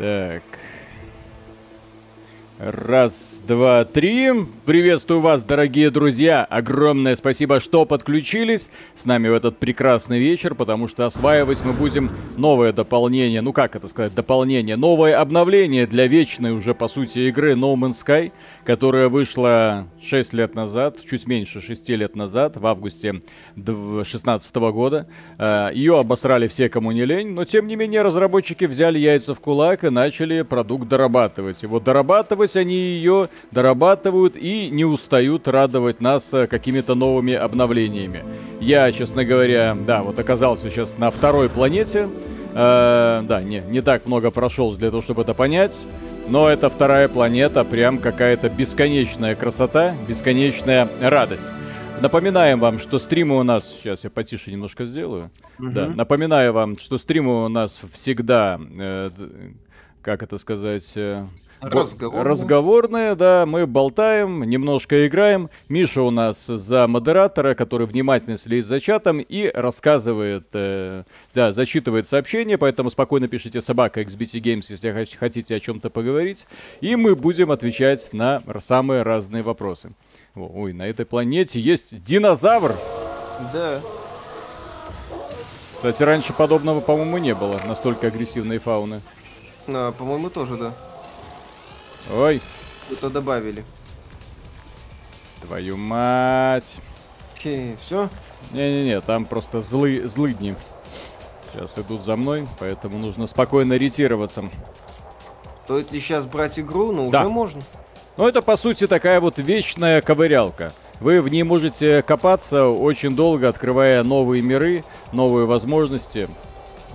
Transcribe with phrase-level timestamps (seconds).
[0.00, 0.42] Так.
[2.62, 4.30] Раз, два, три.
[4.66, 6.44] Приветствую вас, дорогие друзья.
[6.44, 12.10] Огромное спасибо, что подключились с нами в этот прекрасный вечер, потому что осваивать мы будем
[12.36, 13.40] новое дополнение.
[13.40, 14.76] Ну как это сказать, дополнение?
[14.76, 18.30] Новое обновление для вечной уже, по сути, игры No Man's Sky,
[18.66, 23.22] которая вышла 6 лет назад, чуть меньше 6 лет назад, в августе
[23.56, 25.06] 2016 года.
[25.38, 29.40] Э, Ее обосрали все, кому не лень, но тем не менее разработчики взяли яйца в
[29.40, 31.64] кулак и начали продукт дорабатывать.
[31.64, 38.24] Вот дорабатывать Делать они ее дорабатывают и не устают радовать нас э, какими-то новыми обновлениями.
[38.60, 42.08] Я, честно говоря, да, вот оказался сейчас на второй планете.
[42.54, 45.80] Э, да, не, не так много прошел для того, чтобы это понять.
[46.28, 51.46] Но эта вторая планета прям какая-то бесконечная красота, бесконечная радость.
[52.00, 53.72] Напоминаем вам, что стримы у нас...
[53.80, 55.30] Сейчас я потише немножко сделаю.
[55.60, 55.70] Угу.
[55.70, 58.58] Да, напоминаю вам, что стримы у нас всегда...
[58.76, 59.10] Э,
[60.02, 60.92] как это сказать...
[60.96, 61.20] Э,
[61.60, 62.24] Разговорная.
[62.24, 65.50] Разговорная, да, мы болтаем, немножко играем.
[65.68, 72.08] Миша у нас за модератора, который внимательно следит за чатом и рассказывает, э, да, зачитывает
[72.08, 76.46] сообщения, поэтому спокойно пишите собака XBT Games, если хотите о чем-то поговорить.
[76.80, 79.92] И мы будем отвечать на самые разные вопросы.
[80.34, 82.74] Ой, на этой планете есть динозавр!
[83.52, 83.80] Да.
[85.74, 89.00] Кстати, раньше подобного, по-моему, не было, настолько агрессивной фауны.
[89.66, 90.72] А, по-моему, тоже, да.
[92.12, 92.40] Ой.
[92.86, 93.64] Что-то добавили.
[95.42, 96.76] Твою мать.
[97.34, 98.08] Окей, все?
[98.52, 100.56] Не-не-не, там просто злые, злыдни.
[101.52, 104.44] Сейчас идут за мной, поэтому нужно спокойно ретироваться.
[105.64, 106.92] Стоит ли сейчас брать игру?
[106.92, 107.24] Ну, да.
[107.24, 107.62] уже можно.
[108.16, 110.72] Ну, это, по сути, такая вот вечная ковырялка.
[111.00, 116.28] Вы в ней можете копаться очень долго, открывая новые миры, новые возможности.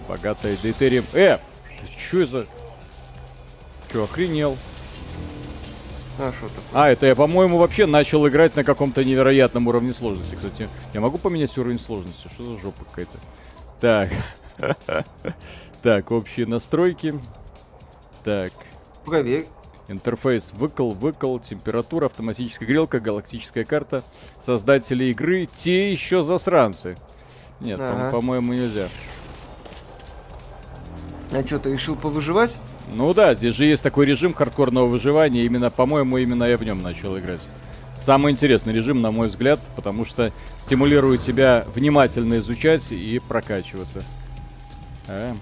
[0.08, 1.04] Богатая дейтерием.
[1.14, 1.40] Э!
[1.98, 2.46] Что это?
[3.92, 4.56] Че, охренел?
[6.18, 6.64] А, что такое?
[6.74, 10.36] А, это я, по-моему, вообще начал играть на каком-то невероятном уровне сложности.
[10.36, 12.28] Кстати, я могу поменять уровень сложности?
[12.34, 13.18] Что за жопа какая-то?
[13.80, 14.10] Так.
[15.82, 17.14] Так, общие настройки.
[18.24, 18.52] Так.
[19.06, 19.46] Проверь.
[19.88, 24.02] Интерфейс выкл, выкл, температура, автоматическая грелка, галактическая карта.
[24.44, 26.96] Создатели игры, те еще засранцы.
[27.60, 28.10] Нет, ага.
[28.12, 28.88] по-моему, нельзя.
[31.32, 32.56] А что, ты решил повыживать?
[32.94, 35.44] Ну да, здесь же есть такой режим хардкорного выживания.
[35.44, 37.42] Именно, по-моему, именно я в нем начал играть.
[38.06, 44.04] Самый интересный режим, на мой взгляд, потому что стимулирует тебя внимательно изучать и прокачиваться.
[45.08, 45.36] А?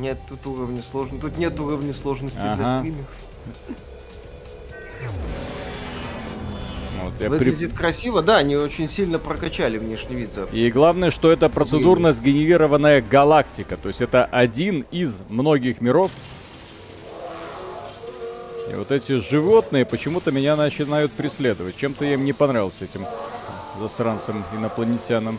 [0.00, 1.22] Нет тут уровня сложности.
[1.22, 2.56] Тут нет уровня сложности ага.
[2.56, 3.14] для стримеров.
[7.02, 7.76] Вот, я Выглядит при...
[7.76, 10.32] красиво, да, они очень сильно прокачали внешний вид.
[10.32, 10.44] За...
[10.44, 13.76] И главное, что это процедурно сгенерированная галактика.
[13.76, 16.10] То есть это один из многих миров,
[18.70, 21.76] и вот эти животные почему-то меня начинают преследовать.
[21.76, 23.04] Чем-то я им не понравился, этим
[23.78, 25.38] засранцам инопланетянам.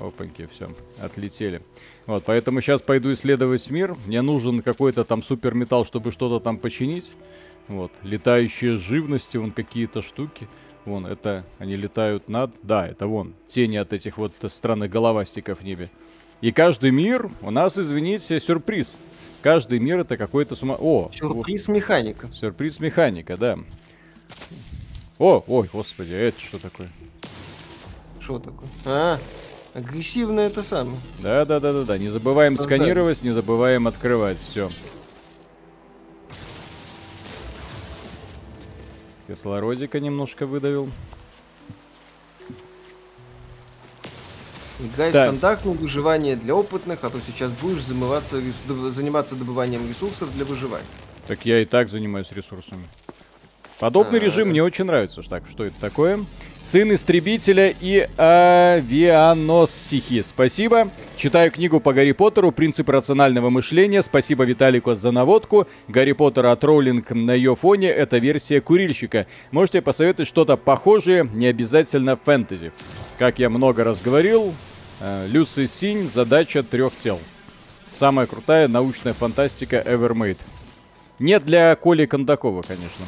[0.00, 0.70] Опаньки, все,
[1.00, 1.62] отлетели.
[2.06, 3.96] Вот, поэтому сейчас пойду исследовать мир.
[4.06, 7.12] Мне нужен какой-то там супер металл, чтобы что-то там починить.
[7.68, 10.48] Вот, летающие живности, вон какие-то штуки.
[10.84, 12.50] Вон, это они летают над...
[12.62, 15.90] Да, это вон, тени от этих вот странных головастиков в небе.
[16.40, 18.96] И каждый мир у нас, извините, сюрприз.
[19.44, 20.74] Каждый мир это какой-то сума...
[20.80, 21.10] О!
[21.12, 22.30] Сюрприз механика.
[22.32, 23.58] Сюрприз механика, да.
[25.18, 26.88] О, ой, господи, а это что такое?
[28.20, 28.66] Что такое?
[28.86, 29.18] А,
[29.74, 30.96] агрессивное это самое.
[31.22, 31.98] Да, да, да, да, да.
[31.98, 32.86] Не забываем Создание.
[32.86, 34.38] сканировать, не забываем открывать.
[34.38, 34.70] Все.
[39.28, 40.88] Кислородика немножко выдавил.
[44.84, 45.28] Играй так.
[45.28, 48.40] стандартное выживание для опытных, а то сейчас будешь замываться,
[48.90, 50.86] заниматься добыванием ресурсов для выживания.
[51.26, 52.84] Так я и так занимаюсь ресурсами.
[53.78, 54.26] Подобный а -а -а.
[54.26, 55.22] режим мне очень нравится.
[55.22, 56.20] Так, что это такое?
[56.70, 60.22] Сын истребителя и авианосихи.
[60.22, 60.88] Спасибо.
[61.16, 64.02] Читаю книгу по Гарри Поттеру «Принцип рационального мышления».
[64.02, 65.66] Спасибо Виталику за наводку.
[65.88, 67.88] Гарри Поттер от Роулинг на ее фоне.
[67.88, 69.26] Это версия курильщика.
[69.50, 72.72] Можете посоветовать что-то похожее, не обязательно фэнтези.
[73.18, 74.54] Как я много раз говорил,
[75.26, 77.20] Люси Синь задача трех тел.
[77.98, 80.38] Самая крутая научная фантастика ever made.
[81.18, 83.04] Не для Коли Кондакова, конечно.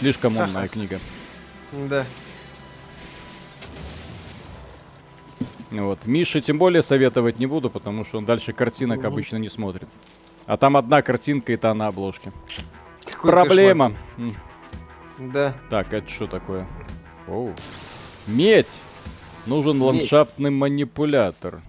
[0.00, 0.98] Слишком умная книга.
[1.72, 2.04] Да.
[5.70, 6.06] Вот.
[6.06, 9.06] Мише тем более советовать не буду, потому что он дальше картинок угу.
[9.06, 9.88] обычно не смотрит.
[10.46, 12.32] А там одна картинка, и та на обложке.
[13.04, 13.94] Какой Проблема.
[14.16, 14.34] Кошмар.
[15.18, 15.54] Да.
[15.68, 16.66] Так, это что такое?
[17.26, 17.54] Оу.
[18.26, 18.74] Медь!
[19.48, 21.62] Нужен ландшафтный манипулятор.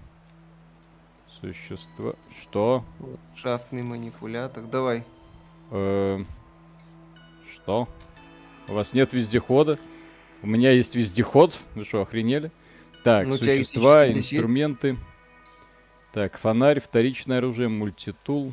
[1.40, 2.14] Существо...
[2.42, 2.84] Что?
[3.34, 4.64] Шафтный манипулятор.
[4.64, 5.02] Давай.
[5.70, 6.22] Э,
[7.50, 7.88] что?
[8.68, 9.78] У вас нет вездехода?
[10.42, 11.58] У меня есть вездеход.
[11.74, 12.52] Вы что, охренели?
[13.02, 14.98] Так, Ну, существа, инструменты.
[16.12, 18.52] Так, фонарь, вторичное оружие, мультитул.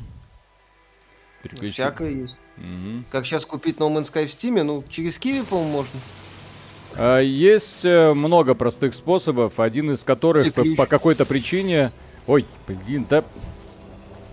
[1.42, 2.38] Переключи- Всякое есть.
[2.56, 3.04] Мгм.
[3.10, 4.62] Как сейчас купить No Man's Sky в Steam?
[4.64, 6.00] Ну, через Киви, по-моему, можно.
[6.96, 11.90] А, Есть э, много простых способов, один из которых по, по какой-то причине...
[12.26, 13.24] Ой, блин, да...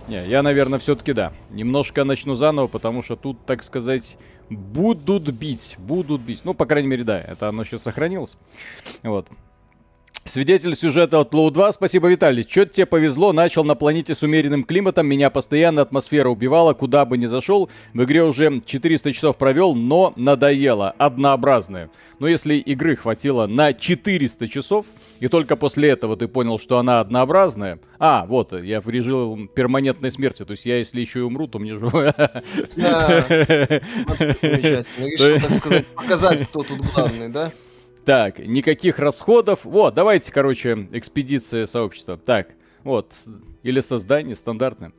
[0.08, 1.32] Не, я, наверное, все-таки да.
[1.50, 4.16] Немножко начну заново, потому что тут, так сказать,
[4.50, 6.42] будут бить, будут бить.
[6.44, 8.36] Ну, по крайней мере, да, это оно сейчас сохранилось.
[9.02, 9.26] Вот.
[10.28, 11.72] Свидетель сюжета от Low 2.
[11.72, 12.44] Спасибо, Виталий.
[12.44, 17.16] Чё тебе повезло, начал на планете с умеренным климатом, меня постоянно атмосфера убивала, куда бы
[17.16, 17.70] ни зашел.
[17.94, 21.90] В игре уже 400 часов провел, но надоело, однообразное.
[22.18, 24.86] Но если игры хватило на 400 часов,
[25.20, 27.78] и только после этого ты понял, что она однообразная...
[27.98, 31.58] А, вот, я в режим перманентной смерти, то есть я, если еще и умру, то
[31.58, 31.88] мне же...
[32.76, 35.06] Да, замечательно.
[35.06, 37.52] Решил, так сказать, показать, кто тут главный, да?
[38.06, 39.64] Так, никаких расходов.
[39.64, 42.16] Вот, давайте, короче, экспедиция сообщества.
[42.16, 42.50] Так,
[42.84, 43.12] вот,
[43.64, 44.92] или создание стандартное.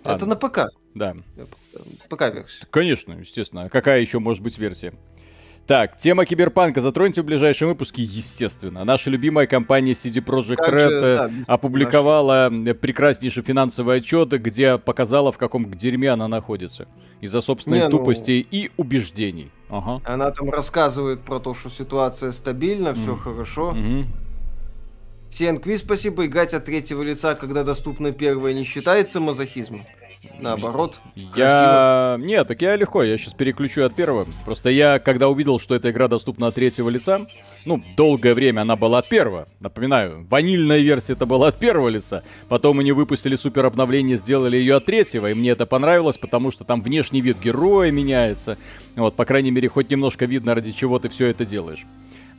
[0.00, 0.58] Это Ладно, на ПК.
[0.92, 1.14] Да,
[2.10, 2.66] ПК-версия.
[2.70, 3.64] конечно, естественно.
[3.64, 4.92] А Какая еще может быть версия?
[5.68, 8.84] Так, тема киберпанка затроньте в ближайшем выпуске, естественно.
[8.84, 14.30] Наша любимая компания CD Projekt Как же, Red э, да, опубликовала э, прекраснейший финансовый отчет,
[14.30, 16.88] где показала, в каком дерьме она находится.
[17.20, 19.52] Из-за собственной Не, ну- тупости и убеждений.
[19.70, 20.00] Ага.
[20.04, 23.18] Она там рассказывает про то, что ситуация стабильна, все Мгм.
[23.18, 23.72] хорошо.
[23.72, 24.06] Мгм.
[25.30, 29.80] CNQ спасибо, играть от третьего лица, когда доступно первое, не считается мазохизмом.
[30.40, 30.98] Наоборот.
[31.14, 31.32] красиво.
[31.36, 32.16] Я...
[32.18, 34.26] Нет, так я легко, я сейчас переключу от первого.
[34.44, 37.20] Просто я, когда увидел, что эта игра доступна от третьего лица,
[37.66, 39.48] ну, долгое время она была от первого.
[39.60, 42.24] Напоминаю, ванильная версия это была от первого лица.
[42.48, 46.64] Потом они выпустили супер обновление, сделали ее от третьего, и мне это понравилось, потому что
[46.64, 48.56] там внешний вид героя меняется.
[48.96, 51.84] Вот, по крайней мере, хоть немножко видно, ради чего ты все это делаешь.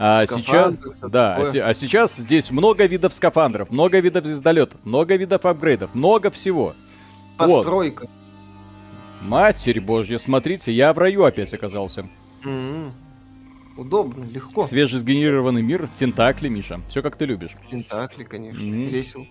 [0.02, 1.52] А сейчас, да, а, такое.
[1.52, 6.74] се- а сейчас здесь много видов скафандров, много видов звездолетов, много видов апгрейдов, много всего.
[7.38, 7.64] Вот.
[7.64, 8.08] Постройка.
[9.22, 12.08] Матерь божья, смотрите, я в раю опять оказался.
[12.46, 12.94] М-м.
[13.78, 14.66] Удобно, легко.
[14.66, 16.80] Свежесгенерированный мир, тентакли, Миша.
[16.88, 17.52] Все как ты любишь.
[17.70, 18.62] Тентакли, конечно.
[18.64, 18.82] Мгм.
[18.82, 19.26] Весело.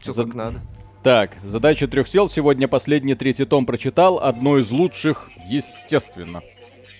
[0.00, 0.60] Все За- как надо.
[1.02, 2.28] Так, задача трех сел.
[2.28, 4.18] Сегодня последний третий том прочитал.
[4.20, 6.40] Одно из лучших, естественно.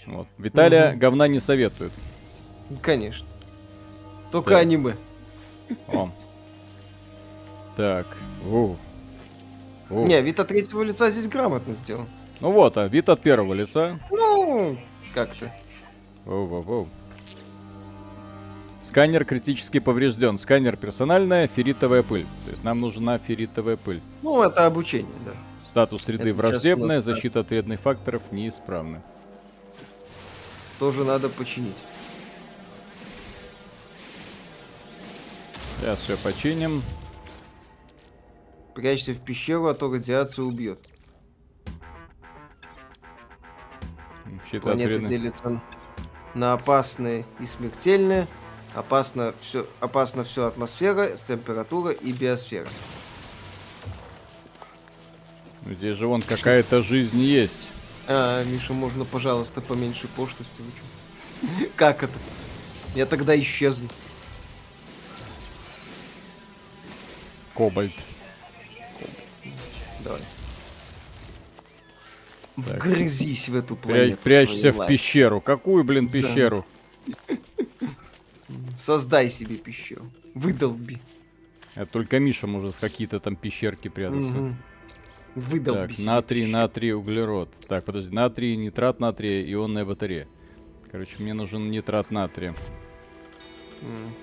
[0.08, 0.26] Вот.
[0.38, 0.98] Виталия Мгм.
[0.98, 1.92] говна не советует.
[2.82, 3.26] Конечно.
[4.30, 4.60] Только Так.
[4.62, 4.96] аниме.
[5.88, 6.10] О.
[7.76, 8.06] Так.
[8.46, 8.76] У.
[9.90, 10.06] У.
[10.06, 12.06] Не, вид от третьего лица здесь грамотно сделан.
[12.40, 13.98] Ну вот, а вид от первого лица.
[14.10, 14.76] Ну,
[15.14, 15.52] как-то.
[16.24, 16.88] Воу-воу-воу.
[18.80, 20.38] Сканер критически поврежден.
[20.38, 22.26] Сканер персональная, ферритовая пыль.
[22.44, 24.00] То есть нам нужна ферритовая пыль.
[24.22, 25.32] Ну, это обучение, да.
[25.66, 29.02] Статус среды Это враждебная, нас защита от вредных факторов неисправна.
[30.78, 31.76] Тоже надо починить.
[35.80, 36.82] Сейчас все починим.
[38.74, 40.80] Прячься в пещеру, а то радиация убьет.
[44.62, 45.60] Планета вредных- делится
[46.34, 48.26] на опасные и смертельные.
[48.74, 52.68] Опасно все, опасно все атмосфера, температура и биосфера.
[55.66, 57.68] Здесь же вон какая-то жизнь есть.
[58.10, 60.62] А, Миша, можно, пожалуйста, поменьше пошлости?
[61.76, 62.14] Как это?
[62.94, 63.88] Я тогда исчезну.
[67.54, 67.92] Кобальт.
[70.02, 70.20] Давай.
[72.66, 72.84] Так.
[72.84, 74.18] Вгрызись в эту планету.
[74.22, 74.96] прячься своей в лапой.
[74.96, 75.40] пещеру.
[75.40, 76.64] Какую, блин, пещеру?
[78.78, 80.10] Создай себе пещеру.
[80.34, 81.00] Выдолби.
[81.74, 84.30] Это только Миша может какие-то там пещерки прятаться.
[84.30, 84.56] Мгм.
[85.34, 87.48] Выдолби Так, натрий, натрий, углерод.
[87.68, 90.26] Так, подожди, натрий, нитрат натрия, ионная батарея.
[90.90, 92.54] Короче, мне нужен нитрат натрия.
[93.82, 94.14] М.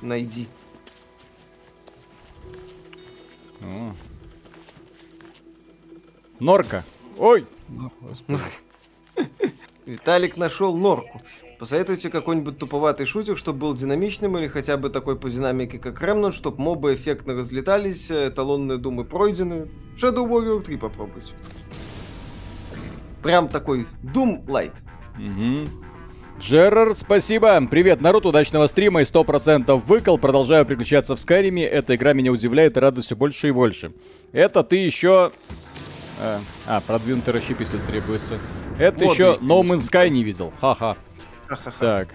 [0.00, 0.46] Найди.
[3.60, 3.94] О.
[6.38, 6.84] Норка!
[7.18, 7.46] Ой!
[9.86, 11.20] Виталик нашел норку.
[11.62, 16.34] Посоветуйте какой-нибудь туповатый шутер, чтобы был динамичным, или хотя бы такой по динамике, как Ремнант,
[16.34, 19.68] чтобы мобы эффектно разлетались, э, эталонные думы пройдены.
[19.96, 21.34] Shadow Warrior 3 попробуйте.
[23.22, 24.72] Прям такой Doom Light.
[25.16, 25.68] Мгм.
[26.40, 27.64] Джерард, спасибо.
[27.70, 30.18] Привет, народ, удачного стрима и 100% выкол.
[30.18, 31.64] Продолжаю приключаться в Скайриме.
[31.64, 33.92] Эта игра меня удивляет и радует все больше и больше.
[34.32, 35.30] Это ты еще...
[36.20, 38.40] А, а, продвинутый расщепитель требуется.
[38.80, 40.52] Это Вот еще No Man's Sky не видел.
[40.60, 40.96] Ха-ха.
[41.56, 41.78] Ха-ха-ха.
[41.80, 42.08] Так.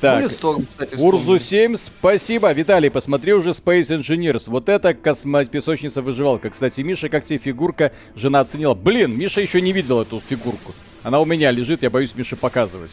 [0.00, 0.30] Так,
[0.68, 1.42] кстати, Урзу вспомнили.
[1.42, 2.52] 7, спасибо.
[2.52, 4.44] Виталий, посмотри уже Space Engineers.
[4.46, 5.46] Вот это космо...
[5.46, 6.50] песочница выживалка.
[6.50, 8.74] Кстати, Миша, как тебе фигурка, жена оценила.
[8.74, 10.74] Блин, Миша еще не видел эту фигурку.
[11.02, 12.90] Она у меня лежит, я боюсь Мише показывать.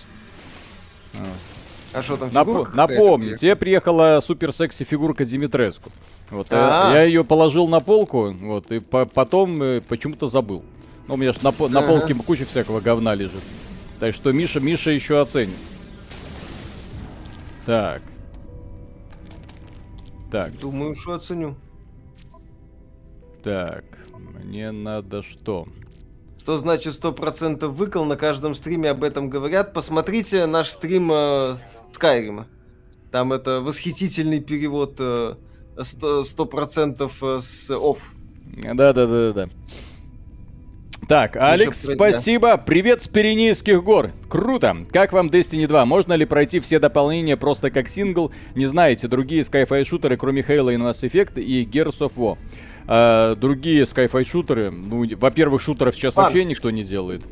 [1.94, 2.30] А что там,
[2.64, 5.92] какая-то напомню, тебе приехала супер секси фигурка Димитреску.
[6.32, 10.64] Вот, э, я ее положил на полку, вот, и по- потом э, почему-то забыл.
[11.08, 13.42] Ну, у меня ж на, по- на полке куча всякого говна лежит.
[14.04, 15.56] Так что Миша, Миша еще оценит.
[17.66, 18.02] Так.
[20.30, 21.56] Так, Думаю, что оценю.
[23.46, 23.86] так.
[24.44, 25.70] Мне надо что?
[26.38, 29.72] Что значит 100% выкол, на каждом стриме об этом говорят.
[29.74, 31.56] Посмотрите наш стрим э,
[31.94, 32.48] Скайрима.
[33.10, 35.36] Там это восхитительный перевод э,
[35.78, 38.16] 100%, 100% с офф.
[38.74, 39.48] Да-да-да-да.
[41.08, 41.96] Так, Алекс, пройдя.
[41.96, 42.58] спасибо.
[42.58, 44.12] Привет с Пиренейских гор.
[44.30, 44.86] Круто.
[44.92, 45.86] Как вам Destiny 2?
[45.86, 48.32] Можно ли пройти все дополнения просто как сингл?
[48.56, 52.38] Не знаете, другие Skyfi шутеры, кроме Halo и Mass Effect и Gears of War.
[52.88, 56.32] А, другие Skyfi шутеры, ну, во-первых, шутеров сейчас Ладно.
[56.32, 57.24] вообще никто не делает.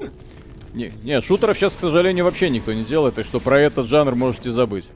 [0.74, 4.16] Не, нет, шутеров сейчас, к сожалению, вообще никто не делает, так что про этот жанр
[4.16, 4.90] можете забыть.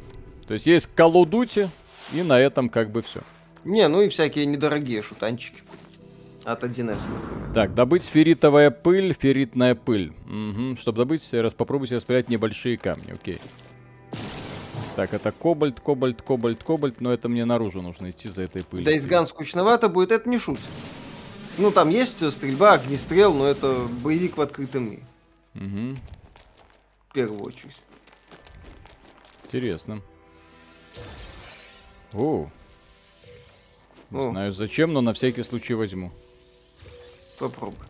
[0.47, 1.67] То есть есть Call of Duty,
[2.13, 3.21] и на этом как бы все.
[3.63, 5.57] Не, ну и всякие недорогие шутанчики.
[6.45, 7.53] От 1С, например.
[7.55, 10.13] Так, добыть сферитовая пыль, ферритная пыль.
[10.27, 10.77] Угу.
[10.79, 13.39] Чтобы добыть, раз попробуйте распылять небольшие камни, окей.
[14.95, 18.85] Так, это кобальт, кобальт, кобальт, кобальт, но это мне наружу нужно идти за этой пылью.
[18.85, 20.59] Days Gone скучновато будет, это не шут.
[21.57, 25.03] Ну, там есть э, стрельба, огнестрел, но это боевик в открытом мире.
[25.55, 25.95] Угу.
[27.09, 27.75] В первую очередь.
[29.45, 30.01] Интересно.
[32.13, 32.49] О.
[34.11, 34.31] Не О.
[34.31, 36.11] знаю зачем, но на всякий случай возьму.
[37.39, 37.87] Попробуй.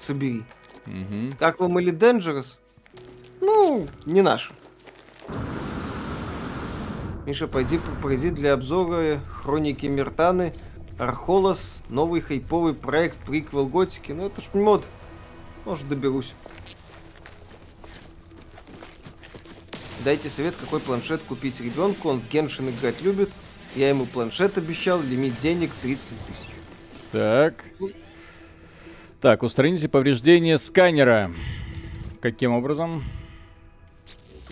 [0.00, 0.44] Собери.
[0.86, 1.36] Угу.
[1.38, 2.58] Как вам или Dangerous?
[3.40, 4.50] Ну, не наш.
[7.26, 10.54] Миша, пойди пройди для обзора Хроники Мертаны,
[10.98, 14.12] Архолос, новый хайповый проект приквел Готики.
[14.12, 14.84] Ну это ж мод.
[15.64, 16.32] Может доберусь.
[20.04, 22.08] Дайте совет, какой планшет купить ребенку.
[22.08, 23.30] Он в Геншин играть любит.
[23.76, 26.48] Я ему планшет обещал, лимит денег 30 тысяч.
[27.12, 27.64] Так.
[29.20, 31.30] Так, устраните повреждения сканера.
[32.20, 33.04] Каким образом?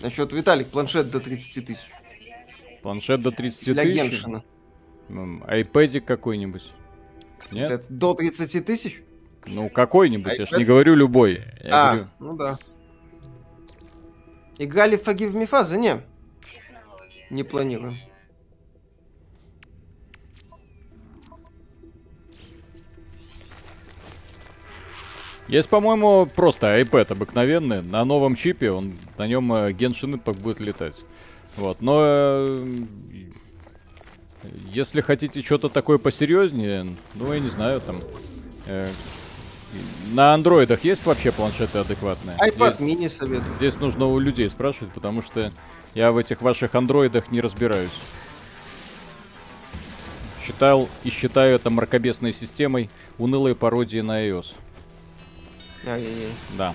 [0.01, 1.87] Насчет Виталик, планшет до 30 тысяч.
[2.83, 3.95] Планшет до 30 Для тысяч?
[3.95, 4.43] Геншина.
[5.09, 6.71] М, Айпэдик какой-нибудь?
[7.51, 7.71] Нет?
[7.71, 9.01] Это до 30 тысяч?
[9.47, 10.65] Ну, какой-нибудь, я ж не iPad?
[10.65, 11.43] говорю любой.
[11.63, 12.59] Я а, говорю, ну да.
[14.57, 15.77] Играли в Forgive Me Fazа?
[15.77, 16.01] Не.
[17.29, 17.97] Не планируем.
[25.47, 30.59] Есть, по-моему, просто iPad обыкновенный, на новом чипе, он на нем э, Genshin Impact будет
[30.59, 30.95] летать.
[31.55, 32.77] Вот, но э,
[34.71, 36.85] если хотите что-то такое посерьезнее,
[37.15, 37.99] ну, я не знаю, там...
[38.67, 38.85] э,
[40.13, 42.35] на андроидах есть вообще планшеты адекватные?
[42.37, 43.55] iPad Здесь- мини советую.
[43.57, 45.51] Здесь нужно у людей спрашивать, потому что
[45.93, 47.89] я в этих ваших андроидах не разбираюсь.
[50.45, 54.53] Считал и считаю это мракобесной системой унылой пародии на iOS.
[55.87, 56.31] Ай-яй-яй.
[56.57, 56.73] Да.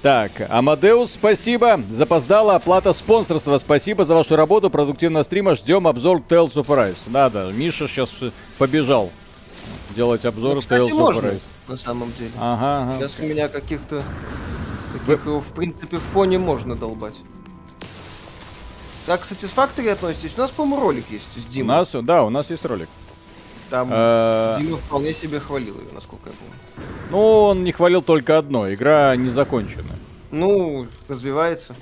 [0.00, 1.80] Так, Амадеус, спасибо.
[1.90, 3.58] Запоздала оплата спонсорства.
[3.58, 4.70] Спасибо за вашу работу.
[4.70, 5.56] Продуктивного стрима.
[5.56, 6.98] Ждем обзор Tales of Arise.
[7.06, 8.10] Да-да, Миша сейчас
[8.58, 9.10] побежал
[9.96, 11.42] делать обзор Ну, кстати, Tales of можно, Arise.
[11.66, 12.30] на самом деле.
[12.38, 12.98] Ага, ага.
[12.98, 14.02] Сейчас у меня каких-то...
[14.92, 17.14] Таких, его, в принципе, в фоне можно долбать.
[19.06, 20.32] Так, к Satisfactory относитесь?
[20.36, 21.76] У нас, по-моему, ролик есть с У Димой.
[21.76, 22.88] нас, да, у нас есть ролик.
[23.70, 26.88] Там Э, Дима вполне себе хвалил ее, насколько я помню.
[27.10, 28.72] Ну, он не хвалил только одно.
[28.72, 29.94] Игра не закончена.
[30.30, 31.74] Ну, развивается.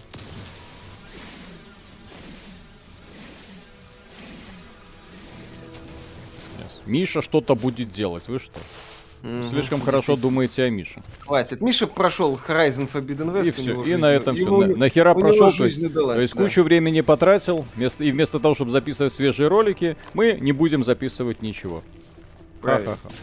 [6.87, 8.29] Миша что-то будет делать.
[8.29, 8.61] Вы что?
[9.27, 9.45] Мгм.
[9.51, 11.01] Слишком хорошо думаете о Мише.
[11.21, 11.61] Хватит.
[11.61, 13.49] Миша прошел Horizon Forbidden West.
[13.49, 13.83] И все.
[13.83, 14.77] И на этом ему- все.
[14.77, 16.43] Нахера у него прошел, то есть, жизнь удалась, то есть да.
[16.45, 21.43] кучу времени потратил, вместо, и вместо того, чтобы записывать свежие ролики, мы не будем записывать
[21.43, 21.83] ничего.
[22.63, 22.93] Правильно.
[22.93, 23.15] Ха-ха-ха.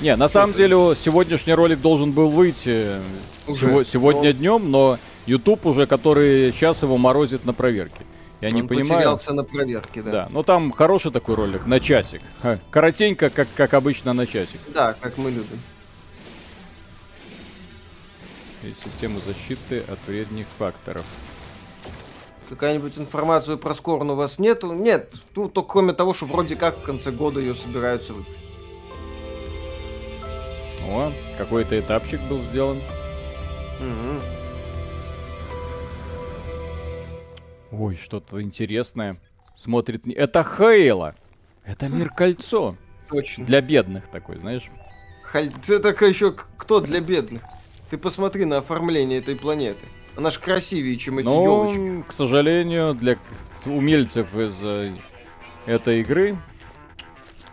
[0.00, 2.96] Не, на самом деле сегодняшний ролик должен был выйти
[3.46, 3.66] Уже.
[3.68, 8.04] сего- сегодня Но- днем, но YouTube уже который час его морозит на проверке.
[8.40, 8.88] Я не Он понимаю.
[8.94, 10.10] потерялся на проверке, да.
[10.10, 12.20] Да, но там хороший такой ролик, на часик.
[12.42, 14.60] Ха, Коротенько, как, как обычно, на часик.
[14.72, 15.60] Да, как мы любим.
[18.62, 21.04] И систему защиты от вредных факторов.
[22.48, 24.72] Какая-нибудь информацию про Скорн у вас нету?
[24.72, 28.44] Нет, ну только кроме того, что вроде как в конце года ее собираются выпустить.
[30.86, 32.82] О, какой-то этапчик был сделан.
[33.80, 34.20] Мгм.
[37.78, 39.16] Ой, что-то интересное.
[39.56, 40.06] Смотрит...
[40.06, 41.14] Это Хейла.
[41.64, 42.76] Это мир кольцо.
[43.08, 43.44] Точно.
[43.44, 44.70] Для бедных такой, знаешь.
[45.22, 45.50] Халь...
[45.66, 47.42] Ты так еще кто для бедных?
[47.90, 49.86] Ты посмотри на оформление этой планеты.
[50.16, 52.08] Она ж красивее, чем эти Но, елочки.
[52.08, 53.18] к сожалению, для
[53.66, 54.94] умельцев из э,
[55.66, 56.36] этой игры,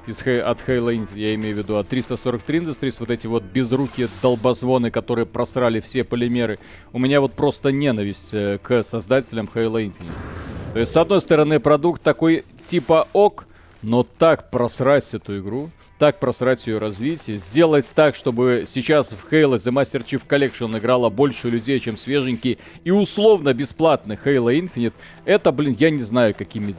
[0.08, 4.08] из, от Halo Infinite, я имею в виду от 343 Industries, вот эти вот безрукие
[4.22, 6.60] долбозвоны, которые просрали все полимеры,
[6.94, 10.74] у меня вот просто ненависть э, к создателям Halo Infinite.
[10.74, 13.46] То есть, с одной стороны, продукт такой типа ок,
[13.82, 19.58] но так просрать эту игру, так просрать ее развитие, сделать так, чтобы сейчас в Halo
[19.58, 24.94] The Master Chief Collection играло больше людей, чем свеженький и условно бесплатный Halo Infinite,
[25.26, 26.76] это, блин, я не знаю, какими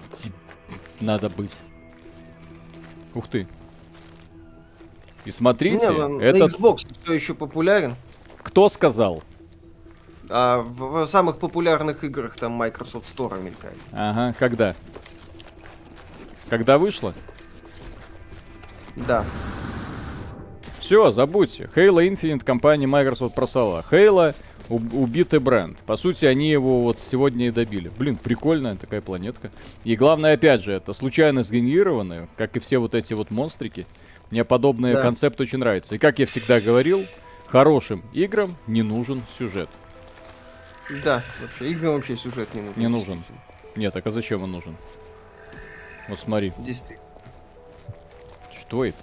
[1.01, 1.53] надо быть.
[3.15, 3.47] Ух ты.
[5.25, 6.41] И смотрите, Не, ну, этот...
[6.41, 7.97] На Xbox все еще популярен.
[8.43, 9.23] Кто сказал?
[10.29, 13.77] А в, в самых популярных играх там Microsoft Store мелькает.
[13.93, 14.75] Ага, когда?
[16.49, 17.15] Когда вышло?
[18.97, 19.25] Да.
[20.79, 21.71] Все, забудьте.
[21.75, 23.85] Halo Infinite компания Microsoft просала.
[23.91, 24.35] Halo
[24.77, 25.79] убитый бренд.
[25.81, 27.91] По сути, они его вот сегодня и добили.
[27.99, 29.51] Блин, прикольная такая планетка.
[29.85, 33.87] И главное, опять же, это случайно сгенерированные, как и все вот эти вот монстрики.
[34.31, 35.03] Мне подобный Да.
[35.03, 35.95] концепт очень нравится.
[35.95, 37.05] И как я всегда говорил,
[37.47, 39.69] хорошим играм не нужен сюжет.
[41.05, 42.81] Да, вообще, играм вообще сюжет не нужен.
[42.81, 43.21] Не нужен.
[43.77, 44.77] Нет, так а зачем он нужен?
[46.09, 47.07] Вот смотри, Действительно.
[48.59, 48.99] что это?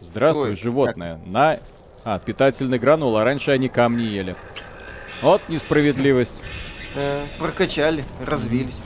[0.00, 1.20] Здравствуй, Ой, животное.
[1.24, 1.58] На...
[2.04, 4.36] А, питательный гранул, а раньше они камни ели.
[5.20, 6.42] Вот несправедливость.
[6.96, 8.76] Э, прокачали, развились.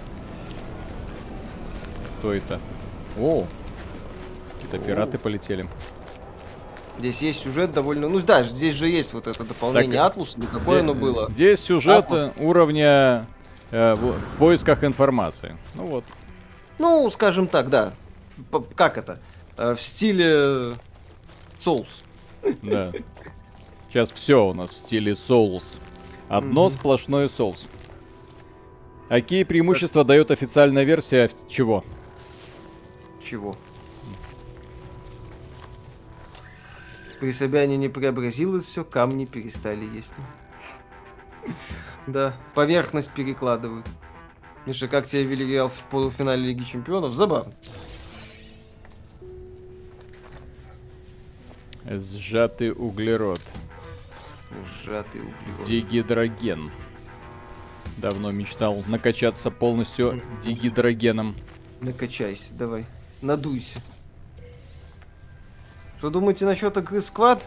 [2.18, 2.60] Кто это?
[3.18, 3.46] О,
[4.54, 5.66] какие-то пираты полетели.
[6.98, 8.08] Здесь есть сюжет довольно...
[8.08, 10.38] Ну да, здесь же есть вот это дополнение Так, Атлуса.
[10.40, 11.30] Да какое оно было?
[11.30, 12.30] Здесь сюжет Атлас.
[12.38, 13.26] уровня
[13.70, 15.56] э, в, в поисках информации.
[15.74, 16.04] Ну вот.
[16.78, 17.92] Ну, скажем так, да.
[18.74, 19.18] Как это?
[19.58, 20.74] Э, В стиле
[21.58, 21.88] Souls.
[22.62, 22.92] Да.
[23.88, 25.80] Сейчас все у нас в стиле Souls.
[26.28, 26.70] Одно Мгм.
[26.70, 27.66] сплошное Souls.
[29.08, 31.84] А какие преимущества дает официальная версия чего?
[33.22, 33.56] Чего?
[37.20, 40.12] При Собяне не преобразилось все, камни перестали есть.
[42.06, 43.86] Да, поверхность перекладывают.
[44.66, 47.14] Миша, как тебе Вильял в полуфинале Лиги Чемпионов?
[47.14, 47.52] Забавно.
[51.88, 53.40] Сжатый углерод.
[54.82, 55.66] Сжатый углерод.
[55.66, 56.70] Дигидроген.
[57.98, 61.36] Давно мечтал накачаться полностью дигидрогеном.
[61.80, 62.86] Накачайся, давай.
[63.22, 63.80] Надуйся.
[65.98, 67.42] Что думаете насчет игры Сквад?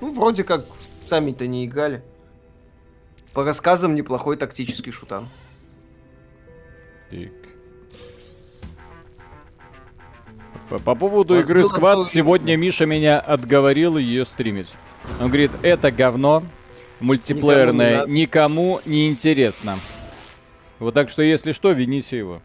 [0.00, 0.64] Ну, вроде как
[1.06, 2.02] сами-то не играли.
[3.32, 5.26] По рассказам неплохой тактический шутан.
[7.10, 7.43] Так.
[10.70, 14.72] По, по поводу игры Squad, сегодня Миша меня отговорил ее стримить.
[15.20, 16.42] Он говорит, это говно,
[17.00, 19.78] мультиплеерное, Никому не интересно.
[20.78, 22.40] Вот так что, если что, вините его.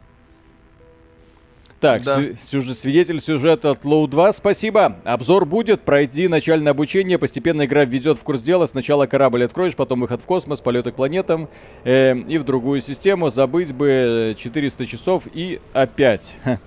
[1.80, 2.18] Так, Да.
[2.18, 4.98] сю- сюжет- свидетель сюжета от Low 2, спасибо.
[5.06, 8.68] Обзор будет, пройди начальное обучение, постепенно игра введет в курс дела.
[8.68, 11.48] Сначала корабль откроешь, потом выход в космос, полеты к планетам
[11.86, 13.30] э, и в другую систему.
[13.32, 16.36] Забыть бы 400 часов и опять.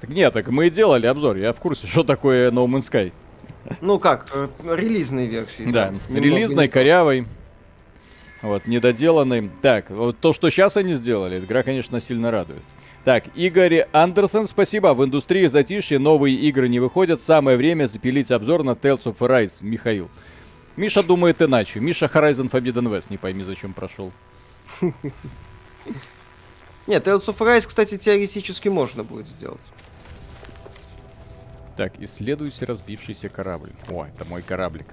[0.00, 3.12] Так нет, так мы и делали обзор, я в курсе, что такое No Man's Sky.
[3.80, 5.70] Ну как, э, релизной версии.
[5.70, 7.26] Да, Немного релизной, корявой.
[8.42, 9.50] Вот, недоделанный.
[9.62, 12.62] Так, вот то, что сейчас они сделали, игра, конечно, сильно радует.
[13.04, 14.94] Так, Игорь Андерсон, спасибо.
[14.94, 17.22] В индустрии затишье новые игры не выходят.
[17.22, 20.10] Самое время запилить обзор на Tales of Arise, Михаил.
[20.76, 21.80] Миша думает иначе.
[21.80, 24.12] Миша Horizon Forbidden West, не пойми, зачем прошел.
[26.86, 29.70] Нет, Tales of Rise, кстати, теоретически можно будет сделать.
[31.76, 33.72] Так, исследуйте разбившийся корабль.
[33.88, 34.86] О, это мой кораблик.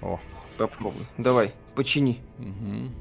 [0.00, 0.18] О,
[0.58, 1.06] Попробуй.
[1.16, 2.18] Давай, почини.
[2.38, 2.92] Мгм.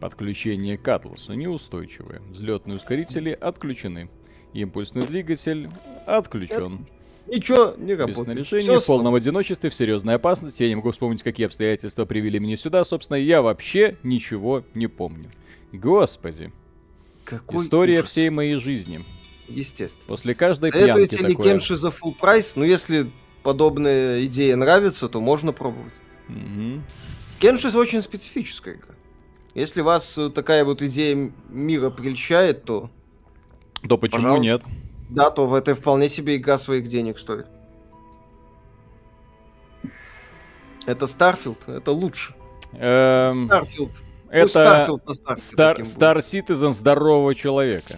[0.00, 2.20] Подключение к атласу неустойчивое.
[2.30, 4.10] Взлетные ускорители отключены.
[4.54, 5.68] Импульсный двигатель
[6.06, 6.86] отключен.
[7.26, 8.24] Ничего не Без работает.
[8.26, 10.62] снаряжения, Всё в полном одиночестве, в серьезной опасности.
[10.62, 12.84] Я не могу вспомнить, какие обстоятельства привели меня сюда.
[12.84, 15.24] Собственно, я вообще ничего не помню.
[15.72, 16.52] Господи.
[17.24, 18.10] Какой История ужас.
[18.10, 19.04] всей моей жизни.
[19.48, 20.08] Естественно.
[20.08, 21.50] После каждой пьянки Советуете ли такое.
[21.52, 22.56] Кенши за full прайс?
[22.56, 23.10] Ну, если
[23.42, 26.00] подобная идея нравится, то можно пробовать.
[26.28, 26.82] Мгм.
[27.38, 28.94] Кеншис очень специфическая игра.
[29.54, 32.90] Если вас э, такая вот идея мира прельщает, то
[33.82, 34.42] Да почему Пожалуйста.
[34.44, 34.62] нет?
[35.12, 37.46] Да, то в это вполне себе игра своих денег стоит.
[40.86, 42.34] Это Starfield, это лучше.
[42.72, 43.90] Эм, Starfield.
[44.30, 45.96] это Star, таким будет.
[45.96, 47.94] Star Citizen здорового человека.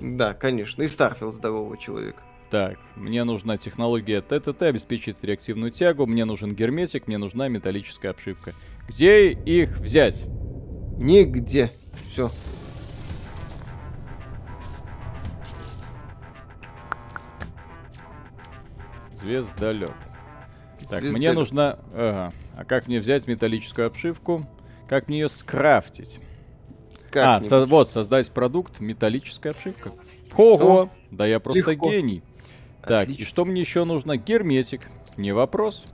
[0.00, 0.82] Да, конечно.
[0.82, 2.22] И Starfield здорового человека.
[2.50, 8.52] Так, мне нужна технология ТТТ, обеспечит реактивную тягу, мне нужен герметик, мне нужна металлическая обшивка.
[8.88, 10.24] Где их взять?
[10.98, 11.72] Нигде.
[12.10, 12.30] Все.
[19.22, 19.90] Звездолет.
[20.90, 21.34] Так, мне Звездолет.
[21.34, 21.78] нужна...
[21.94, 22.32] Ага.
[22.56, 24.46] А как мне взять металлическую обшивку?
[24.88, 26.18] Как мне ее скрафтить?
[27.14, 29.92] А, Как со- вот, создать продукт, металлическая обшивка.
[30.36, 30.88] Ого!
[31.10, 31.90] Да я просто Легко.
[31.90, 32.22] гений.
[32.82, 33.26] Так, и Отлично.
[33.26, 34.16] что мне еще нужно?
[34.16, 34.82] Герметик.
[35.16, 35.84] Не вопрос.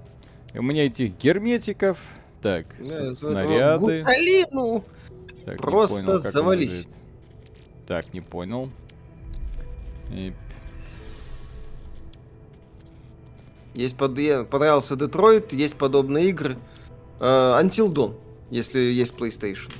[0.55, 1.99] У меня этих герметиков.
[2.41, 4.01] Так, Да, снаряды.
[4.03, 4.85] Гуталину.
[5.45, 6.87] Так, Просто понял, завались.
[7.87, 8.71] Так, не понял.
[10.13, 10.33] И-
[13.79, 14.17] Есть под...
[14.51, 16.59] понравился Детройт, есть подобные игры.
[17.21, 18.17] Э, Until Dawn,
[18.51, 19.73] если есть PlayStation.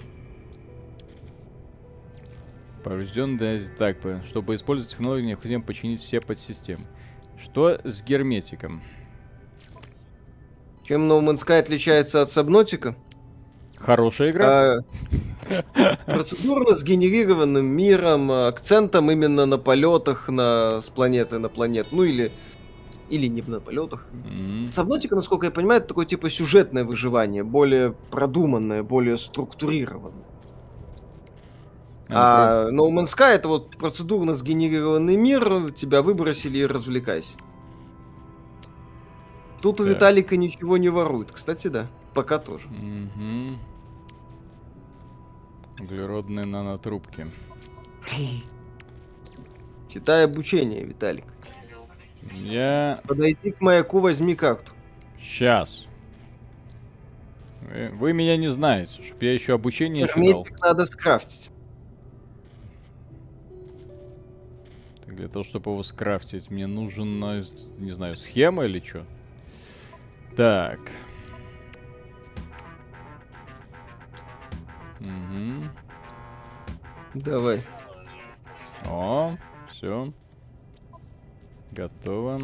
[2.85, 6.87] Поврежден, да, так, чтобы использовать технологию, необходимо починить все подсистемы.
[7.43, 8.85] Что с герметиком?
[10.85, 12.95] Чем No Man's Sky отличается от Subnautica?
[13.79, 14.77] Хорошая игра?
[14.77, 14.79] А,
[16.07, 21.97] Процедурно сгенерированным миром, а, акцентом именно на полетах на, с планеты на планету.
[21.97, 22.31] Ну или,
[23.11, 24.07] или не на полетах.
[24.27, 30.25] М, Сабнотика, насколько я понимаю, это такое типа сюжетное выживание, более продуманное, более структурированное.
[32.09, 37.37] а, А No Man's Sky это вот процедурно сгенерированный мир, тебя выбросили и развлекайся.
[39.61, 39.85] Тут у.
[39.85, 41.33] Виталика ничего не воруют.
[41.33, 41.87] Кстати, да.
[42.15, 42.69] Пока тоже.
[42.69, 43.59] Мгм.
[45.81, 47.27] Углеродные нанотрубки.
[49.89, 51.25] Читай обучение, Виталик.
[52.37, 53.01] Я...
[53.07, 54.73] Подойди к маяку, возьми карту.
[55.21, 55.87] Сейчас.
[57.61, 60.23] Вы, вы меня не знаете, чтоб я еще обучение читал.
[60.23, 61.51] Герметик надо скрафтить.
[65.05, 67.45] Так, для того, чтобы его скрафтить, мне нужен, э,
[67.79, 69.05] не знаю, схема или что?
[70.37, 70.79] Так.
[75.01, 75.71] Мгм.
[77.15, 77.61] Давай.
[78.87, 79.37] О,
[79.71, 80.13] все.
[81.73, 82.41] Готово.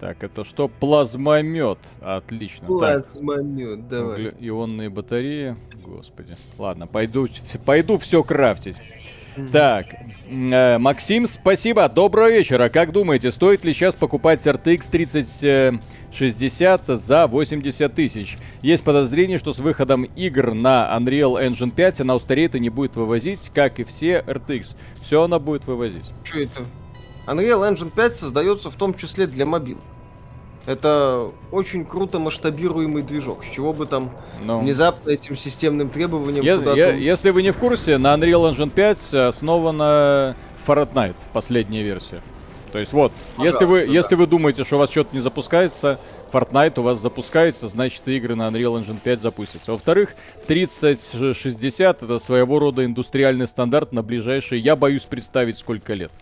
[0.00, 0.68] Так, это что?
[0.68, 1.78] Плазмомет.
[2.00, 2.60] Отлично.
[2.60, 4.18] Так, Плазмомет, давай.
[4.20, 5.56] угле- ионные батареи.
[5.84, 6.36] Господи.
[6.56, 7.26] Ладно, пойду,
[7.66, 8.76] пойду все крафтить.
[9.52, 9.86] Так,
[10.30, 11.88] э, Максим, спасибо.
[11.88, 12.68] Доброго вечера.
[12.68, 18.36] Как думаете, стоит ли сейчас покупать RTX 3060 за 80 тысяч?
[18.62, 22.96] Есть подозрение, что с выходом игр на Unreal Engine 5 она устареет и не будет
[22.96, 24.74] вывозить, как и все RTX.
[25.02, 26.10] Все она будет вывозить.
[26.24, 26.62] Что это?
[27.28, 29.78] Unreal Engine 5 создается в том числе для мобил.
[30.66, 33.44] Это очень круто масштабируемый движок.
[33.44, 34.10] С чего бы там
[34.42, 34.60] Но...
[34.60, 36.78] внезапно этим системным требованиям Е- куда-то...
[36.78, 40.36] е- если вы не в курсе, на Unreal Engine 5 основана
[40.66, 42.22] Fortnite, последняя версия.
[42.72, 43.92] То есть вот, если вы, Пожалуйста, да.
[43.92, 45.98] если вы думаете, что у вас что-то не запускается,
[46.30, 49.72] Fortnite у вас запускается, значит и игры на Unreal Engine 5 запустятся.
[49.72, 50.10] Во-вторых,
[50.46, 56.12] 3060 это своего рода индустриальный стандарт на ближайшие, я боюсь представить, сколько лет.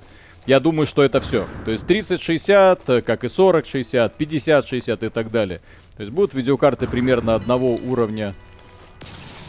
[0.46, 1.46] Я думаю, что это все.
[1.64, 5.60] То есть 3060, э, как и 4060, 5060 и так далее.
[5.96, 8.34] То есть будут видеокарты примерно одного уровня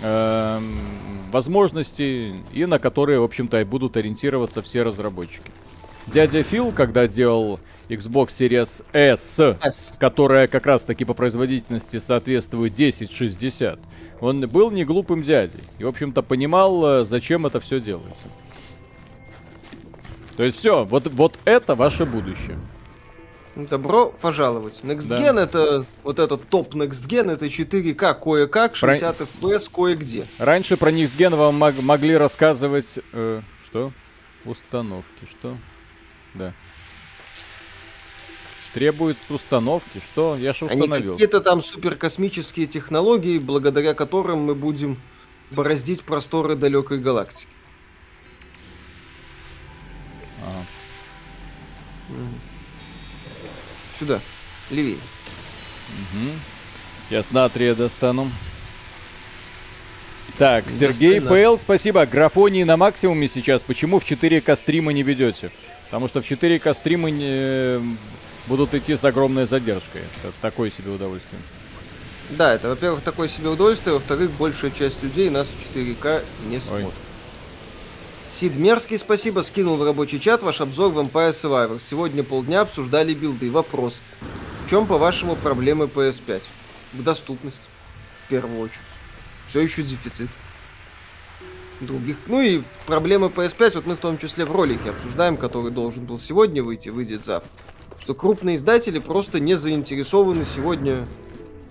[0.02, 0.64] эм,
[1.32, 5.52] возможностей, и на которые, в общем-то, и будут ориентироваться все разработчики.
[6.08, 9.98] Дядя Фил, когда делал Xbox Series S, S.
[10.00, 13.80] которая как раз таки по производительности соответствует 1060,
[14.22, 15.62] он был не глупым дядей.
[15.78, 18.28] И, в общем-то, понимал, э, зачем это все делается.
[20.38, 22.58] То есть все, вот, вот это ваше будущее.
[23.56, 24.82] Добро пожаловать.
[24.84, 25.18] Next Да.
[25.18, 30.28] Gen это вот этот топ Next Gen это 4К кое-как, Про- 60 FPS кое-где.
[30.38, 33.00] Раньше про Никсген вам мог- могли рассказывать...
[33.14, 33.92] э, что?
[34.46, 35.58] Установки, что?
[36.36, 36.54] Да.
[38.76, 40.36] Требует установки, что?
[40.38, 41.14] Я же Они установил.
[41.14, 45.02] какие-то там суперкосмические технологии, благодаря которым мы будем
[45.50, 47.48] бороздить просторы далекой галактики.
[50.48, 50.66] Ага.
[54.00, 54.22] Сюда,
[54.70, 54.98] левее.
[56.14, 56.40] Мгм.
[57.10, 58.32] Сейчас натрия достану.
[60.38, 62.06] Так, Сергей ПЛ, спасибо.
[62.06, 63.64] Графонии на максимуме сейчас.
[63.64, 65.52] Почему в 4К стримы не ведете?
[65.86, 67.98] Потому что в 4К стримы не...
[68.46, 70.02] будут идти с огромной задержкой.
[70.24, 71.42] Это такое себе удовольствие.
[72.30, 76.94] Да, это, во-первых, такое себе удовольствие, во-вторых, большая часть людей нас в 4К не смотрит.
[78.38, 81.80] Сид Мерзкий, спасибо, скинул в рабочий чат ваш обзор в Empire Survivor.
[81.80, 83.50] Сегодня полдня обсуждали билды.
[83.50, 84.00] Вопрос.
[84.64, 86.44] В чем, по-вашему, проблемы PS5?
[86.94, 87.64] В доступности,
[88.28, 88.80] в первую очередь.
[89.48, 90.30] Все еще дефицит.
[91.82, 92.18] Других.
[92.28, 96.20] Ну и проблемы PS5, вот мы в том числе в ролике обсуждаем, который должен был
[96.20, 97.50] сегодня выйти, выйдет завтра.
[98.02, 101.08] Что крупные издатели просто не заинтересованы сегодня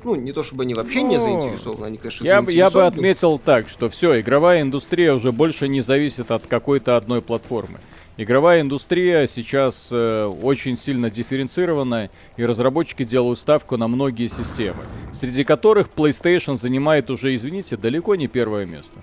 [0.06, 3.38] ну, не то чтобы они вообще ну, не заинтересованы, они, конечно, я, я бы отметил
[3.38, 7.80] так, что все, игровая индустрия уже больше не зависит от какой-то одной платформы.
[8.16, 15.42] Игровая индустрия сейчас э, очень сильно дифференцирована, и разработчики делают ставку на многие системы, среди
[15.42, 19.00] которых PlayStation занимает уже, извините, далеко не первое место.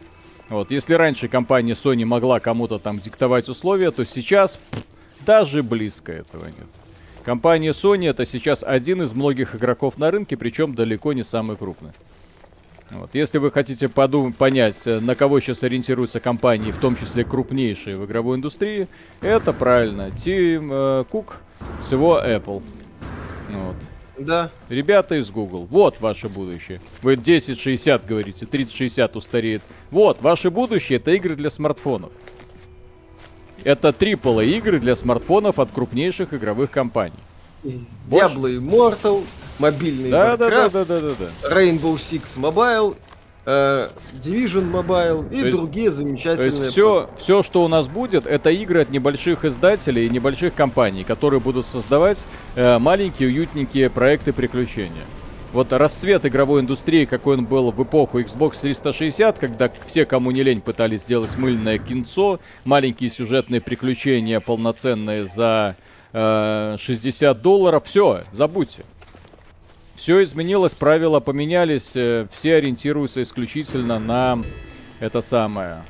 [0.47, 4.57] Вот, если раньше компания Sony могла кому-то там диктовать условия, то сейчас
[5.25, 6.82] даже близко этого нет.
[7.23, 11.91] Компания Sony это сейчас один из многих игроков на рынке, причем далеко не самый крупный.
[12.91, 13.09] Вот.
[13.13, 17.97] Если вы хотите подумать, понять, э, на кого сейчас ориентируются компании, в том числе крупнейшие
[17.97, 18.87] в игровой индустрии,
[19.21, 20.11] это правильно.
[20.11, 21.37] Тим э, Кук
[21.87, 22.61] с его Apple.
[23.49, 23.75] Вот.
[24.17, 24.51] Да.
[24.69, 25.65] Ребята из Google.
[25.65, 26.79] Вот ваше будущее.
[27.01, 29.61] Вы 1060 говорите, 3060 устареет.
[29.89, 32.11] Вот, ваше будущее это игры для смартфонов.
[33.63, 37.19] Это AAA игры для смартфонов от крупнейших игровых компаний.
[37.63, 39.23] Diablo Immortal,
[39.59, 41.55] мобильный да, да, да, да, да, да, да.
[41.55, 42.97] Rainbow Six Mobile,
[43.45, 46.51] э, Division Mobile и то другие есть, замечательные.
[46.51, 50.53] То есть все, все, что у нас будет, это игры от небольших издателей и небольших
[50.53, 52.23] компаний, которые будут создавать
[52.55, 55.05] э, маленькие уютненькие проекты приключения.
[55.53, 60.41] Вот расцвет игровой индустрии, какой он был в эпоху Xbox 360, когда все, кому не
[60.41, 65.75] лень, пытались сделать мыльное кинцо, маленькие сюжетные приключения, полноценные за
[66.11, 68.83] 60 э, долларов, все, забудьте.
[69.95, 74.43] Все изменилось, правила поменялись, э, все ориентируются исключительно на
[74.99, 75.83] это самое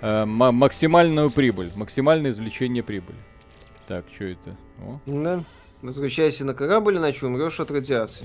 [0.00, 3.18] э, максимальную прибыль, максимальное извлечение прибыли.
[3.86, 4.56] Так, что это?
[4.80, 4.98] О.
[5.04, 5.40] Да.
[5.82, 8.24] Возвращайся на корабль, иначе умрешь от радиации.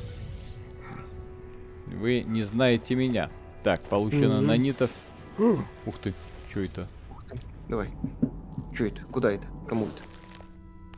[1.93, 3.29] Вы не знаете меня.
[3.63, 4.41] Так, получено mm-hmm.
[4.41, 4.89] нанитов.
[5.37, 6.13] Ух ты,
[6.49, 6.87] что это?
[7.11, 7.37] Ух ты.
[7.69, 7.89] Давай.
[8.73, 9.01] Что это?
[9.11, 9.47] Куда это?
[9.67, 10.03] Кому это?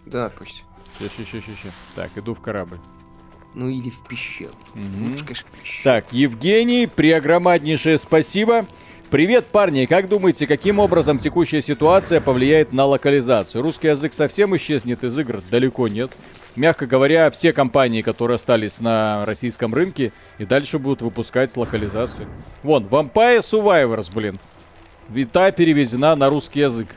[0.05, 0.63] Да, почти.
[0.97, 1.73] Сейчас, сейчас, сейчас, сейчас.
[1.95, 2.79] Так, иду в корабль.
[3.53, 4.53] Ну или в пещеру.
[4.73, 5.09] Угу.
[5.09, 5.83] Лучше, конечно, в пещеру.
[5.83, 8.65] Так, Евгений, преогромаднейшее спасибо.
[9.09, 9.85] Привет, парни!
[9.85, 13.61] Как думаете, каким образом текущая ситуация повлияет на локализацию?
[13.61, 15.41] Русский язык совсем исчезнет из игр?
[15.51, 16.11] Далеко нет.
[16.55, 22.27] Мягко говоря, все компании, которые остались на российском рынке, и дальше будут выпускать локализации.
[22.63, 24.39] Вон, Vampire Survivors, блин.
[25.09, 26.87] Вита переведена на русский язык.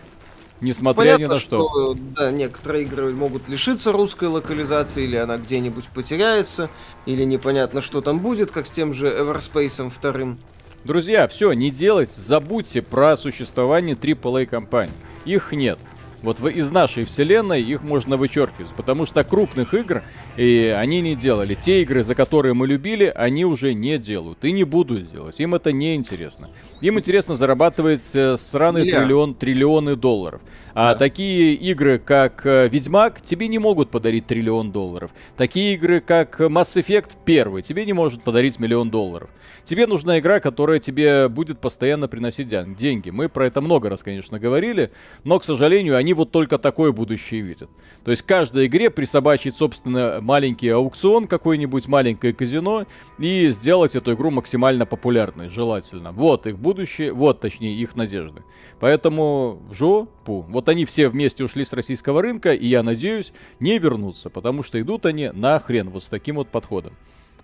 [0.60, 1.68] Несмотря Понятно, ни на что.
[1.68, 1.96] что.
[2.16, 6.68] Да, некоторые игры могут лишиться русской локализации, или она где-нибудь потеряется,
[7.06, 10.38] или непонятно, что там будет, как с тем же Everspace вторым.
[10.84, 14.92] Друзья, все, не делайте, забудьте про существование AAA компаний.
[15.24, 15.78] Их нет.
[16.22, 20.02] Вот из нашей вселенной их можно вычеркивать, потому что крупных игр
[20.38, 21.54] и они не делали.
[21.54, 25.40] Те игры, за которые мы любили, они уже не делают и не будут делать.
[25.40, 26.48] Им это не интересно.
[26.80, 29.02] Им интересно зарабатывать э, сраный Миллиард.
[29.02, 30.40] триллион, триллионы долларов.
[30.74, 30.98] А да.
[30.98, 35.10] такие игры, как э, Ведьмак, тебе не могут подарить триллион долларов.
[35.36, 39.28] Такие игры, как Mass Effect 1, тебе не может подарить миллион долларов.
[39.64, 43.10] Тебе нужна игра, которая тебе будет постоянно приносить деньги.
[43.10, 44.92] Мы про это много раз, конечно, говорили,
[45.24, 47.68] но, к сожалению, они вот только такое будущее видят.
[48.02, 52.84] То есть каждой игре присобачить, собственно, маленький аукцион какой-нибудь, маленькое казино
[53.18, 56.12] и сделать эту игру максимально популярной, желательно.
[56.12, 58.42] Вот их будущее, вот, точнее, их надежды.
[58.78, 60.44] Поэтому в жопу.
[60.50, 64.78] Вот они все вместе ушли с российского рынка, и я надеюсь, не вернутся, потому что
[64.78, 66.92] идут они на хрен вот с таким вот подходом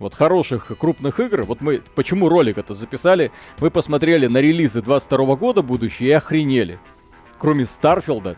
[0.00, 5.36] вот хороших крупных игр, вот мы почему ролик это записали, мы посмотрели на релизы 22
[5.36, 6.80] года будущие и охренели.
[7.38, 8.36] Кроме Старфилда,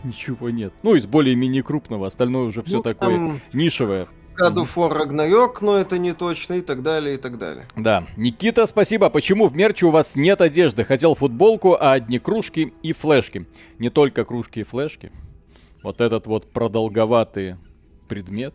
[0.04, 0.72] ничего нет.
[0.82, 3.40] Ну, из более-менее крупного, остальное уже все ну, такое там...
[3.52, 4.08] нишевое.
[4.40, 7.66] God of War Ragnarok, но это не точно, и так далее, и так далее.
[7.74, 8.06] Да.
[8.16, 9.10] Никита, спасибо.
[9.10, 10.84] Почему в мерче у вас нет одежды?
[10.84, 13.46] Хотел футболку, а одни кружки и флешки.
[13.78, 15.10] Не только кружки и флешки.
[15.82, 17.56] Вот этот вот продолговатый
[18.08, 18.54] предмет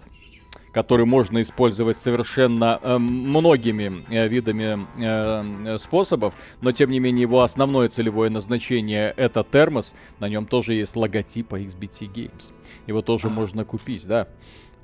[0.74, 7.44] который можно использовать совершенно э, многими э, видами э, способов, но тем не менее его
[7.44, 12.52] основное целевое назначение это термос, на нем тоже есть логотип XBT Games.
[12.88, 14.28] Его тоже можно купить, да.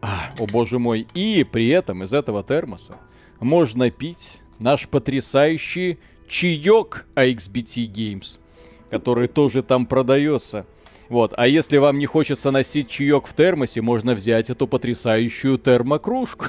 [0.01, 1.07] А, о боже мой.
[1.13, 2.95] И при этом из этого термоса
[3.39, 5.97] можно пить наш потрясающий
[6.27, 8.37] чаек XBT Games,
[8.89, 10.65] который тоже там продается.
[11.09, 16.45] Вот, а если вам не хочется носить чаек в термосе, можно взять эту потрясающую термокружку.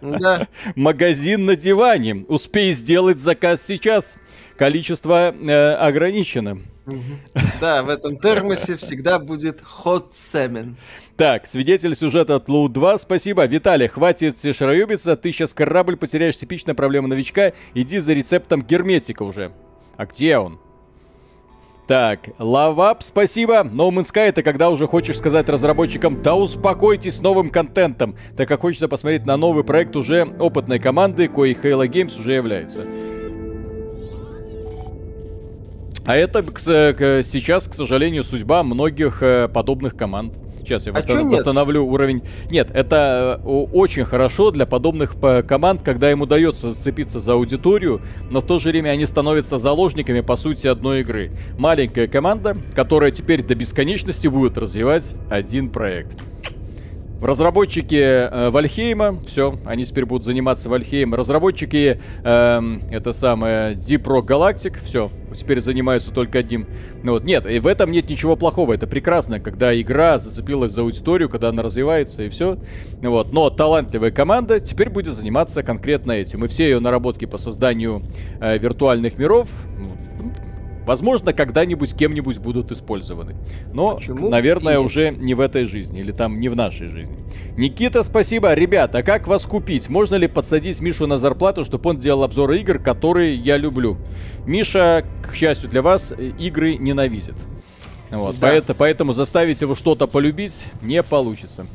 [0.00, 0.48] Да.
[0.74, 2.24] Магазин на диване.
[2.28, 4.16] Успей сделать заказ сейчас.
[4.56, 6.60] Количество э, ограничено.
[7.60, 10.74] Да, в этом термосе всегда будет hot semen.
[11.16, 13.44] Так, свидетель сюжета от Лоу 2, спасибо.
[13.44, 19.52] Виталий, хватит шароебиться, ты сейчас корабль потеряешь, типичная проблема новичка, иди за рецептом герметика уже.
[19.96, 20.58] А где он?
[21.90, 23.64] Так, лавап, спасибо.
[23.64, 28.46] No Man's Sky это когда уже хочешь сказать разработчикам, да успокойтесь с новым контентом, так
[28.46, 32.82] как хочется посмотреть на новый проект уже опытной команды, коей Halo Games уже является.
[36.04, 36.44] А это
[37.24, 40.34] сейчас, к сожалению, судьба многих э, подобных команд.
[40.64, 41.32] Сейчас я а восстанов...
[41.32, 42.22] восстановлю уровень.
[42.50, 48.00] Нет, это э, очень хорошо для подобных э, команд, когда им удается зацепиться за аудиторию,
[48.30, 51.30] но в то же время они становятся заложниками, по сути, одной игры.
[51.58, 56.29] Маленькая команда, которая теперь до бесконечности будет развивать один проект.
[57.20, 61.14] Разработчики э, Вальхейма, все, они теперь будут заниматься Вальхейм.
[61.14, 66.66] Разработчики, э, это самое, Deep Rock Galactic, все, теперь занимаются только одним.
[67.02, 70.80] Ну вот, нет, и в этом нет ничего плохого, это прекрасно, когда игра зацепилась за
[70.80, 72.56] аудиторию, когда она развивается и все.
[73.02, 76.44] Вот, но талантливая команда теперь будет заниматься конкретно этим.
[76.46, 78.02] И все ее наработки по созданию
[78.40, 79.48] э, виртуальных миров
[80.86, 83.36] Возможно, когда-нибудь кем-нибудь будут использованы.
[83.72, 84.28] Но, Почему?
[84.28, 84.78] наверное, и...
[84.78, 87.18] уже не в этой жизни или там не в нашей жизни.
[87.56, 88.54] Никита, спасибо.
[88.54, 89.88] Ребята, а как вас купить?
[89.88, 93.98] Можно ли подсадить Мишу на зарплату, чтобы он делал обзоры игр, которые я люблю?
[94.46, 97.34] Миша, к счастью для вас, игры ненавидит.
[98.10, 98.48] Вот, да.
[98.48, 101.66] поэтому, поэтому заставить его что-то полюбить не получится.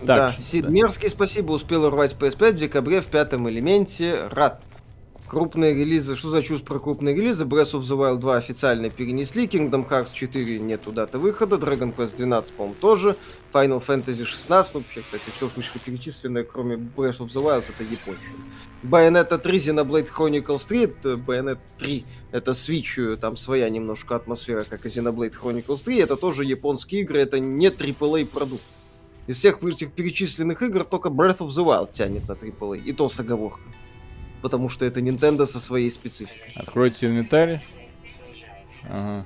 [0.00, 0.70] Так, да, Сид да.
[0.70, 4.16] Мерзкий, спасибо, успел урвать PS5 в декабре в пятом элементе.
[4.30, 4.60] Рад.
[5.32, 7.44] Крупные релизы, что за чушь про крупные релизы?
[7.46, 12.18] Breath of the Wild 2 официально перенесли, Kingdom Hearts 4 нету даты выхода, Dragon Quest
[12.18, 13.16] 12, по-моему, тоже,
[13.50, 18.18] Final Fantasy 16, ну, вообще, кстати, все вышеперечисленное, кроме Breath of the Wild, это Япония.
[18.82, 24.84] Bayonetta 3, Xenoblade Chronicles 3, это Bayonetta 3, это Switch, там своя немножко атмосфера, как
[24.84, 28.64] и Xenoblade Chronicles 3, это тоже японские игры, это не AAA продукт.
[29.26, 33.08] Из всех этих перечисленных игр только Breath of the Wild тянет на AAA, и то
[33.08, 33.72] с оговоркой
[34.42, 36.52] потому что это Nintendo со своей спецификой.
[36.56, 37.62] Откройте инвентарь.
[38.84, 39.24] Ага.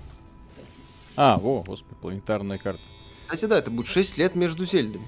[1.16, 2.82] А, во, господи, планетарная карта.
[3.26, 5.06] Кстати, да, это будет 6 лет между Зельдами.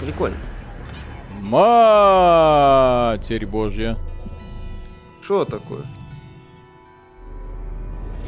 [0.00, 0.36] Прикольно.
[1.40, 2.46] Матерь
[3.46, 3.98] божья.
[5.22, 5.84] Что такое?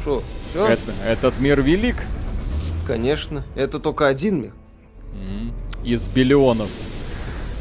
[0.01, 0.21] Что?
[0.55, 1.95] Это, этот мир велик?
[2.85, 3.45] Конечно.
[3.55, 4.53] Это только один мир.
[5.85, 6.69] Из биллионов.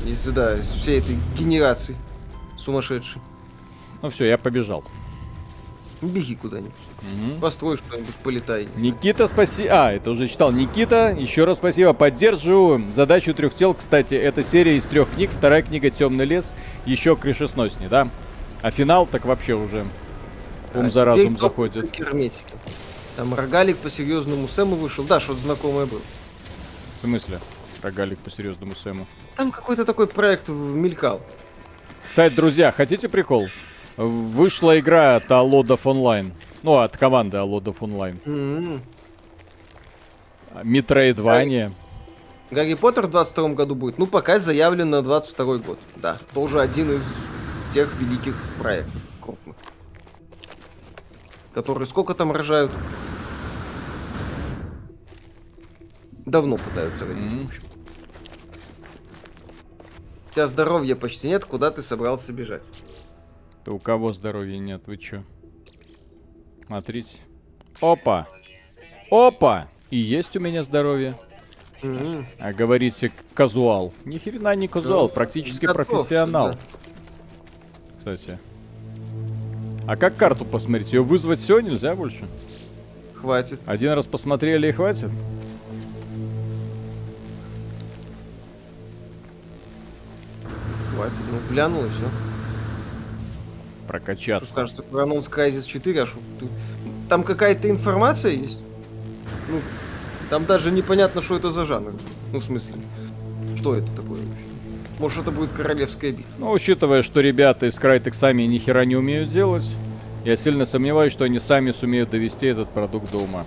[0.04, 1.96] Из, да, из всей этой генерации
[2.58, 3.22] сумасшедшей.
[4.02, 4.84] Ну все, я побежал.
[6.02, 6.72] Беги куда-нибудь.
[7.02, 7.40] Угу.
[7.40, 8.68] Построй что-нибудь, полетай.
[8.76, 9.68] Никита, спаси...
[9.68, 10.50] А, это уже читал.
[10.50, 11.92] Никита, еще раз спасибо.
[11.92, 13.72] Поддерживаю задачу трех тел.
[13.72, 15.30] Кстати, это серия из трех книг.
[15.30, 16.52] Вторая книга «Темный лес».
[16.86, 18.08] Еще крышесносни, да?
[18.62, 19.86] А финал так вообще уже
[20.74, 21.96] ум а за разум заходит.
[21.96, 22.42] Герметики.
[23.16, 25.04] Там рогалик по серьезному Сэму вышел.
[25.04, 26.00] Да, что-то знакомое было.
[26.98, 27.38] В смысле?
[27.82, 29.06] Рогалик по серьезному Сэму.
[29.36, 31.20] Там какой-то такой проект мелькал.
[32.10, 33.48] Кстати, друзья, хотите прикол?
[33.96, 36.32] Вышла игра от Alodov Online.
[36.62, 38.22] Ну, от команды Alodov Online.
[38.24, 38.80] Mm-hmm.
[42.50, 43.98] Гарри Поттер в 22 году будет.
[43.98, 45.78] Ну, пока заявлено на 22 год.
[45.96, 47.02] Да, тоже один из
[47.72, 49.56] тех великих проектов крупных.
[51.54, 52.72] Которые сколько там рожают?
[56.26, 57.42] Давно пытаются родить, mm-hmm.
[57.42, 57.62] в общем.
[60.30, 62.62] У тебя здоровья почти нет, куда ты собрался бежать?
[63.64, 65.22] Да у кого здоровья нет, вы чё?
[66.66, 67.18] Смотрите.
[67.80, 68.26] Опа!
[69.10, 69.68] Опа!
[69.90, 71.14] И есть у меня здоровье.
[72.40, 73.92] А говорите казуал.
[74.04, 75.12] Ни хрена не казуал, yeah.
[75.12, 76.52] практически Готов, профессионал.
[76.52, 76.58] Да.
[77.98, 78.38] Кстати.
[79.86, 80.92] А как карту посмотреть?
[80.92, 82.26] Ее вызвать все нельзя больше?
[83.14, 83.60] Хватит.
[83.66, 85.10] Один раз посмотрели и хватит?
[90.94, 92.31] Хватит, ну глянул и все
[93.92, 94.46] прокачаться.
[94.46, 96.18] Что скажешь, про анонс Crysis 4, а шо,
[97.08, 98.60] там какая-то информация есть?
[99.48, 99.60] Ну,
[100.30, 101.92] там даже непонятно, что это за жанр.
[102.32, 102.76] Ну, в смысле,
[103.58, 104.44] что это такое вообще?
[104.98, 106.32] Может, это будет королевская битва?
[106.38, 109.68] Ну, учитывая, что ребята из Crytek сами ни хера не умеют делать,
[110.24, 113.44] я сильно сомневаюсь, что они сами сумеют довести этот продукт до ума.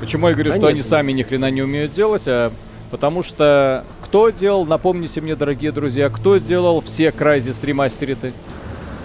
[0.00, 2.52] Почему я говорю, а что нет, они сами ни хрена не умеют делать, а
[2.90, 8.32] потому что кто делал, напомните мне, дорогие друзья, кто делал все Crysis ремастериты?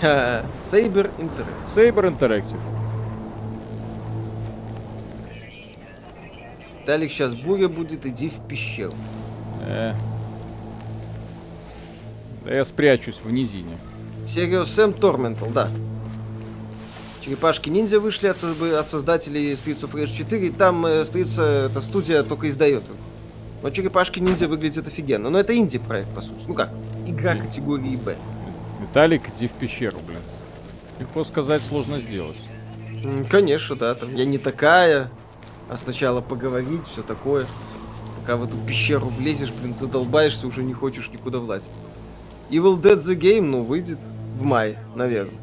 [0.64, 1.68] Saber Interactive.
[1.68, 2.60] Saber Interactive.
[6.86, 8.94] Талик, сейчас буря будет, иди в пещеру.
[9.68, 9.94] Э.
[12.44, 13.78] Да я спрячусь в низине.
[14.28, 15.70] Серио Сэм Торментал, да.
[17.24, 22.24] Черепашки-ниндзя вышли от, от создателей Streets of Rage 4, и там э, Streets, эта студия
[22.24, 22.96] только издает их.
[23.62, 25.30] Но Черепашки-ниндзя выглядит офигенно.
[25.30, 26.44] Но это инди-проект, по сути.
[26.48, 26.72] Ну как,
[27.06, 28.16] игра категории Б.
[28.92, 30.20] Виталик, иди в пещеру, блин.
[31.00, 32.36] Легко сказать, сложно сделать.
[33.30, 35.10] Конечно, да, там я не такая,
[35.70, 37.46] а сначала поговорить, все такое.
[38.20, 41.72] Пока в эту пещеру влезешь, блин, задолбаешься, уже не хочешь никуда влазить.
[42.50, 44.00] Evil Dead The Game, ну, выйдет
[44.36, 45.40] в мае, наверное.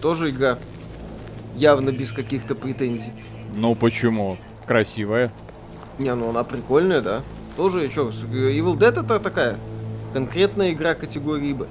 [0.00, 0.56] Тоже игра
[1.56, 3.12] явно без каких-то претензий.
[3.56, 4.36] Ну почему?
[4.66, 5.32] Красивая.
[5.98, 7.22] Не, ну она прикольная, да.
[7.56, 9.56] Тоже, что, Evil Dead это такая
[10.12, 11.66] конкретная игра категории Б.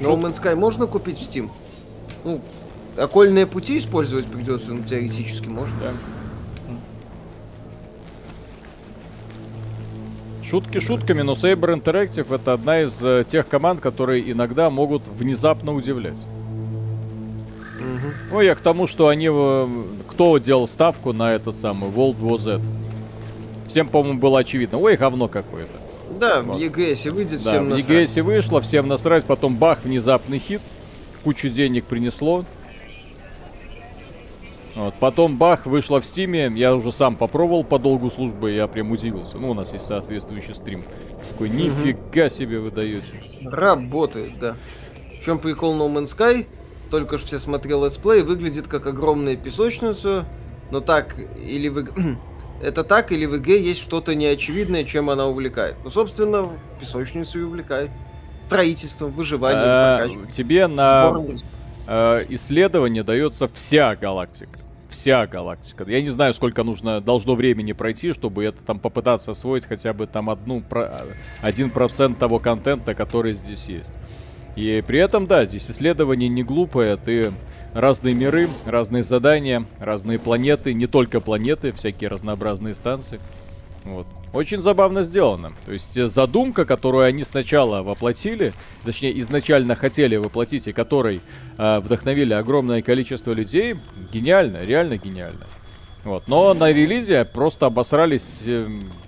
[0.00, 1.48] No Man's Sky можно купить в Steam?
[2.24, 2.40] Ну,
[2.96, 5.76] окольные пути использовать придется, ну, теоретически можно.
[5.80, 5.92] Да.
[10.52, 15.72] Шутки шутками, но Saber Interactive это одна из э, тех команд, которые иногда могут внезапно
[15.74, 16.18] удивлять.
[17.78, 18.12] Угу.
[18.32, 19.30] Ну, я к тому, что они...
[19.32, 19.66] Э,
[20.08, 22.60] кто делал ставку на это самое World War Z?
[23.68, 24.78] Всем, по-моему, было очевидно.
[24.78, 25.72] Ой, говно какое-то.
[26.18, 26.58] Да, вот.
[26.58, 30.60] в EGS выйдет, да, всем в EGS вышло, всем насрать, потом бах, внезапный хит,
[31.24, 32.44] кучу денег принесло.
[34.74, 38.90] Вот, потом бах, вышло в стиме, я уже сам попробовал по долгу службы, я прям
[38.90, 39.36] удивился.
[39.36, 40.82] Ну, у нас есть соответствующий стрим.
[41.28, 43.14] Такой, нифига себе вы даете.
[43.42, 44.56] Работает, да.
[45.20, 46.46] В чем прикол No Man's Sky?
[46.90, 50.26] Только что все смотрел летсплей, выглядит как огромная песочница,
[50.70, 51.88] но так или вы...
[52.62, 55.74] это так, или в игре есть что-то неочевидное, чем она увлекает.
[55.82, 56.48] Ну, собственно,
[56.80, 57.90] песочницу и увлекает.
[58.46, 61.10] Строительством, выживанием, а, Тебе на
[61.86, 64.58] э, исследование дается вся галактика.
[64.90, 65.84] Вся галактика.
[65.88, 70.06] Я не знаю, сколько нужно, должно времени пройти, чтобы это там попытаться освоить хотя бы
[70.06, 70.62] там одну,
[71.40, 73.90] один процент того контента, который здесь есть.
[74.54, 77.32] И при этом, да, здесь исследование не глупое, ты
[77.74, 83.20] разные миры, разные задания, разные планеты, не только планеты, всякие разнообразные станции.
[83.84, 84.06] Вот.
[84.32, 85.52] Очень забавно сделано.
[85.66, 88.52] То есть э, задумка, которую они сначала воплотили,
[88.84, 91.20] точнее изначально хотели воплотить, и которой
[91.58, 93.76] э, вдохновили огромное количество людей,
[94.12, 95.46] гениально, реально гениально.
[96.04, 96.28] Вот.
[96.28, 98.66] Но на релизе просто обосрались э,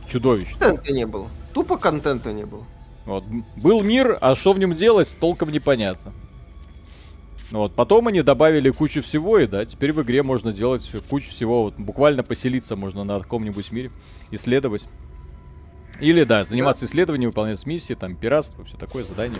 [0.08, 0.58] чудовищно.
[0.58, 1.28] Контента не было.
[1.54, 2.64] Тупо контента не было.
[3.06, 3.24] Вот.
[3.56, 6.12] Был мир, а что в нем делать, толком непонятно.
[7.54, 11.30] Ну вот, потом они добавили кучу всего, и да, теперь в игре можно делать кучу
[11.30, 11.62] всего.
[11.62, 13.92] Вот, буквально поселиться можно на каком-нибудь мире,
[14.32, 14.88] исследовать.
[16.00, 16.90] Или, да, заниматься да.
[16.90, 19.38] исследованием, выполнять миссии, там, пиратство, все такое, задание.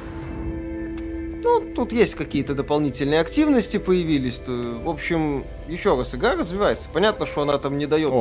[1.42, 4.36] Ну, тут есть какие-то дополнительные активности появились.
[4.36, 6.88] То, в общем, еще раз, игра развивается.
[6.92, 8.12] Понятно, что она там не дает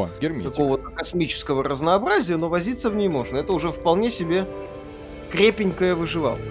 [0.43, 3.37] какого-то космического разнообразия, но возиться в ней можно.
[3.37, 4.47] Это уже вполне себе
[5.31, 6.41] крепенькая выживалка.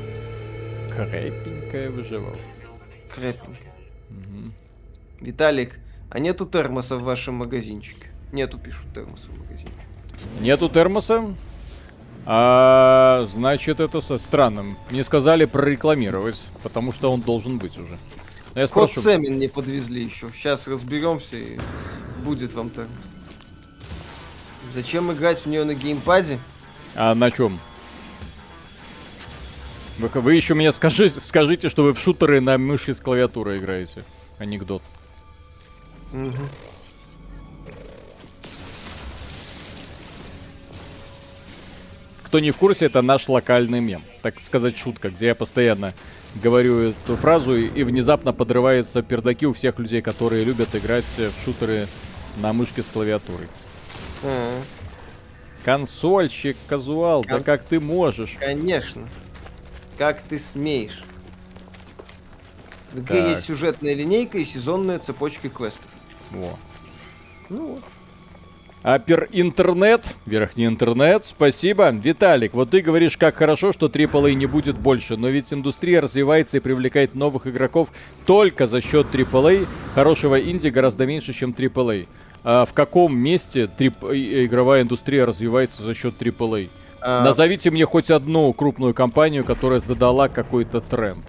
[0.94, 2.38] Крепенькая выживалка.
[3.14, 3.68] Крепенько.
[4.10, 4.52] Угу.
[5.20, 5.78] Виталик,
[6.10, 8.08] а нету термоса в вашем магазинчике?
[8.32, 9.72] Нету, пишут термоса в магазинчике.
[10.40, 11.34] Нету термоса?
[12.24, 14.78] А, значит, это со странным.
[14.90, 17.98] Мне сказали прорекламировать, потому что он должен быть уже.
[18.54, 19.00] Я Кот спрошу...
[19.00, 20.30] Сэмин не подвезли еще.
[20.32, 21.58] Сейчас разберемся и
[22.24, 22.90] будет вам термос.
[24.72, 26.38] Зачем играть в нее на геймпаде?
[26.94, 27.58] А на чем?
[29.98, 34.04] Вы, вы еще мне скажите, скажите, что вы в шутеры на мыши с клавиатурой играете.
[34.38, 34.82] Анекдот.
[36.12, 36.32] Угу.
[42.24, 44.00] Кто не в курсе, это наш локальный мем.
[44.22, 45.92] Так сказать, шутка, где я постоянно
[46.42, 51.44] говорю эту фразу и, и внезапно подрываются пердаки у всех людей, которые любят играть в
[51.44, 51.86] шутеры
[52.38, 53.48] на мышке с клавиатурой.
[54.22, 54.62] Mm.
[55.64, 57.38] Консольщик, казуал, Кон...
[57.38, 58.36] да как ты можешь?
[58.40, 59.06] Конечно.
[59.98, 61.02] Как ты смеешь?
[62.94, 65.86] Где есть сюжетная линейка и сезонные цепочки квестов.
[66.30, 66.58] Во.
[67.48, 67.84] Ну вот.
[68.82, 71.90] Апер интернет, верхний интернет, спасибо.
[71.90, 76.56] Виталик, вот ты говоришь, как хорошо, что AAA не будет больше, но ведь индустрия развивается
[76.56, 77.90] и привлекает новых игроков
[78.26, 79.68] только за счет AAA.
[79.94, 82.08] Хорошего инди гораздо меньше, чем AAA.
[82.42, 84.02] А в каком месте трип...
[84.02, 86.68] игровая индустрия развивается за счет AAA?
[87.04, 87.24] А...
[87.24, 91.24] Назовите мне хоть одну крупную компанию, которая задала какой-то тренд.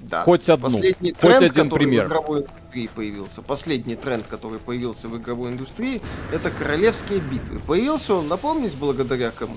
[0.00, 0.24] Да.
[0.24, 0.70] Хоть одну.
[0.70, 2.06] Последний тренд, хоть один пример.
[2.06, 3.42] В игровой индустрии появился.
[3.42, 7.60] Последний тренд, который появился в игровой индустрии, это королевские битвы.
[7.60, 9.54] Появился он, напомнить, благодаря кому?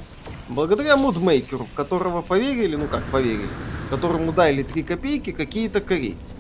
[0.47, 3.47] Благодаря модмейкеру, в которого поверили, ну как поверили,
[3.89, 6.35] которому дали 3 копейки какие-то корейцы.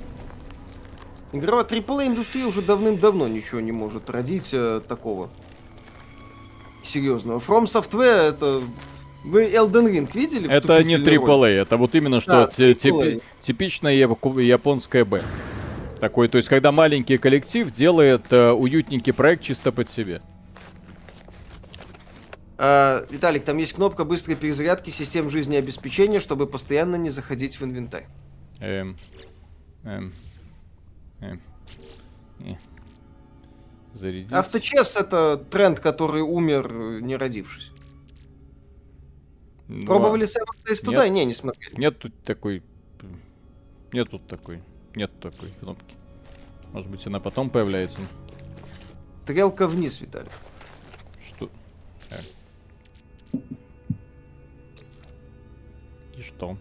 [1.31, 5.31] Игровая AAA индустрия уже давным-давно ничего не может родить э, такого
[6.83, 7.39] серьезного.
[7.39, 8.61] From Software это
[9.23, 10.49] Вы Elden Ring видели?
[10.49, 15.21] Это не AAA, это вот именно что да, тип, типичная японская Б.
[15.99, 20.21] Такой, то есть, когда маленький коллектив делает э, уютненький проект чисто под себе.
[22.57, 28.05] А, Виталик, там есть кнопка быстрой перезарядки систем жизнеобеспечения, чтобы постоянно не заходить в инвентарь.
[28.59, 28.97] Эм.
[29.83, 30.13] Эм.
[31.21, 31.41] Эм.
[33.93, 33.97] Э.
[33.97, 34.31] Зарядить.
[34.31, 37.71] Авточес это тренд, который умер, не родившись.
[39.67, 41.07] Ну, Пробовали Sam из туда?
[41.07, 41.79] Не, не смотрели.
[41.79, 42.63] Нет тут такой...
[43.91, 44.61] Нет тут такой.
[44.95, 45.95] Нет такой кнопки.
[46.73, 48.01] Может быть, она потом появляется.
[49.23, 50.29] Стрелка вниз, Виталий.
[51.25, 51.49] Что?
[52.11, 53.37] А.
[56.17, 56.57] И что?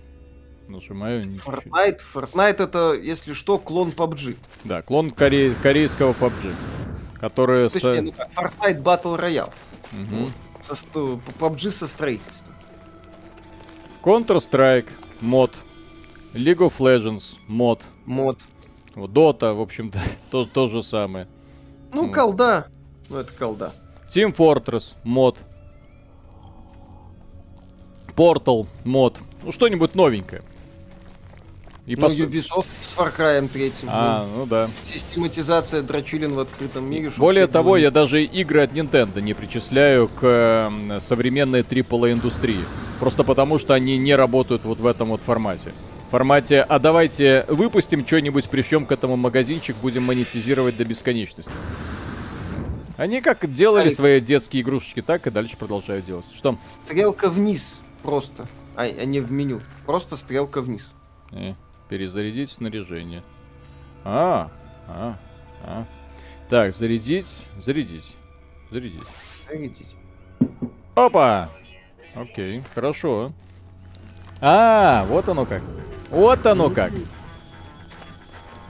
[0.69, 1.53] Нажимаю ничего.
[1.53, 4.37] Fortnite, Fortnite это, если что, клон PUBG.
[4.65, 5.55] Да, клон коре...
[5.63, 6.55] корейского PUBG.
[7.23, 8.03] Который Точнее, с...
[8.03, 9.53] ну как Fortnite Battle Royale.
[9.93, 10.33] Угу.
[10.61, 10.75] Со,
[11.39, 12.53] PUBG со строительством.
[14.03, 14.89] Counter-Strike,
[15.21, 15.53] мод.
[16.35, 17.85] League of Legends, мод.
[18.07, 18.41] Мод.
[18.97, 20.01] Вот Dota, в общем-то,
[20.33, 21.29] то, то же самое.
[21.93, 22.15] Ну, вот.
[22.15, 22.67] колда.
[23.09, 23.73] Ну, это колда.
[24.13, 25.39] Team Fortress, мод.
[28.17, 29.21] Portal, мод.
[29.45, 30.43] Ну, что-нибудь новенькое.
[31.85, 32.13] И ну, по...
[32.13, 33.73] Ubisoft с Far Cry 3.
[33.89, 34.69] А, ну да.
[34.85, 37.11] Систематизация дрочилин в открытом мире.
[37.17, 37.77] Более того, было...
[37.77, 42.61] я даже игры от Nintendo не причисляю к э, современной AAA индустрии.
[43.01, 45.73] Просто потому, что они не работают вот в этом вот формате.
[46.07, 51.51] В формате, а давайте выпустим что-нибудь, прищем к этому магазинчик, будем монетизировать до бесконечности.
[52.97, 53.97] Они как делали Алик.
[53.97, 56.27] свои детские игрушечки, так и дальше продолжают делать.
[56.33, 56.59] Что?
[56.87, 59.63] Стрелка вниз просто, а, а не в меню.
[59.85, 60.93] Просто стрелка вниз.
[61.33, 61.55] Э.
[61.93, 63.23] Перезарядить снаряжение.
[64.03, 64.51] А,
[64.89, 65.19] а,
[65.63, 65.85] а.
[66.49, 68.17] Так, зарядить, зарядить,
[68.71, 69.03] зарядить.
[69.47, 69.95] Зарядить.
[70.95, 71.51] Опа!
[72.15, 73.35] Окей, хорошо.
[74.41, 75.61] А, вот оно как.
[76.09, 76.93] Вот оно как.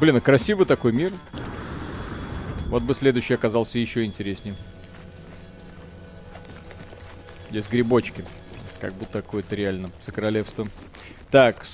[0.01, 1.13] Блин, а красивый такой мир.
[2.71, 4.57] Вот бы следующий оказался еще интереснее.
[7.51, 8.25] Здесь грибочки.
[8.81, 10.67] Как будто какое-то реально королевство.
[11.31, 11.65] Так,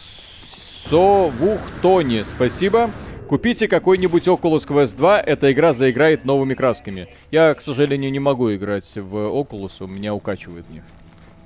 [0.90, 2.90] Совухтони, спасибо.
[3.28, 7.08] Купите какой-нибудь Oculus Quest 2, эта игра заиграет новыми красками.
[7.30, 10.82] Я, к сожалению, не могу играть в Oculus, у меня укачивает в них.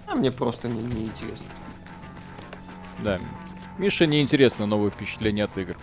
[0.07, 1.49] А мне просто не, не интересно.
[3.03, 3.19] Да.
[3.79, 5.77] Миша не интересно новые впечатления от игр.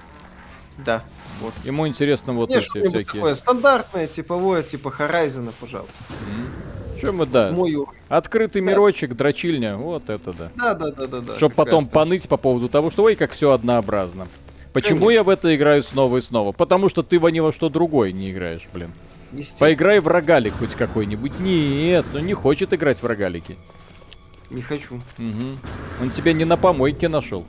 [0.78, 1.03] Да.
[1.41, 1.53] Вот.
[1.66, 3.03] Ему интересно вот Нет, эти всякие.
[3.03, 6.05] Такое стандартное, типовое, типа Horizon, пожалуйста.
[6.10, 6.69] Mm-hmm.
[7.00, 7.52] Чем мы, да.
[7.52, 8.00] Мой уровень.
[8.08, 8.72] Открытый да.
[8.72, 10.52] мирочек, дрочильня, вот это да.
[10.56, 11.36] Да, да, да, да, да.
[11.38, 14.28] Чтоб потом поныть по поводу того, что ой, как все однообразно.
[14.74, 15.12] Почему Конечно.
[15.12, 16.52] я в это играю снова и снова?
[16.52, 18.91] Потому что ты во ни во что другое не играешь, блин.
[19.60, 21.39] Поиграй в рогалик хоть какой-нибудь.
[21.39, 23.58] Нет, ну не хочет играть в рогалики.
[24.50, 24.95] Не хочу.
[24.95, 26.02] Угу.
[26.02, 27.45] Он тебя не на помойке нашел.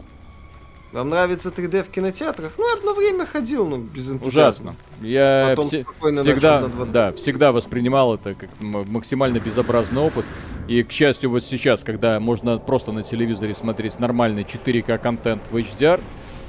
[0.93, 2.53] Вам нравится 3D в кинотеатрах?
[2.59, 4.71] Ну, одно время ходил, но без энтузиазма.
[4.71, 4.77] Ужасно.
[5.01, 10.25] Я все- всегда, да, всегда воспринимал это как максимально безобразный опыт.
[10.67, 15.57] И, к счастью, вот сейчас, когда можно просто на телевизоре смотреть нормальный 4К контент в
[15.57, 16.01] HDR,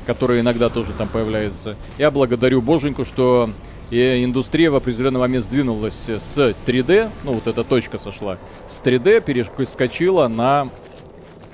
[0.06, 3.50] который иногда тоже там появляется, я благодарю боженьку, что
[3.92, 8.38] и индустрия в определенный момент сдвинулась с 3D, ну вот эта точка сошла,
[8.70, 10.70] с 3D перескочила на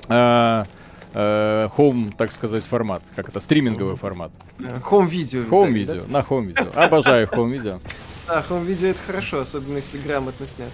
[0.08, 0.64] э,
[1.18, 3.02] э, home, так сказать, формат.
[3.16, 3.40] Как это?
[3.40, 4.30] Стриминговый формат.
[4.58, 5.42] Home видео.
[5.42, 6.68] Home видео, на home видео.
[6.74, 7.80] Обожаю home видео.
[8.28, 10.70] Да, home видео это хорошо, особенно если грамотно снят.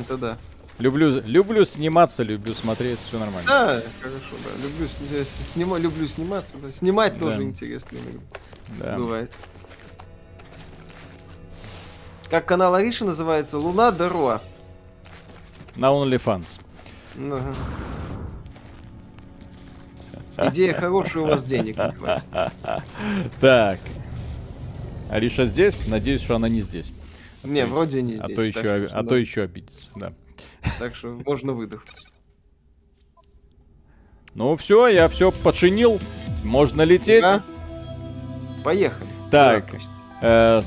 [0.00, 0.36] Это да.
[0.78, 3.46] Люблю, люблю сниматься, люблю смотреть, все нормально.
[3.46, 4.62] Да, хорошо, да.
[4.66, 4.88] Люблю,
[5.24, 6.72] снима, люблю сниматься, да.
[6.72, 7.20] Снимать да.
[7.20, 7.98] тоже интересно
[8.78, 8.96] да.
[8.96, 9.30] бывает.
[12.28, 13.58] Как канал Ариша называется?
[13.58, 14.40] Луна Даруа.
[15.76, 16.46] На OnlyFans.
[17.16, 17.54] Ага.
[20.48, 22.28] Идея хорошая, у вас денег не хватит.
[23.40, 23.78] Так.
[25.10, 25.86] Ариша здесь?
[25.88, 26.92] Надеюсь, что она не здесь.
[27.44, 28.22] Не, вроде не здесь.
[28.22, 30.12] А то еще, что, а то еще обидится, да.
[30.78, 31.96] Так что можно выдохнуть.
[34.34, 36.00] Ну все, я все починил.
[36.44, 37.22] Можно лететь.
[37.22, 37.42] Да.
[38.64, 39.10] Поехали.
[39.30, 39.66] Так.
[40.22, 40.62] Да,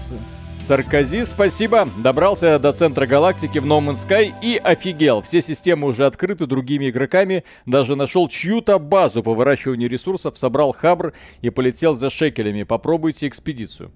[0.66, 1.88] Саркози, спасибо.
[1.95, 5.22] Добрался до центра галактики в No Man's Sky и офигел.
[5.22, 7.43] Все системы уже открыты другими игроками.
[7.68, 12.63] Даже нашел чью-то базу по выращиванию ресурсов, собрал хабр и полетел за шекелями.
[12.63, 13.91] Попробуйте экспедицию.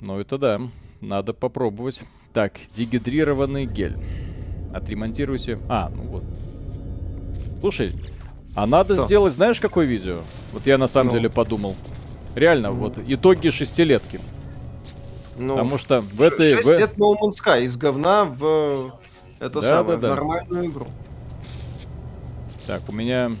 [0.00, 0.60] Ну это да,
[1.00, 2.02] надо попробовать.
[2.34, 3.96] Так, дегидрированный гель.
[4.74, 5.58] Отремонтируйте.
[5.66, 6.24] А, ну вот.
[7.60, 7.92] Слушай,
[8.54, 9.06] а надо Что?
[9.06, 10.18] сделать, знаешь, какое видео?
[10.52, 11.16] Вот я на самом ну.
[11.16, 11.74] деле подумал.
[12.34, 12.72] Реально, mm.
[12.74, 14.20] вот итоги шестилетки.
[15.36, 16.56] Ну, Потому что в этой...
[16.56, 16.70] 6 в...
[16.70, 18.98] лет No Man's Sky из говна в
[19.40, 20.14] это да, самое, да, да.
[20.14, 20.86] нормальную игру.
[22.66, 23.32] Так, у меня...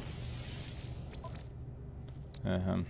[2.42, 2.84] Ага.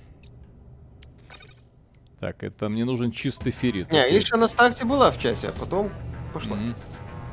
[2.20, 3.92] Так, это мне нужен чистый феррит.
[3.92, 4.18] Не, Окей.
[4.18, 5.90] Иша на старте была в чате, а потом
[6.32, 6.56] пошла.
[6.56, 6.74] Мгм.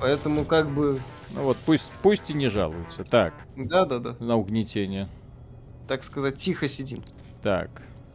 [0.02, 1.00] Поэтому как бы...
[1.36, 3.04] Ну вот, пусть, пусть и не жалуются.
[3.04, 4.16] Так, Да-да-да.
[4.20, 5.08] на угнетение.
[5.88, 7.04] Так сказать, тихо сидим.
[7.44, 7.70] Так,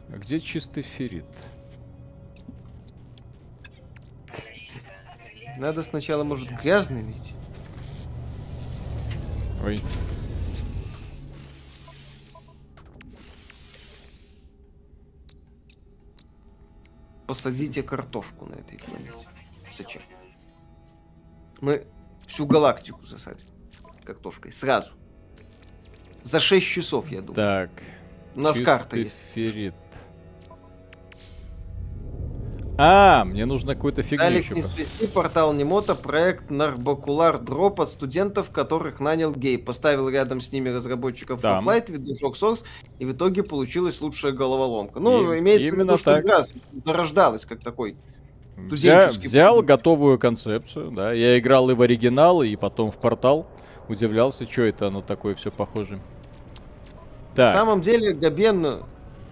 [0.09, 1.25] а где чистый феррит?
[5.57, 7.33] Надо сначала, может, грязный найти.
[9.63, 9.79] Ой.
[17.27, 19.13] Посадите картошку на этой планете.
[19.77, 20.01] Зачем?
[21.61, 21.87] Мы
[22.27, 23.47] всю галактику засадим
[24.03, 24.51] картошкой.
[24.51, 24.93] Сразу.
[26.21, 27.69] За 6 часов, я думаю.
[27.69, 27.83] Так.
[28.35, 29.25] У нас карта есть.
[32.77, 38.49] А, мне нужно какую-то фигню Далек не свести, портал Немота, проект Нарбакулар Дроп от студентов,
[38.49, 39.57] которых нанял гей.
[39.57, 41.61] Поставил рядом с ними разработчиков Да.
[41.61, 42.65] Движок Source,
[42.99, 44.99] и в итоге получилась лучшая головоломка.
[44.99, 46.41] Ну, И- имеется в виду, что игра
[46.83, 47.95] зарождалась как такой.
[48.69, 49.67] Туземческий взял продукт.
[49.67, 51.13] готовую концепцию, да.
[51.13, 53.47] Я играл и в оригинал, и потом в портал.
[53.87, 55.95] Удивлялся, что это оно такое все похоже.
[55.95, 58.83] На Так, самом деле, Габен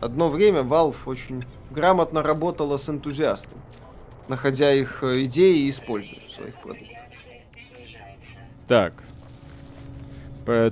[0.04, 3.62] одно время Valve очень грамотно работала с энтузиастами,
[4.28, 6.98] находя их э, идеи и используя в своих продуктах.
[8.68, 8.94] так.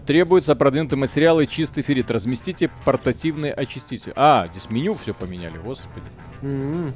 [0.05, 2.11] Требуется продвинутый материал и чистый феррит.
[2.11, 4.11] Разместите портативный очиститель.
[4.17, 6.05] А, здесь меню все поменяли, господи.
[6.41, 6.93] М-м.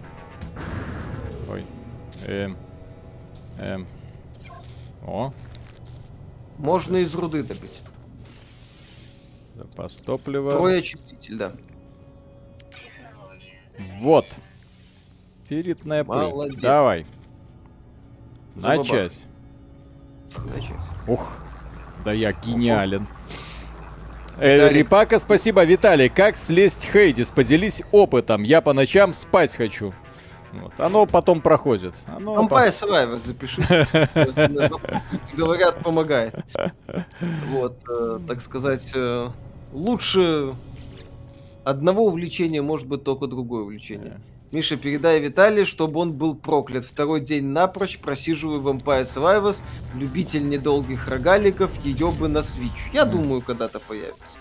[1.49, 1.63] Ой.
[2.27, 2.57] Эм.
[3.59, 3.87] Эм.
[5.07, 5.31] О,
[6.57, 7.79] Можно из руды добыть.
[9.55, 10.51] запас топлива.
[10.51, 11.51] Трое очиститель, да.
[14.01, 14.25] Вот.
[15.47, 16.17] Ферритная пыль.
[16.17, 16.59] Молодец.
[16.59, 17.05] Давай.
[18.55, 19.19] Начать.
[20.29, 20.75] Значит,
[21.07, 21.31] Ух,
[22.03, 23.07] да я гениален.
[24.37, 24.73] Э, Виталик.
[24.73, 25.63] Рипака, спасибо.
[25.63, 27.29] Виталий, как слезть Хейдис?
[27.29, 28.43] Поделись опытом.
[28.43, 29.93] Я по ночам спать хочу.
[30.51, 30.73] Вот.
[30.77, 31.93] Оно потом проходит.
[32.05, 33.61] Оно Vampire Survivor запиши.
[35.33, 36.35] Говорят, помогает.
[37.49, 39.29] Вот, э, так сказать, э,
[39.73, 40.53] лучше
[41.65, 44.21] одного увлечения может быть только другое увлечение.
[44.51, 46.85] Миша, передай Виталию, чтобы он был проклят.
[46.85, 49.61] Второй день напрочь просиживаю в Vampire Survivors,
[49.95, 52.93] любитель недолгих рогаликов, ее бы на Switch.
[52.93, 54.37] Я думаю, когда-то появится.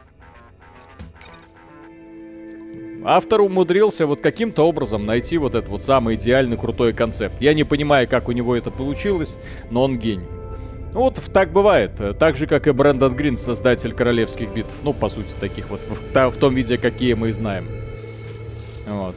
[3.06, 7.40] Автор умудрился вот каким-то образом найти вот этот вот самый идеальный крутой концепт.
[7.40, 9.34] Я не понимаю, как у него это получилось,
[9.70, 10.24] но он гений.
[10.94, 11.90] Ну Вот так бывает.
[12.18, 14.70] Так же, как и Брэндон Грин, создатель королевских битв.
[14.84, 17.66] Ну, по сути, таких вот в, в том виде, какие мы знаем.
[18.86, 19.16] Вот.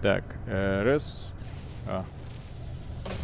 [0.00, 1.34] Так, э, раз.
[1.88, 2.04] А,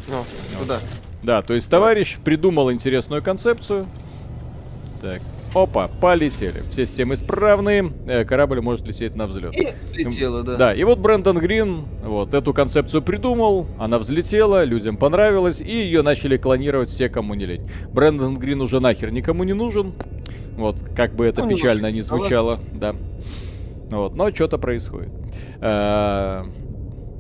[0.08, 0.24] Ну,
[0.58, 0.78] туда.
[1.22, 3.86] Да, то есть товарищ придумал интересную концепцию.
[5.00, 5.20] Так,
[5.55, 6.62] опа, полетели.
[6.70, 9.55] Все системы исправные, э, корабль может лететь на взлет.
[9.57, 10.57] И летело, да.
[10.57, 16.03] Да, и вот Брэндон Грин вот эту концепцию придумал, она взлетела, людям понравилась, и ее
[16.03, 17.70] начали клонировать все, кому не лень.
[17.92, 19.94] Брэндон Грин уже нахер никому не нужен,
[20.57, 22.94] вот, как бы это Ну, печально не звучало, да.
[23.90, 25.11] Вот, но что-то происходит.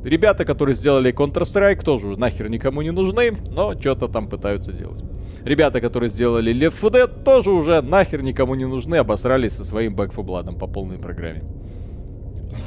[0.04, 5.02] Ребята, которые сделали Counter-Strike, тоже нахер никому не нужны, но что-то там пытаются делать.
[5.44, 9.94] Ребята, которые сделали Left 4 Dead, тоже уже нахер никому не нужны, обосрались со своим
[9.94, 11.42] Back 4 Blood по полной программе.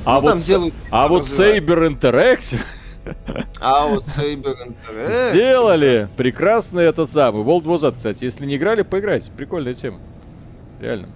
[0.06, 1.64] А Ну, вот, делают, а вот развивают.
[1.64, 2.62] Saber Interactive
[3.62, 5.32] А вот Saber Interactive...
[5.32, 7.44] сделали прекрасный это самый.
[7.44, 9.32] World War Z, кстати, если не играли, поиграйте.
[9.32, 10.00] Прикольная тема.
[10.80, 11.10] Реально.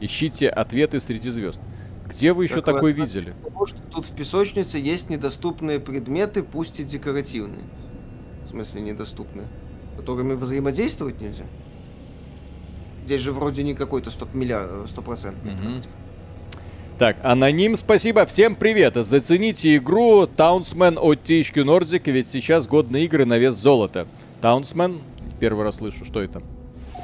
[0.00, 1.60] Ищите ответы среди звезд.
[2.10, 3.34] Где вы еще Так такой видели?
[3.42, 7.64] Потому что тут в песочнице есть недоступные предметы, пусть и декоративные.
[8.44, 9.46] В смысле недоступные.
[9.96, 11.44] Которыми взаимодействовать нельзя.
[13.04, 14.88] Здесь же вроде не какой-то стоп миллиард.
[16.98, 18.94] Так, аноним, спасибо, всем привет.
[18.94, 24.06] Зацените игру Таунсмен от THQ Nordic, ведь сейчас годные игры на вес золота.
[24.42, 25.00] Таунсмен,
[25.38, 26.42] первый раз слышу, что это?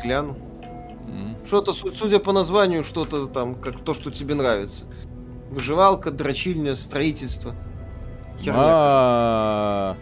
[0.04, 0.36] Гляну.
[1.46, 4.84] Что-то, су- судя по названию, что-то там, как то, что тебе нравится.
[5.50, 7.54] Выживалка, дрочильня, строительство.
[8.48, 9.96] А,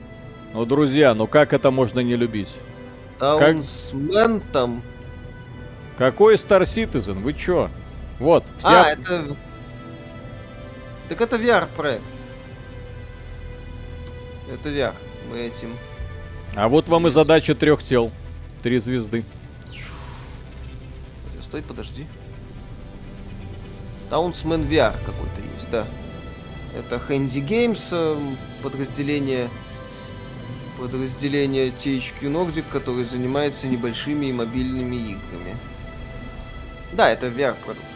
[0.55, 2.49] Ну, друзья, ну как это можно не любить?
[3.19, 4.83] Таунсмен там.
[5.99, 7.21] Какой Star Citizen?
[7.23, 7.69] Вы чё?
[8.19, 8.91] Вот, А, вся...
[8.93, 9.37] это...
[11.09, 12.03] Так это VR проект.
[14.53, 14.93] Это VR.
[15.31, 15.69] Мы этим...
[16.57, 18.11] А вот вам и задача трех тел.
[18.63, 19.25] Три звезды.
[21.55, 22.05] Стой, подожди.
[24.11, 25.87] Таунсмен VR какой-то есть, да.
[26.77, 29.49] Это Handy Games, эм, подразделение
[30.81, 35.57] Подразделение THQ Nordic, который занимается небольшими и мобильными играми.
[36.95, 37.87] Да, это VR-продукт.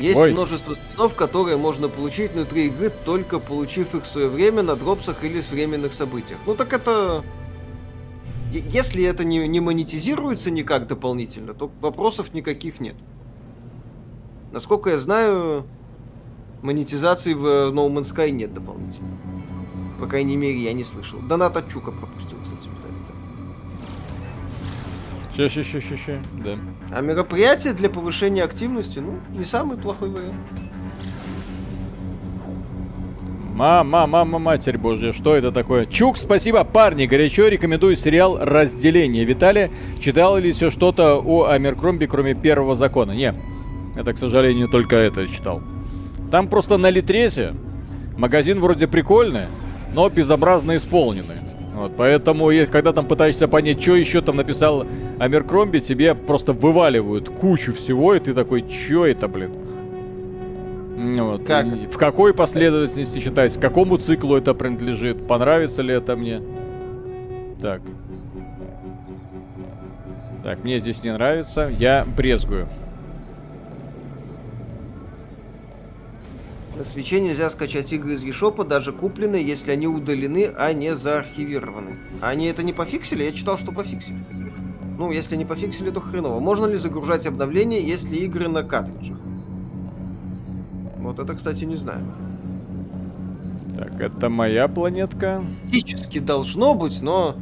[0.00, 0.32] Есть Ой.
[0.32, 5.24] множество скинов, которые можно получить внутри игры, только получив их в свое время на дропсах
[5.24, 6.38] или с временных событиях.
[6.46, 7.22] Ну так это...
[8.52, 12.96] Если это не, не монетизируется никак дополнительно, то вопросов никаких нет.
[14.50, 15.64] Насколько я знаю,
[16.62, 19.08] монетизации в No Man's Sky нет дополнительно.
[20.00, 21.20] По крайней мере, я не слышал.
[21.20, 22.49] Донат от Чука пропустил, кстати,
[25.34, 26.58] Ща, ща, ща, ща, ща, да.
[26.90, 30.34] А мероприятие для повышения активности, ну, не самый плохой вариант.
[33.54, 35.84] Мама, мама, матерь божья, что это такое?
[35.84, 39.24] Чук, спасибо, парни, горячо рекомендую сериал «Разделение».
[39.24, 39.70] Виталий,
[40.00, 43.12] читал ли все что-то о Амеркромби, кроме первого закона?
[43.12, 43.34] Не,
[43.96, 45.60] это, к сожалению, только это читал.
[46.30, 47.54] Там просто на Литресе
[48.16, 49.46] магазин вроде прикольный,
[49.94, 51.49] но безобразно исполненный.
[51.80, 54.86] Вот, поэтому, когда там пытаешься понять, что еще там написал
[55.18, 59.52] Амеркромби, тебе просто вываливают кучу всего, и ты такой, что это, блин?
[61.22, 61.42] Вот.
[61.44, 61.64] Как?
[61.64, 66.42] в какой последовательности считается, к какому циклу это принадлежит, понравится ли это мне?
[67.62, 67.80] Так.
[70.42, 72.68] Так, мне здесь не нравится, я брезгую.
[76.80, 81.98] На свече нельзя скачать игры из eShop, даже купленные, если они удалены, а не заархивированы.
[82.22, 83.22] Они это не пофиксили?
[83.22, 84.24] Я читал, что пофиксили.
[84.96, 86.40] Ну, если не пофиксили, то хреново.
[86.40, 89.18] Можно ли загружать обновления, если игры на картриджах?
[91.00, 92.14] Вот это, кстати, не знаю.
[93.76, 95.44] Так, это моя планетка.
[95.64, 97.36] Фактически должно быть, но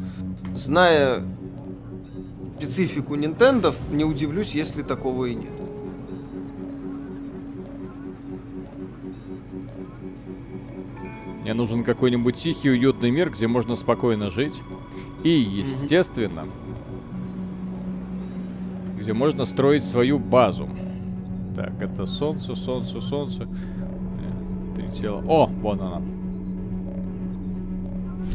[0.57, 1.23] зная
[2.57, 5.58] специфику Nintendo, не удивлюсь, если такого и нет.
[11.49, 14.61] Мне нужен какой-нибудь тихий, уютный мир, где можно спокойно жить.
[15.23, 16.45] И, естественно,
[18.99, 20.69] где можно строить свою базу.
[21.57, 23.45] Так, это солнце, солнце, солнце.
[23.45, 25.25] Э, три тела.
[25.27, 26.03] О, вон она.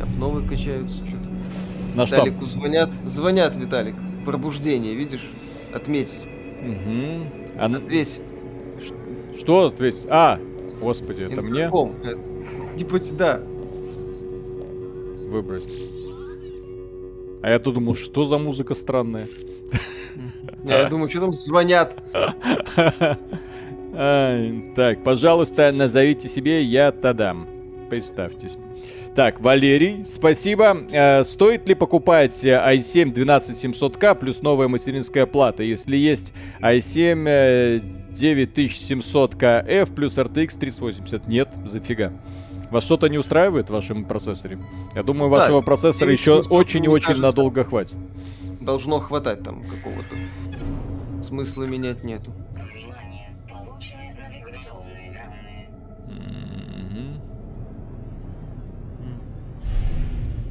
[0.02, 1.30] Обновы качаются что-то.
[1.94, 2.58] На Виталику что?
[2.58, 3.96] звонят, звонят, Виталик.
[4.26, 5.30] Пробуждение, видишь?
[5.72, 6.28] Отметить.
[6.64, 7.60] Угу.
[7.60, 7.66] А...
[7.68, 8.20] Ответь.
[9.38, 10.08] Что ответить?
[10.10, 10.40] А,
[10.82, 11.70] господи, это мне?
[12.78, 13.42] Типа, да.
[15.30, 15.68] Выбрать.
[17.42, 19.28] А я тут думал, что за музыка странная.
[20.64, 22.02] Я думаю, что там звонят.
[23.96, 27.48] Так, пожалуйста, назовите себе я Тадам.
[27.92, 28.58] Представьтесь.
[29.16, 30.76] Так, Валерий, спасибо.
[30.92, 40.18] Э, стоит ли покупать i7 12700K плюс новая материнская плата, если есть i7 9700KF плюс
[40.18, 41.28] RTX 3080?
[41.28, 42.12] Нет, зафига.
[42.74, 44.58] Вас что-то не устраивает в вашем процессоре?
[44.96, 48.00] Я думаю, вашего да, процессора еще очень и очень надолго хватит.
[48.60, 50.16] Должно хватать там какого-то.
[51.24, 52.34] Смысла менять нету.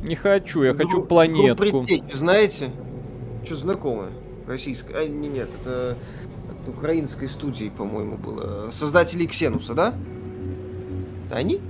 [0.05, 1.83] Не хочу, я хочу планетку.
[1.83, 2.71] Предтечь, знаете?
[3.45, 4.11] Что знакомое?
[4.47, 4.95] Российское.
[4.97, 5.97] А, не, нет, это
[6.49, 8.71] от украинской студии, по-моему, было.
[8.71, 9.95] Создатели Ксенуса, да?
[11.27, 11.61] Это они?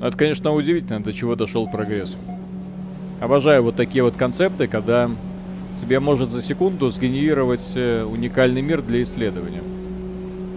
[0.00, 2.16] Это, конечно, удивительно, до чего дошел прогресс.
[3.20, 5.10] Обожаю вот такие вот концепты, когда
[5.80, 9.62] тебе может за секунду сгенерировать э, уникальный мир для исследования.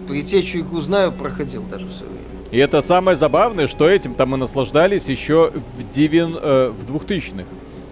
[0.08, 2.18] Притечу игру знаю, проходил даже все время.
[2.52, 7.44] И это самое забавное, что этим там мы наслаждались еще в, девин, э, в 2000-х.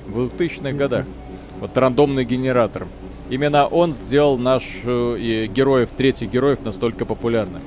[0.07, 1.07] В 2000-х годах.
[1.61, 2.87] Вот рандомный генератор.
[3.29, 7.63] Именно он сделал наш э, героев, третьих героев настолько популярным.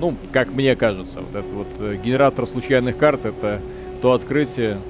[0.00, 3.60] Ну, как мне кажется, вот этот вот э, генератор случайных карт это
[4.00, 4.80] то открытие,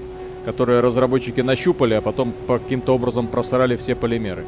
[0.45, 4.45] которое разработчики нащупали, а потом по каким-то образом просрали все полимеры.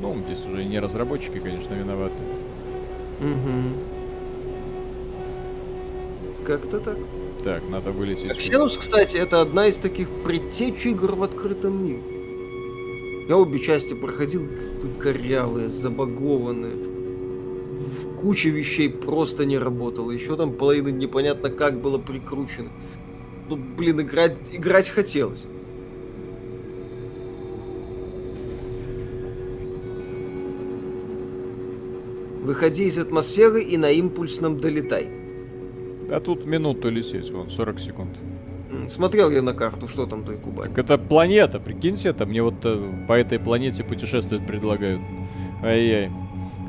[0.00, 2.14] Ну, здесь уже не разработчики, конечно, виноваты.
[3.20, 3.92] Угу.
[6.44, 6.96] Как-то так.
[7.44, 8.36] Так, надо вылететь.
[8.36, 12.02] Ксенус, кстати, это одна из таких предтеч игр в открытом мире.
[13.28, 14.48] Я обе части проходил,
[15.00, 16.76] корявые, забагованные
[18.20, 20.10] куча вещей просто не работала.
[20.10, 22.70] Еще там половина непонятно как было прикручено.
[23.48, 25.44] Ну, блин, играть, играть хотелось.
[32.42, 35.08] Выходи из атмосферы и на импульсном долетай.
[36.10, 38.18] А тут минуту лететь, вон, 40 секунд.
[38.88, 40.68] Смотрел я на карту, что там той Кубань.
[40.68, 42.26] Так это планета, прикиньте это.
[42.26, 45.00] Мне вот э, по этой планете путешествовать предлагают.
[45.62, 46.10] Ай-яй.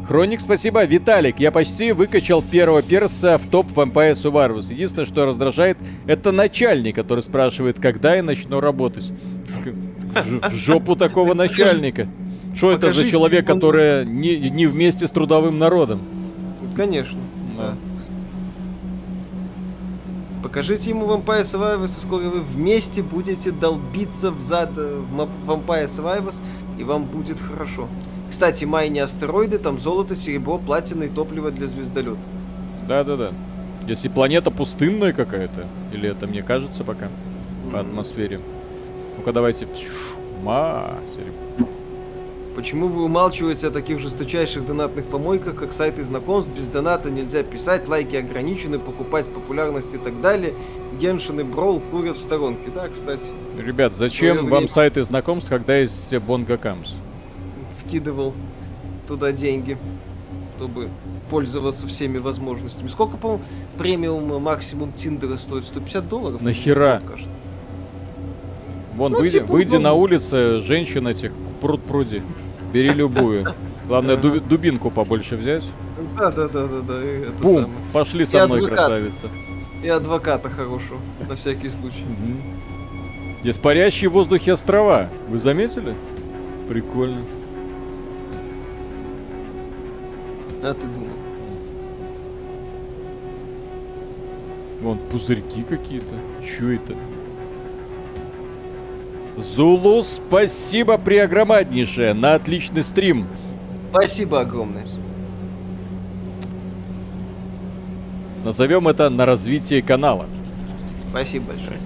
[0.07, 0.83] Хроник, спасибо.
[0.83, 4.69] Виталик, я почти выкачал первого перса в топ Vampire Survivors.
[4.69, 9.11] Единственное, что раздражает, это начальник, который спрашивает, когда я начну работать.
[10.13, 12.07] В жопу такого начальника.
[12.53, 16.01] Что это за человек, который не, не вместе с трудовым народом?
[16.75, 17.19] Конечно,
[17.57, 17.75] да.
[20.43, 26.41] Покажите ему Vampire Survivors, сколько вы вместе будете долбиться в зад э, в Vampire Survivors,
[26.77, 27.87] и вам будет хорошо.
[28.33, 32.17] Кстати, майни астероиды, там золото, серебро, платина и топливо для звездолета.
[32.87, 33.31] Да-да-да.
[33.87, 37.71] Если планета пустынная какая-то, или это мне кажется пока mm-hmm.
[37.71, 38.39] по атмосфере.
[39.17, 39.67] Ну-ка давайте.
[40.41, 40.97] Ма,
[42.55, 46.49] Почему вы умалчиваете о таких жесточайших донатных помойках, как сайты знакомств?
[46.55, 50.55] Без доната нельзя писать, лайки ограничены, покупать популярность и так далее.
[50.99, 52.71] Геншин и Брол курят в сторонке.
[52.73, 53.29] Да, кстати.
[53.59, 56.93] Ребят, зачем вам сайты знакомств, когда есть Бонга Камс?
[57.93, 58.33] Вкидывал
[59.07, 59.77] туда деньги,
[60.57, 60.89] чтобы
[61.29, 62.87] пользоваться всеми возможностями.
[62.87, 63.43] Сколько, по-моему,
[63.77, 65.65] премиум максимум Тиндера стоит?
[65.65, 66.41] 150 долларов?
[66.41, 67.03] Нахера?
[68.95, 69.81] Вон, ну, выйди, типа, выйди ну...
[69.81, 72.23] на улице, женщин этих, пруд пруди.
[72.73, 73.53] Бери любую.
[73.87, 75.63] Главное, ду- дубинку побольше взять.
[76.17, 76.99] Да, да, да, да, да.
[77.43, 77.53] Бум!
[77.53, 77.69] Самое.
[77.93, 78.77] Пошли со и мной, адвокат.
[78.79, 79.27] красавица.
[79.83, 80.97] И адвоката хорошего,
[81.29, 82.03] на всякий случай.
[83.43, 83.61] Угу.
[83.61, 85.09] Парящие в воздухе острова.
[85.29, 85.95] Вы заметили?
[86.67, 87.21] Прикольно.
[90.65, 91.09] А ты думал?
[94.81, 96.15] Вон пузырьки какие-то.
[96.41, 96.95] Чё это?
[99.37, 103.27] Зулу, спасибо преогромаднейшее на отличный стрим.
[103.89, 104.85] Спасибо огромное.
[108.45, 110.27] Назовем это на развитие канала.
[111.09, 111.79] Спасибо большое.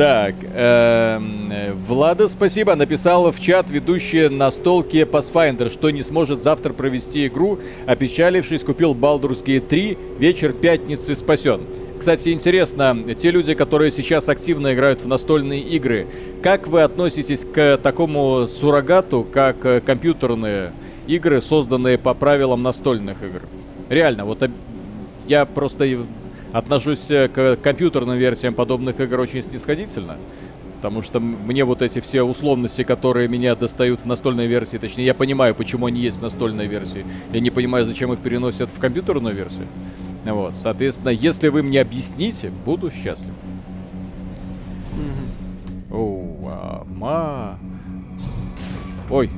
[0.00, 1.52] Так, эм,
[1.86, 7.58] Влада, спасибо, написала в чат ведущая на столке Pathfinder, что не сможет завтра провести игру,
[7.84, 11.60] опечалившись, купил Baldur's Gate 3, вечер пятницы спасен.
[11.98, 16.06] Кстати, интересно, те люди, которые сейчас активно играют в настольные игры,
[16.42, 20.72] как вы относитесь к такому суррогату, как э, компьютерные
[21.08, 23.42] игры, созданные по правилам настольных игр?
[23.90, 24.48] Реально, вот
[25.28, 25.84] я просто
[26.52, 30.16] отношусь э, к компьютерным версиям подобных игр очень снисходительно.
[30.76, 35.14] Потому что мне вот эти все условности, которые меня достают в настольной версии, точнее, я
[35.14, 37.04] понимаю, почему они есть в настольной версии.
[37.32, 39.66] Я не понимаю, зачем их переносят в компьютерную версию.
[40.24, 43.30] Вот, соответственно, если вы мне объясните, буду счастлив.
[45.90, 47.58] Оу, а, ма.
[49.10, 49.30] Ой.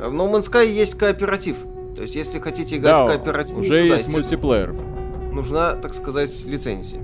[0.00, 1.58] В No Man's Sky есть кооператив.
[1.94, 4.72] То есть, если хотите играть да, в кооператив, уже есть мультиплеер.
[4.72, 7.02] Нужна, так сказать, лицензия.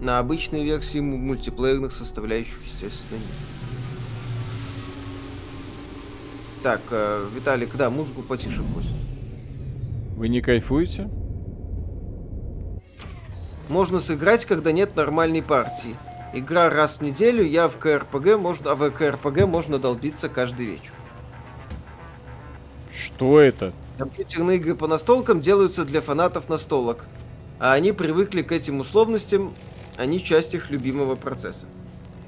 [0.00, 3.28] На обычной версии мультиплеерных составляющих, естественно, нет.
[6.64, 8.88] Так, э, Виталик, да, музыку потише пусть.
[10.16, 11.08] Вы не кайфуете?
[13.68, 15.94] Можно сыграть, когда нет нормальной партии.
[16.32, 20.92] Игра раз в неделю, я в КРПГ можно, а в КРПГ можно долбиться каждый вечер.
[22.96, 23.72] Что это?
[23.98, 27.06] Компьютерные игры по настолкам делаются для фанатов настолок.
[27.58, 29.54] А они привыкли к этим условностям,
[29.96, 31.66] они часть их любимого процесса.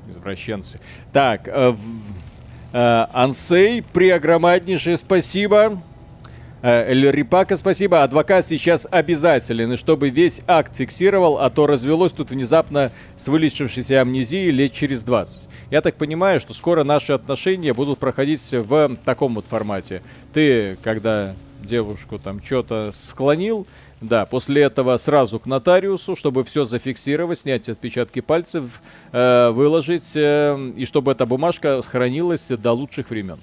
[0.09, 0.81] Извращенцы.
[1.13, 1.75] Так, э,
[2.79, 5.81] Э, Ансей, преогромаднейшее спасибо.
[6.61, 8.03] Э, Рипака, спасибо.
[8.03, 14.03] Адвокат сейчас обязателен, и чтобы весь акт фиксировал, а то развелось тут внезапно с вылечившейся
[14.03, 15.46] амнезией лет через 20.
[15.71, 20.03] Я так понимаю, что скоро наши отношения будут проходить в таком вот формате.
[20.33, 23.67] Ты, когда девушку там что-то склонил,
[24.01, 28.65] да, после этого сразу к нотариусу, чтобы все зафиксировать, снять отпечатки пальцев,
[29.11, 33.39] э, выложить, э, и чтобы эта бумажка хранилась до лучших времен.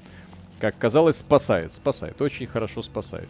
[0.60, 3.28] Как казалось, спасает, спасает, очень хорошо спасает.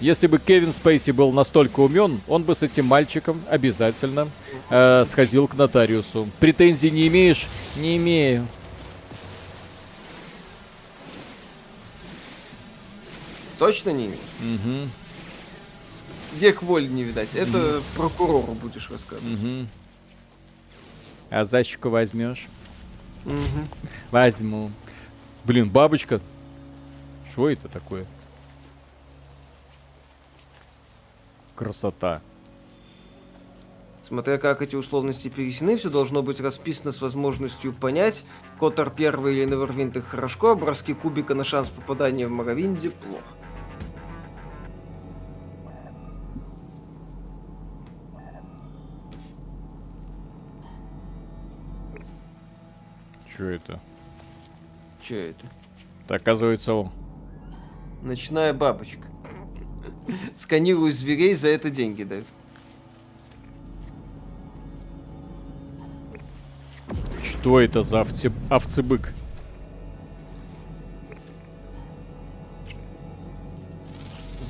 [0.00, 4.28] Если бы Кевин Спейси был настолько умен, он бы с этим мальчиком обязательно
[4.70, 6.28] э, сходил к нотариусу.
[6.38, 7.46] Претензий не имеешь?
[7.76, 8.46] Не имею.
[13.58, 14.18] Точно не имеешь?
[14.40, 14.88] Угу.
[16.38, 17.34] Век воли не видать.
[17.34, 17.82] Это mm.
[17.96, 19.38] прокурору будешь рассказывать.
[19.38, 19.66] Mm-hmm.
[21.30, 22.46] А зайчику возьмешь?
[23.24, 23.66] Mm-hmm.
[24.10, 24.70] Возьму.
[25.44, 26.20] Блин, бабочка.
[27.30, 28.06] Что это такое?
[31.54, 32.20] Красота.
[34.02, 38.24] Смотря как эти условности пересены, все должно быть расписано с возможностью понять,
[38.58, 43.24] Котор первый или Невервинт их хорошо, а броски кубика на шанс попадания в Моровинде плохо.
[53.32, 53.80] Что это?
[55.02, 55.46] Че это?
[56.04, 56.90] Это оказывается он.
[58.02, 59.13] Ночная бабочка.
[60.34, 62.26] Сканирую зверей, за это деньги дают.
[67.22, 68.32] Что это за овце...
[68.48, 69.12] овцебык?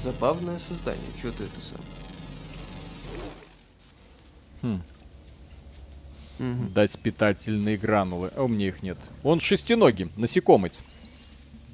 [0.03, 1.03] Забавное создание.
[1.19, 1.81] Что ты это сам?
[4.63, 4.83] Хм.
[6.39, 6.69] Угу.
[6.75, 8.31] Дать питательные гранулы.
[8.37, 8.99] А у меня их нет.
[9.23, 10.83] Он шестиногий, насекомец.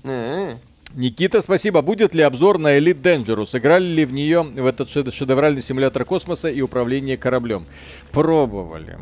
[0.04, 0.58] Э-э.
[0.94, 1.82] Никита, спасибо.
[1.82, 3.46] Будет ли обзор на Elite Dangerous?
[3.46, 7.64] Сыграли ли в нее в этот шедевральный симулятор космоса и управление кораблем?
[8.10, 8.98] Пробовали.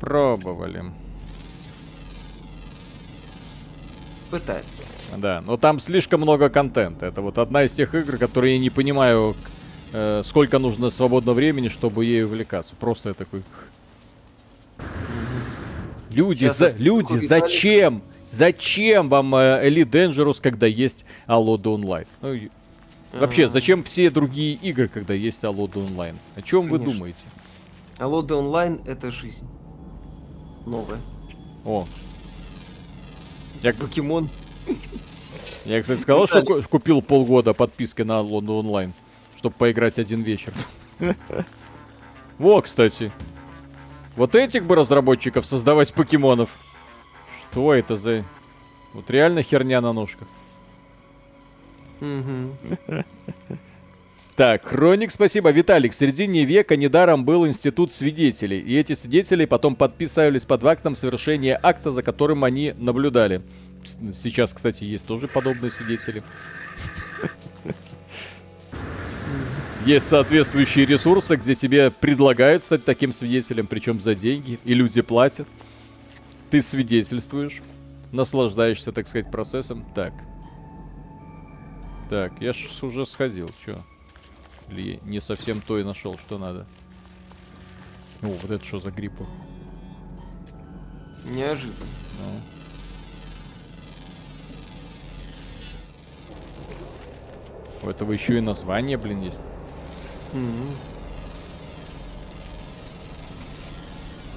[0.00, 0.84] Пробовали.
[4.30, 4.82] Пытается.
[5.16, 7.06] Да, но там слишком много контента.
[7.06, 9.34] Это вот одна из тех игр, которые я не понимаю,
[9.92, 12.74] э, сколько нужно свободного времени, чтобы ей увлекаться.
[12.78, 13.42] Просто я такой...
[16.10, 18.02] Люди, за, люди, зачем?
[18.36, 22.06] Зачем вам э, Elite Dangerous, когда есть Allodo Online?
[22.20, 22.38] Ну,
[23.18, 26.16] вообще, зачем все другие игры, когда есть Allodo Online?
[26.34, 26.78] О чем Конечно.
[26.78, 27.24] вы думаете?
[27.96, 29.48] Allodo Online это жизнь.
[30.66, 30.98] Новая.
[31.64, 31.86] О.
[33.62, 33.72] Я...
[33.72, 34.28] Покемон.
[35.64, 38.92] Я, кстати, сказал, что купил полгода подписки на Allodo Online,
[39.38, 40.52] чтобы поиграть один вечер.
[42.38, 43.10] Во, кстати.
[44.14, 46.50] Вот этих бы разработчиков создавать покемонов.
[47.56, 48.22] Что это за...
[48.92, 50.28] Вот реально херня на ножках.
[54.36, 55.50] Так, Хроник, спасибо.
[55.52, 58.60] Виталик, в середине века недаром был институт свидетелей.
[58.60, 63.40] И эти свидетели потом подписывались под актом совершения акта, за которым они наблюдали.
[64.12, 66.22] Сейчас, кстати, есть тоже подобные свидетели.
[69.86, 75.48] Есть соответствующие ресурсы, где тебе предлагают стать таким свидетелем, причем за деньги, и люди платят.
[76.56, 77.60] Ты свидетельствуешь,
[78.12, 79.84] наслаждаешься, так сказать, процессом.
[79.94, 80.14] Так.
[82.08, 83.78] Так, я ж уже сходил, чё?
[84.70, 86.66] Или не совсем то и нашел, что надо.
[88.22, 89.26] О, вот это что за гриппа?
[91.26, 91.84] Неожиданно.
[92.22, 92.40] Ну.
[97.82, 99.40] У этого еще и название, блин, есть.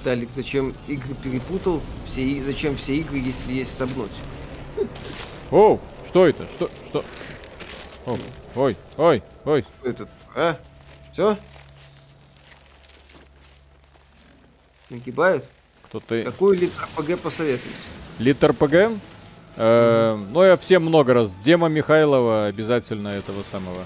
[0.03, 1.81] Талик, зачем игры перепутал?
[2.05, 4.13] Все, зачем все игры, если есть сабнотик?
[5.51, 6.45] О, что это?
[6.55, 6.69] Что?
[6.89, 7.05] Что?
[8.05, 8.17] О,
[8.55, 9.65] ой, ой, ой.
[9.83, 10.57] Этот, а?
[11.11, 11.37] Все?
[14.89, 15.45] Нагибают?
[15.83, 16.23] Кто ты?
[16.23, 17.75] Какой литр ПГ посоветуете?
[18.19, 18.99] Литр ПГ?
[19.55, 21.31] Э, ну, я всем много раз.
[21.43, 23.83] Дема Михайлова обязательно этого самого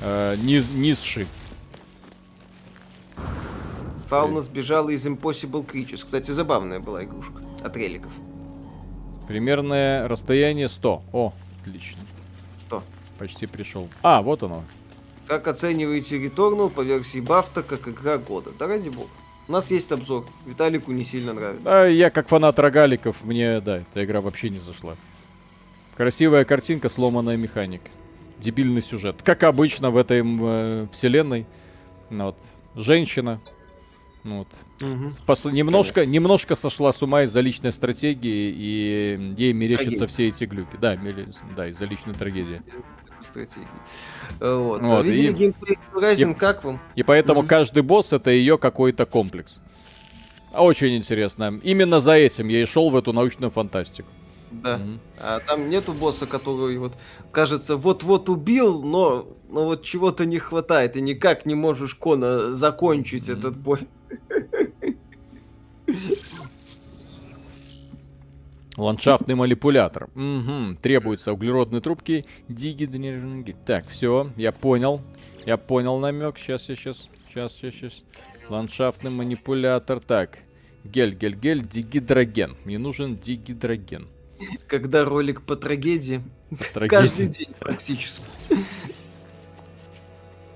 [0.00, 1.26] э, низ, низший.
[4.10, 6.04] Фауна сбежала из Impossible Creatures.
[6.04, 8.10] Кстати, забавная была игрушка от реликов.
[9.28, 11.02] Примерное расстояние 100.
[11.12, 12.00] О, отлично.
[12.66, 12.82] 100.
[13.18, 13.88] Почти пришел.
[14.02, 14.64] А, вот оно.
[15.28, 18.50] Как оцениваете Returnal по версии Бафта как игра года?
[18.58, 19.10] Да ради бога.
[19.46, 20.26] У нас есть обзор.
[20.44, 21.70] Виталику не сильно нравится.
[21.70, 24.96] Да, я как фанат рогаликов, мне, да, эта игра вообще не зашла.
[25.96, 27.90] Красивая картинка, сломанная механика
[28.40, 29.22] дебильный сюжет.
[29.22, 31.46] Как обычно в этой э, вселенной.
[32.08, 32.36] Ну вот.
[32.74, 33.40] Женщина.
[34.22, 34.48] Ну вот.
[34.80, 35.12] Угу.
[35.26, 40.76] Пос- немножко, немножко сошла с ума из-за личной стратегии, и ей мерещатся все эти глюки.
[40.80, 41.32] Да, мели...
[41.56, 42.62] да из-за личной трагедии.
[43.22, 43.68] Стратегии.
[44.38, 44.82] Вот.
[44.82, 45.04] вот.
[45.04, 45.32] Видели и...
[45.32, 46.34] геймплей Rising, и...
[46.34, 46.80] как вам?
[46.96, 47.48] И поэтому угу.
[47.48, 49.60] каждый босс это ее какой-то комплекс.
[50.52, 51.60] Очень интересно.
[51.62, 54.08] Именно за этим я и шел в эту научную фантастику.
[54.50, 54.78] Да.
[54.78, 54.98] Mm-hmm.
[55.18, 56.94] А там нету босса, который вот
[57.30, 63.28] кажется вот-вот убил, но, но вот чего-то не хватает, и никак не можешь Кона закончить
[63.28, 63.38] mm-hmm.
[63.38, 63.78] этот бой.
[68.76, 70.04] Ландшафтный манипулятор.
[70.14, 70.76] Угу.
[70.80, 72.24] Требуются углеродные трубки.
[72.48, 73.54] Дигиденерги.
[73.66, 75.02] Так, все, я понял.
[75.44, 76.38] Я понял намек.
[76.38, 77.08] Сейчас, я сейчас.
[77.28, 78.02] Сейчас, сейчас, сейчас.
[78.48, 80.00] Ландшафтный манипулятор.
[80.00, 80.38] Так.
[80.84, 82.56] Гель, гель, гель, дигидроген.
[82.64, 84.08] Мне нужен дигидроген.
[84.66, 86.22] Когда ролик по трагедии.
[86.72, 86.88] Трагедия.
[86.88, 88.24] Каждый день практически.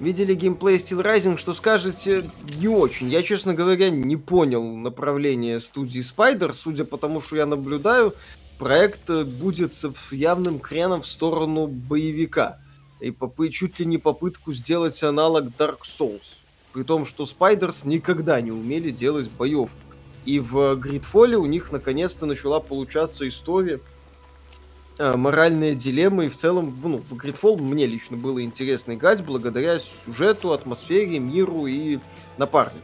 [0.04, 2.24] Видели геймплей Steel Rising, что скажете,
[2.58, 3.08] не очень.
[3.08, 6.52] Я, честно говоря, не понял направление студии Spider.
[6.52, 8.12] Судя по тому, что я наблюдаю,
[8.58, 9.72] проект будет
[10.12, 12.58] явным креном в сторону боевика.
[13.00, 16.42] И попы чуть ли не попытку сделать аналог Dark Souls.
[16.74, 19.78] При том, что Spiders никогда не умели делать боевку.
[20.26, 23.80] И в Гридфоле у них наконец-то начала получаться история,
[24.98, 29.78] э, моральная дилемма, и в целом, ну, в Gridfall мне лично было интересно играть благодаря
[29.78, 31.98] сюжету, атмосфере, миру и
[32.36, 32.82] напарникам.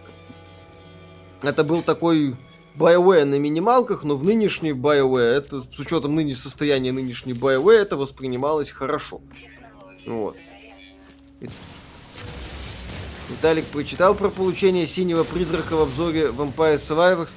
[1.43, 2.37] Это был такой
[2.77, 7.97] BioWare на минималках, но в нынешней BioWare, это, с учетом ныне состояния нынешней BioWare, это
[7.97, 9.21] воспринималось хорошо.
[10.07, 10.37] Вот.
[13.29, 17.31] Виталик прочитал про получение синего призрака в обзоре Vampire Survivors?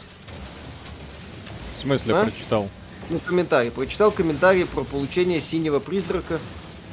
[1.78, 2.24] В смысле а?
[2.24, 2.70] прочитал?
[3.10, 3.72] Ну, комментарий.
[3.72, 6.40] Прочитал комментарий про получение синего призрака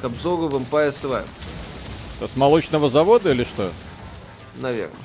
[0.01, 1.25] к обзору Vampire Survivors.
[2.17, 3.71] Это с молочного завода или что?
[4.57, 4.95] Наверное.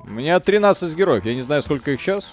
[0.00, 1.24] У меня 13 героев.
[1.24, 2.32] Я не знаю, сколько их сейчас.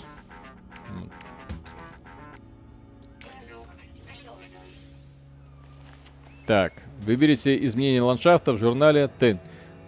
[6.46, 6.74] Так,
[7.06, 9.40] выберите изменение ландшафта в журнале Ten.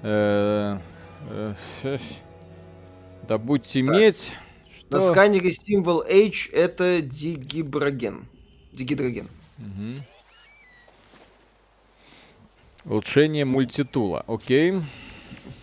[0.04, 0.80] Э,
[1.84, 1.98] э,
[3.28, 4.32] добудьте медь.
[4.90, 8.28] На сканере символ H это дигиброген.
[8.72, 9.30] Дигидроген.
[9.58, 10.04] Угу.
[12.94, 14.24] Улучшение мультитула.
[14.28, 14.74] Окей.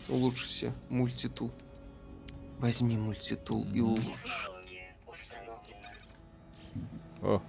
[0.09, 1.51] Улучшите мультитул.
[2.59, 4.13] Возьми мультитул и улучши.
[7.23, 7.41] О.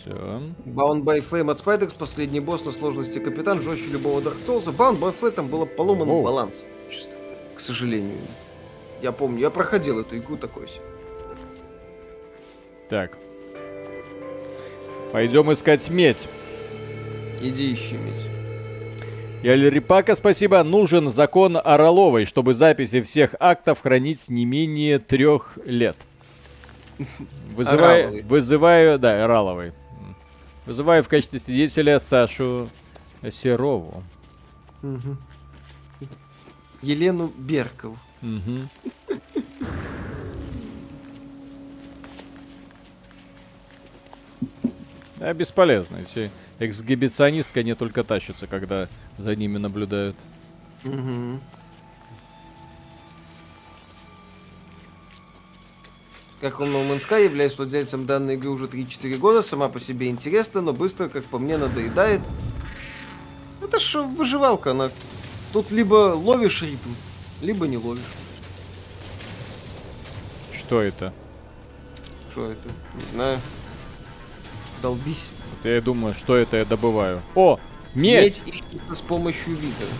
[0.00, 0.12] Все.
[0.64, 4.64] Bound by Flame от Spiders, последний босс на сложности капитан, жестче любого Dark Souls.
[4.74, 6.22] Bound by Flame там было поломан Оу.
[6.22, 6.66] баланс.
[6.90, 7.14] Чисто,
[7.54, 8.16] к сожалению.
[9.02, 10.80] Я помню, я проходил эту игру такой себе.
[12.88, 13.18] Так.
[15.12, 16.28] Пойдем искать медь.
[17.40, 18.30] Иди ищи медь.
[19.42, 20.62] Яльрипака, спасибо.
[20.62, 25.96] Нужен закон Ороловой, чтобы записи всех актов хранить не менее трех лет.
[27.56, 29.72] Вызываю, вызываю, да, Ораловой.
[30.70, 32.70] Вызываю в качестве свидетеля Сашу
[33.28, 34.04] Серову.
[34.84, 35.16] Угу.
[36.80, 37.98] Елену Беркову.
[38.22, 39.18] Угу.
[45.16, 45.96] Да, бесполезно.
[45.96, 48.86] Эти эксгибиционистки, они только тащатся, когда
[49.18, 50.14] за ними наблюдают.
[50.84, 51.40] Угу.
[56.40, 60.08] Как он No Man's Sky, являюсь владельцем данной игры уже 3-4 года, сама по себе
[60.08, 62.22] интересна, но быстро, как по мне, надоедает.
[63.62, 64.90] Это ж выживалка, она...
[65.52, 66.90] Тут либо ловишь ритм,
[67.42, 68.02] либо не ловишь.
[70.52, 71.12] Что это?
[72.30, 72.68] Что это?
[72.94, 73.38] Не знаю.
[74.80, 75.24] Долбись.
[75.50, 77.20] Вот я думаю, что это я добываю.
[77.34, 77.58] О,
[77.94, 78.42] медь!
[78.46, 79.90] Медь ищется с помощью визора.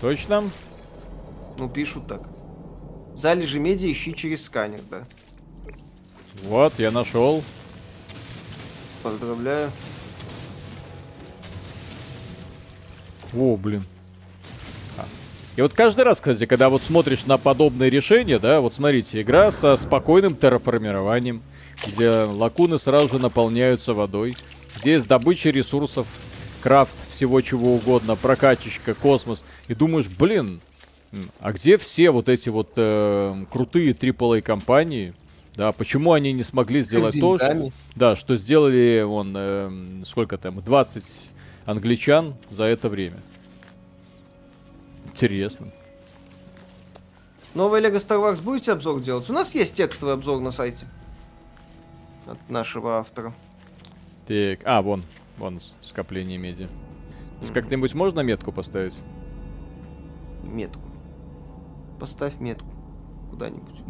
[0.00, 0.50] Точно?
[1.58, 2.22] Ну, пишут так.
[3.14, 5.06] Залежи меди ищи через сканер, да.
[6.44, 7.42] Вот, я нашел.
[9.02, 9.70] Поздравляю.
[13.34, 13.84] О, блин.
[14.98, 15.04] А.
[15.56, 19.52] И вот каждый раз, кстати, когда вот смотришь на подобные решения, да, вот смотрите, игра
[19.52, 21.42] со спокойным терраформированием,
[21.86, 24.34] где лакуны сразу же наполняются водой,
[24.80, 26.06] где есть добыча ресурсов,
[26.62, 30.60] крафт всего чего угодно, прокачечка, космос, и думаешь, блин,
[31.40, 35.14] а где все вот эти вот э, крутые AAA компании,
[35.60, 40.58] да, почему они не смогли сделать то, что, да, что сделали вон, э, сколько там,
[40.58, 41.04] 20
[41.66, 43.18] англичан за это время.
[45.04, 45.70] Интересно.
[47.54, 49.28] Новый Lego Star Wars будете обзор делать?
[49.28, 50.86] У нас есть текстовый обзор на сайте.
[52.24, 53.34] От нашего автора.
[54.26, 55.02] Так, а, вон,
[55.36, 56.70] вон скопление меди.
[57.42, 57.52] Mm-hmm.
[57.52, 58.98] Как-нибудь можно метку поставить?
[60.42, 60.80] Метку.
[61.98, 62.70] Поставь метку.
[63.30, 63.89] Куда-нибудь.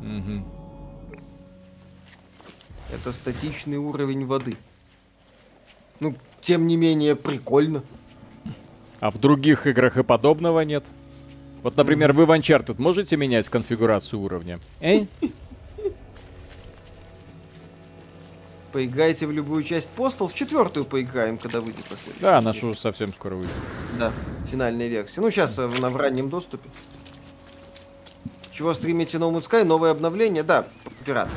[0.00, 0.44] Угу.
[2.92, 4.56] Это статичный уровень воды.
[6.00, 7.82] Ну, тем не менее, прикольно.
[9.00, 10.84] А в других играх и подобного нет?
[11.62, 14.60] Вот, например, вы в Uncharted можете менять конфигурацию уровня?
[14.80, 15.08] Эй?
[18.72, 20.32] Поиграйте в любую часть постов.
[20.32, 22.20] В четвертую поиграем, когда выйдет последний.
[22.20, 23.50] Да, наша уже совсем скоро выйдет.
[23.98, 24.12] Да,
[24.48, 25.20] финальная версия.
[25.20, 26.68] Ну, сейчас э, в, в раннем доступе.
[28.60, 29.64] Чего стримите No Man's Sky?
[29.64, 30.42] Новое обновление?
[30.42, 30.66] Да,
[31.06, 31.30] пират.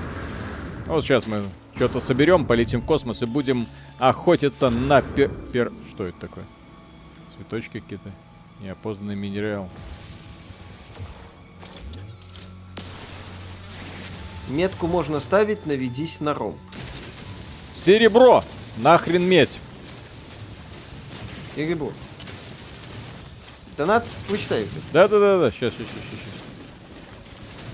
[0.87, 5.31] Вот сейчас мы что-то соберем, полетим в космос и будем охотиться на пер...
[5.53, 5.71] пер...
[5.89, 6.43] Что это такое?
[7.37, 8.11] Цветочки какие-то.
[8.59, 9.69] Неопознанный минерал.
[14.49, 16.59] Метку можно ставить, наведись на ром.
[17.73, 18.43] Серебро!
[18.79, 19.59] Нахрен медь!
[21.55, 21.93] Серебро.
[23.77, 24.67] Донат, вычитай.
[24.91, 26.32] Да-да-да-да, сейчас, сейчас, сейчас, сейчас.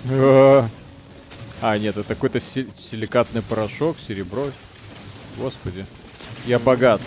[0.07, 4.47] А, нет, это какой-то силикатный порошок, серебро.
[5.37, 5.85] Господи.
[6.45, 7.01] Я богат.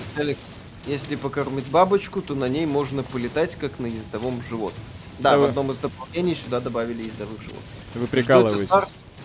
[0.87, 4.83] Если покормить бабочку, то на ней можно полетать, как на ездовом животном.
[5.21, 7.65] Да, да в одном из дополнений сюда добавили ездовых животных.
[7.95, 8.69] Вы прикалываетесь?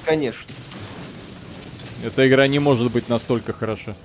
[0.06, 0.46] Конечно.
[2.06, 3.96] Эта игра не может быть настолько хороша.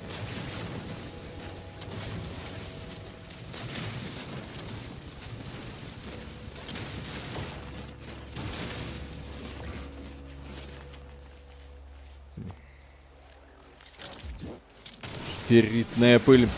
[15.53, 16.49] Ферритная пыль.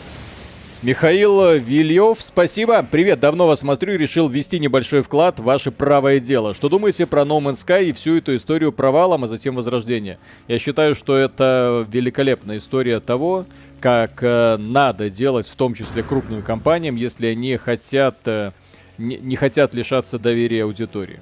[0.81, 2.81] Михаил Вильев, спасибо.
[2.89, 6.53] Привет, давно вас смотрю и решил ввести небольшой вклад в ваше правое дело.
[6.53, 10.17] Что думаете про No Man's Sky и всю эту историю провалом, а затем возрождения?
[10.47, 13.45] Я считаю, что это великолепная история того,
[13.81, 18.51] как э, надо делать, в том числе крупным компаниям, если они хотят, э,
[18.97, 21.19] не, не хотят лишаться доверия аудитории.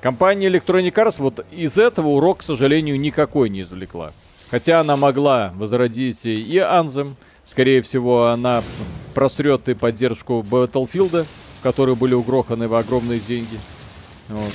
[0.00, 4.10] Компания Electronic Arts вот из этого урок, к сожалению, никакой не извлекла.
[4.50, 7.14] Хотя она могла возродить и Anthem,
[7.46, 8.62] Скорее всего, она
[9.14, 11.24] просрет и поддержку Battlefield,
[11.58, 13.58] в которые были угроханы в огромные деньги.
[14.28, 14.52] Вот.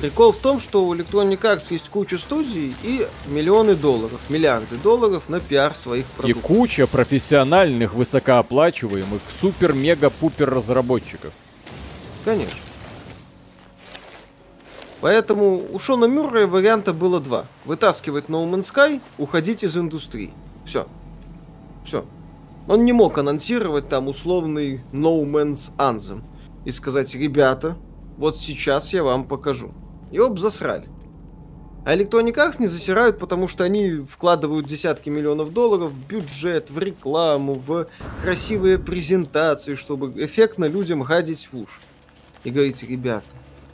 [0.00, 5.28] Прикол в том, что у Electronic Arts есть куча студий и миллионы долларов, миллиарды долларов
[5.28, 6.44] на пиар своих продуктов.
[6.44, 11.32] И куча профессиональных, высокооплачиваемых, супер-мега-пупер разработчиков.
[12.24, 12.69] Конечно.
[15.00, 17.46] Поэтому у Шона Мюррея варианта было два.
[17.64, 20.32] Вытаскивать No Man's Sky, уходить из индустрии.
[20.64, 20.86] Все.
[21.84, 22.04] Все.
[22.68, 26.22] Он не мог анонсировать там условный No Man's Anthem
[26.64, 27.76] и сказать, ребята,
[28.18, 29.72] вот сейчас я вам покажу.
[30.10, 30.88] Его бы засрали.
[31.86, 36.78] А Electronic Arts не засирают, потому что они вкладывают десятки миллионов долларов в бюджет, в
[36.78, 37.86] рекламу, в
[38.20, 41.80] красивые презентации, чтобы эффектно людям гадить в уши.
[42.44, 43.24] И говорите, ребята,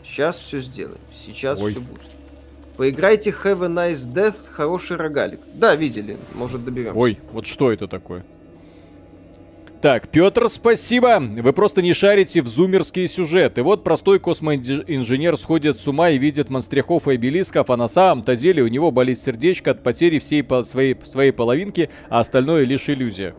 [0.07, 1.73] сейчас все сделаем, сейчас Ой.
[1.73, 2.11] все будет.
[2.77, 5.41] Поиграйте Have a Nice Death, хороший рогалик.
[5.55, 6.99] Да, видели, может доберемся.
[6.99, 8.25] Ой, вот что это такое?
[9.81, 11.19] Так, Петр, спасибо.
[11.21, 13.63] Вы просто не шарите в зумерские сюжеты.
[13.63, 18.63] Вот простой космоинженер сходит с ума и видит монстряхов и обелисков, а на самом-то деле
[18.63, 23.35] у него болит сердечко от потери всей по своей, своей половинки, а остальное лишь иллюзия.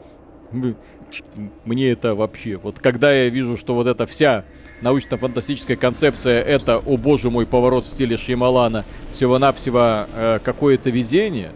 [1.66, 2.58] Мне это вообще...
[2.58, 4.44] Вот когда я вижу, что вот эта вся
[4.82, 11.52] научно-фантастическая концепция это, о боже мой, поворот в стиле Шьямалана, всего-навсего э, какое-то видение,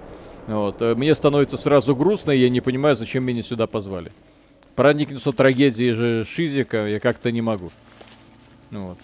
[0.48, 4.11] вот, э, мне становится сразу грустно, и я не понимаю, зачем меня сюда позвали.
[4.76, 7.72] Проникнуться трагедии же Шизика я как-то не могу.
[8.72, 8.98] Ну вот.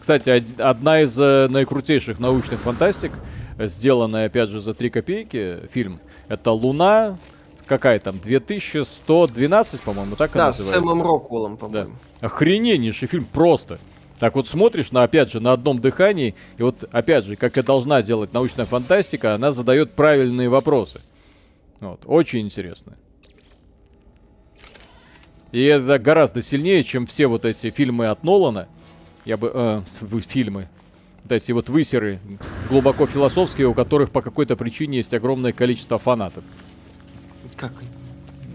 [0.00, 3.12] Кстати, од- одна из э, наикрутейших научных фантастик,
[3.58, 7.18] сделанная, опять же, за 3 копейки, фильм, это «Луна»,
[7.68, 10.64] какая там, 2112, по-моему, так да, называется?
[10.64, 11.92] Да, с Сэмом Роквеллом, по-моему.
[12.20, 12.26] Да.
[12.26, 13.78] Охрененнейший фильм, просто.
[14.18, 17.62] Так вот смотришь, на, опять же, на одном дыхании, и вот, опять же, как и
[17.62, 21.00] должна делать научная фантастика, она задает правильные вопросы.
[21.78, 22.96] Вот, очень интересно.
[25.52, 28.68] И это гораздо сильнее, чем все вот эти фильмы от Нолана.
[29.24, 29.50] Я бы...
[29.54, 29.82] Э,
[30.26, 30.68] фильмы.
[31.22, 32.20] Вот эти вот высеры,
[32.68, 36.44] глубоко философские, у которых по какой-то причине есть огромное количество фанатов.
[37.58, 37.72] Как?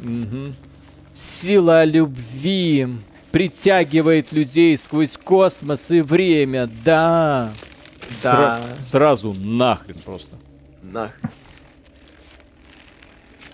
[0.04, 0.54] Угу.
[1.14, 2.88] Сила любви
[3.32, 6.70] притягивает людей сквозь космос и время.
[6.86, 7.52] Да.
[8.24, 8.60] Да.
[8.60, 10.38] Сра- сразу нахрен просто.
[10.82, 11.30] Нахрен.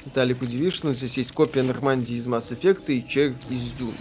[0.06, 3.94] Виталик, удивишься, но здесь есть копия Нормандии из Mass Effect и червь из Дюн.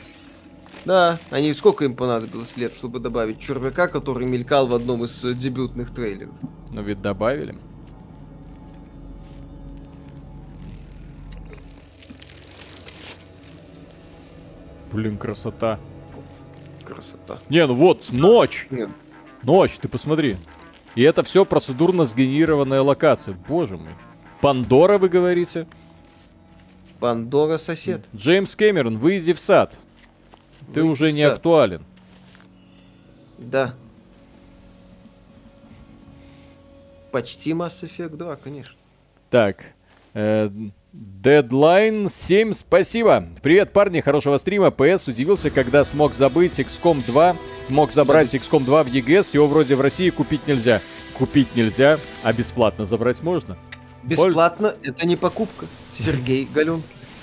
[0.84, 5.92] Да, они сколько им понадобилось лет, чтобы добавить червяка, который мелькал в одном из дебютных
[5.94, 6.34] трейлеров?
[6.70, 7.56] Ну ведь добавили.
[14.92, 15.78] Блин, красота.
[16.84, 17.38] Красота.
[17.48, 18.66] Не, ну вот, ночь.
[18.70, 18.88] Нет.
[19.42, 20.36] Ночь, ты посмотри.
[20.94, 23.36] И это все процедурно сгенерированная локация.
[23.48, 23.94] Боже мой.
[24.40, 25.66] Пандора, вы говорите?
[27.00, 28.04] Пандора сосед.
[28.14, 29.74] Джеймс Кэмерон, выйди в сад.
[30.74, 31.34] Ты выйди уже не сад.
[31.34, 31.84] актуален.
[33.38, 33.74] Да.
[37.12, 38.74] Почти Mass Effect 2, конечно.
[39.30, 39.64] Так.
[40.14, 40.50] Э,
[40.98, 43.28] Deadline 7, спасибо.
[43.40, 44.72] Привет, парни, хорошего стрима.
[44.72, 47.36] ПС удивился, когда смог забыть XCOM 2,
[47.68, 50.80] смог забрать XCOM 2 в EGS, его вроде в России купить нельзя.
[51.16, 53.56] Купить нельзя, а бесплатно забрать можно.
[54.02, 54.90] Бесплатно Боль...
[54.90, 55.66] это не покупка.
[55.94, 56.82] Сергей Галюн.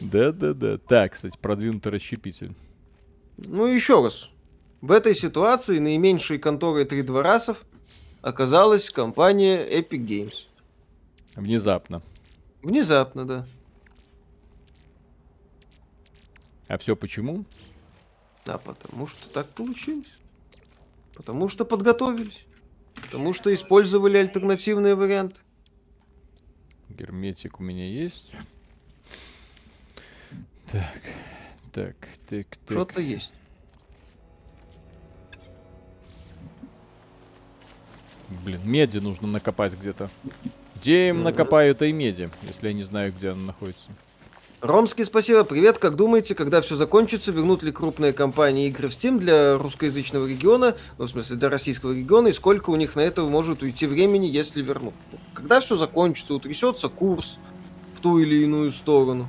[0.00, 0.78] Да-да-да.
[0.78, 2.54] Так, кстати, продвинутый расщепитель.
[3.36, 4.30] Ну, еще раз.
[4.80, 7.58] В этой ситуации наименьшей конторой 3 дворасов
[8.20, 10.34] оказалась компания Epic Games.
[11.34, 12.02] Внезапно.
[12.62, 13.46] Внезапно, да.
[16.68, 17.44] А все почему?
[18.46, 20.08] А потому что так получилось.
[21.14, 22.46] Потому что подготовились.
[22.94, 25.40] Потому что использовали альтернативные варианты.
[26.88, 28.32] Герметик у меня есть.
[30.70, 31.00] Так,
[31.72, 31.96] так,
[32.28, 32.70] так, так.
[32.70, 33.32] Что-то есть.
[38.44, 40.08] Блин, меди нужно накопать где-то.
[40.84, 43.88] Где им накопаю этой меди, если я не знаю, где она находится?
[44.60, 45.42] Ромский, спасибо.
[45.42, 45.78] Привет.
[45.78, 50.76] Как думаете, когда все закончится, вернут ли крупные компании игры в Steam для русскоязычного региона,
[50.98, 54.26] ну, в смысле, для российского региона, и сколько у них на это может уйти времени,
[54.26, 54.92] если вернут?
[55.32, 57.38] Когда все закончится, утрясется курс
[57.94, 59.26] в ту или иную сторону.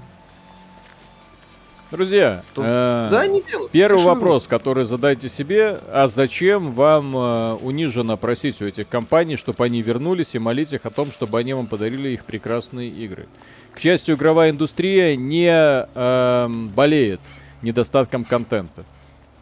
[1.92, 3.72] Друзья, То- э, Да, не делают.
[3.72, 4.08] первый Решили.
[4.08, 9.82] вопрос, который задайте себе, а зачем вам э, униженно просить у этих компаний, чтобы они
[9.82, 13.28] вернулись и молить их о том, чтобы они вам подарили их прекрасные игры?
[13.74, 15.48] К счастью, игровая индустрия не
[15.96, 17.20] эм, болеет
[17.62, 18.84] недостатком контента.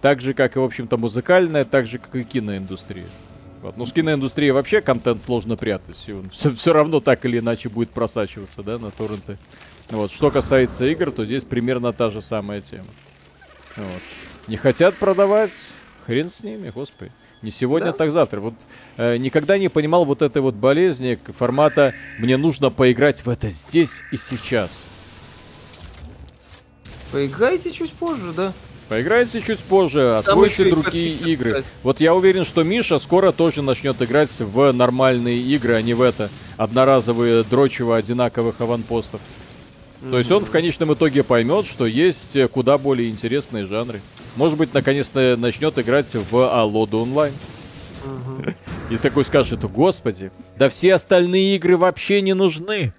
[0.02, 3.06] Так же, как и, в общем-то, музыкальная, так же, как и киноиндустрия.
[3.62, 3.78] Вот.
[3.78, 6.06] Ну, с киноиндустрией вообще контент сложно прятать.
[6.10, 9.38] Он все, равно так или иначе будет просачиваться, да, на торренты.
[9.90, 10.12] Вот.
[10.12, 12.86] Что касается игр, то здесь примерно та же самая тема.
[13.76, 14.02] Вот.
[14.48, 15.52] Не хотят продавать,
[16.06, 17.12] хрен с ними, господи.
[17.42, 17.98] Не сегодня, Да.
[17.98, 18.40] так завтра.
[18.40, 18.54] Вот
[18.98, 23.92] э, никогда не понимал вот этой вот болезни формата «мне нужно поиграть в это здесь
[24.12, 24.70] и сейчас».
[27.12, 28.54] Поиграйте чуть позже, да.
[28.90, 31.52] Поиграйте чуть позже, освойте другие игры.
[31.52, 31.68] кстати.
[31.84, 36.02] Вот я уверен, что Миша скоро тоже начнет играть в нормальные игры, а не в
[36.02, 39.22] это одноразовые дрочево одинаковых аванпостов.
[40.12, 44.02] То есть он в конечном итоге поймет, что есть э, куда более интересные жанры.
[44.36, 47.34] Может быть, наконец-то начнет играть в Алоду онлайн.
[48.90, 52.94] И такой скажет, господи, да все остальные игры вообще не нужны.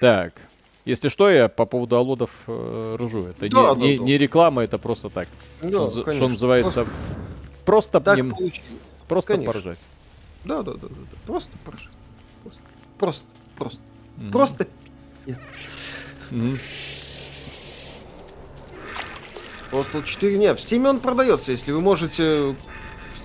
[0.00, 0.34] Так,
[0.84, 3.26] если что, я по поводу Алодов э, ржу.
[3.28, 4.04] Это Да, не, да, не- да.
[4.04, 5.26] не реклама, это просто так.
[5.62, 6.86] Да, что, что называется,
[7.64, 8.62] просто, Так нем- получилось.
[9.08, 9.52] просто конечно.
[9.52, 9.78] поржать.
[10.44, 11.16] Да, да, да, да, да.
[11.26, 11.88] Просто прожить.
[12.42, 12.60] Просто.
[12.98, 13.26] Просто.
[13.56, 13.80] Просто.
[14.18, 14.30] Мгм.
[14.30, 14.66] Просто.
[15.26, 15.38] Нет.
[16.34, 16.58] Мгм.
[19.70, 20.58] Postal 4 нет.
[20.58, 21.50] В Steam он продается.
[21.50, 22.54] Если вы можете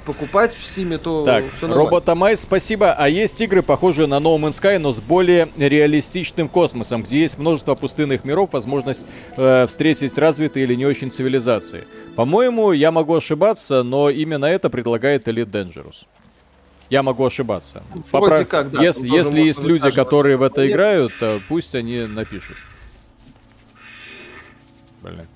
[0.05, 1.89] покупать в Steam, то Так, все нормально.
[1.89, 2.93] Роботомай, спасибо.
[2.93, 7.37] А есть игры, похожие на No Man's Sky, но с более реалистичным космосом, где есть
[7.37, 9.05] множество пустынных миров, возможность
[9.37, 11.85] э, встретить развитые или не очень цивилизации.
[12.15, 16.05] По-моему, я могу ошибаться, но именно это предлагает Elite Dangerous.
[16.89, 17.83] Я могу ошибаться.
[18.11, 21.13] Вроде как, да, Ес- если есть люди, которые в это играют,
[21.47, 22.57] пусть они напишут.
[25.09, 25.27] Блин.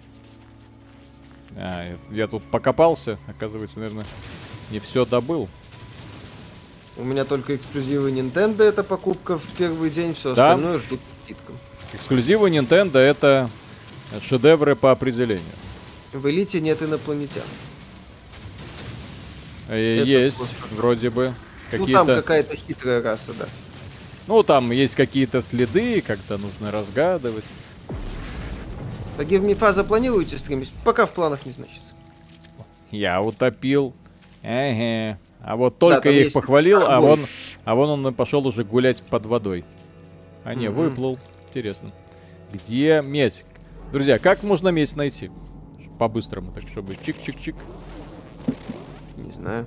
[1.55, 4.05] А, я- я тут покопался, оказывается, наверное,
[4.71, 5.47] не все добыл.
[6.97, 10.51] У меня только эксклюзивы Nintendo, это покупка в первый день, все Да?
[10.51, 11.57] остальное жду скидкам.
[11.93, 13.49] Эксклюзивы Nintendo это
[14.21, 15.43] шедевры по определению.
[16.11, 17.43] В Элите нет инопланетян.
[19.69, 21.33] Э, Есть, просто- вроде бы,
[21.71, 21.93] Ну какие-то...
[21.93, 23.47] там какая-то хитрая раса, да.
[24.27, 27.43] Ну, там есть какие-то следы, как-то нужно разгадывать.
[29.17, 30.71] А Five запланируете стримить?
[30.83, 31.93] Пока в планах не значится.
[32.91, 33.93] Я утопил.
[34.41, 35.17] Эге.
[35.41, 37.09] А вот только я их есть похвалил, а огонь.
[37.21, 37.25] вон,
[37.65, 39.65] а вон он пошел уже гулять под водой.
[40.43, 40.77] А не, Мгм.
[40.77, 41.19] выплыл.
[41.49, 41.91] Интересно.
[42.51, 43.43] Где медь?
[43.91, 45.29] Друзья, как можно медь найти?
[45.99, 47.55] По-быстрому, так чтобы чик-чик-чик.
[49.17, 49.65] Не знаю.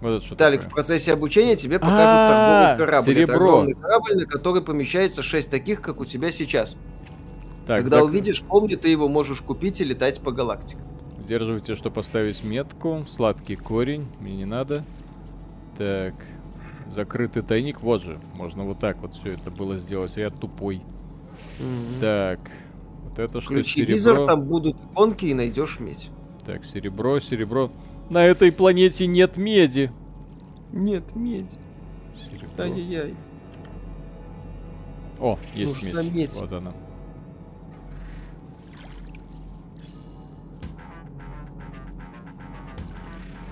[0.00, 3.10] Вот это что Виталик, в процессе обучения тебе покажут А, торговый корабль.
[3.12, 3.34] Это серебро.
[3.36, 6.76] огромный корабль, на который помещается 6 таких, как у тебя сейчас.
[7.66, 10.82] Так, Когда зак- увидишь, помни, ты его можешь купить и летать по галактикам.
[11.24, 13.04] Удерживайте, чтобы поставить метку.
[13.08, 14.06] Сладкий корень.
[14.20, 14.84] Мне не надо.
[15.78, 16.14] Так.
[16.92, 17.80] Закрытый тайник.
[17.80, 18.20] Вот же.
[18.36, 20.16] Можно вот так вот все это было сделать.
[20.16, 20.82] Я тупой.
[22.00, 22.40] Так.
[23.04, 23.94] Вот это что, Включи серебро?
[23.94, 26.10] визор, там будут иконки и найдешь медь.
[26.44, 27.70] Так, серебро, серебро.
[28.10, 29.90] На этой планете нет меди.
[30.72, 31.56] Нет, медь.
[32.28, 32.48] Серебро.
[32.64, 33.14] Ай-яй-яй.
[35.20, 36.14] О, есть Нужна медь.
[36.14, 36.32] медь.
[36.34, 36.72] Вот она.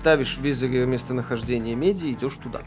[0.03, 2.59] Ставишь в визоре местонахождение меди и идешь туда.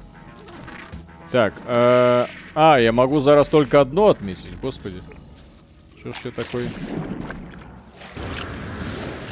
[1.30, 5.02] Так, э, а, я могу зараз только одно отметить, господи.
[6.00, 6.64] Что ж я такой?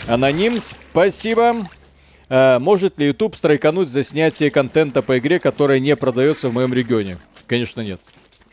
[0.07, 1.55] Аноним, спасибо.
[2.29, 6.75] Э, может ли YouTube страйкануть за снятие контента по игре, которая не продается в моем
[6.75, 7.17] регионе?
[7.47, 8.03] Конечно, нет.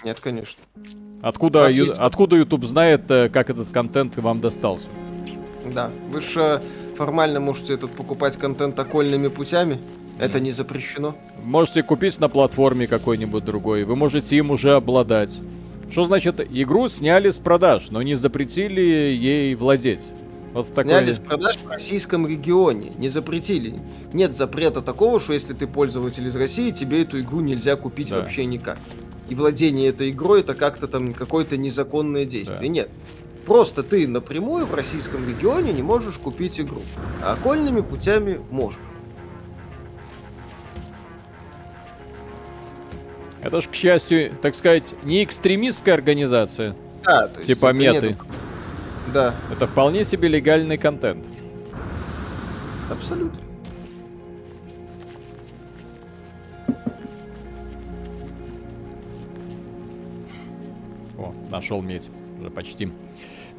[0.05, 0.63] Нет, конечно.
[1.21, 4.87] Откуда, ю- есть- откуда YouTube знает, э, как этот контент вам достался?
[5.65, 5.91] Да.
[6.09, 6.61] Вы же
[7.01, 9.79] формально можете этот покупать контент окольными путями.
[10.19, 11.15] Это не запрещено.
[11.43, 13.85] Можете купить на платформе какой-нибудь другой.
[13.85, 15.31] Вы можете им уже обладать.
[15.89, 20.01] Что значит, игру сняли с продаж, но не запретили ей владеть.
[20.53, 21.13] Вот Сняли такой...
[21.13, 22.91] с продаж в российском регионе.
[22.99, 23.79] Не запретили.
[24.13, 28.19] Нет запрета такого, что если ты пользователь из России, тебе эту игру нельзя купить Да.
[28.19, 28.77] вообще никак.
[29.27, 32.59] И владение этой игрой это как-то там какое-то незаконное действие.
[32.61, 32.67] Да.
[32.67, 32.89] Нет.
[33.45, 36.81] Просто ты напрямую в российском регионе не можешь купить игру.
[37.23, 38.79] А окольными путями можешь.
[43.41, 46.75] Это ж, к счастью, так сказать, не экстремистская организация.
[47.03, 48.09] Да, то есть Типа меты.
[48.09, 48.25] нету-
[49.11, 51.25] Да, Это вполне себе легальный контент.
[52.91, 53.39] абсолютно.
[61.17, 62.09] О, нашел медь.
[62.39, 62.91] Уже почти.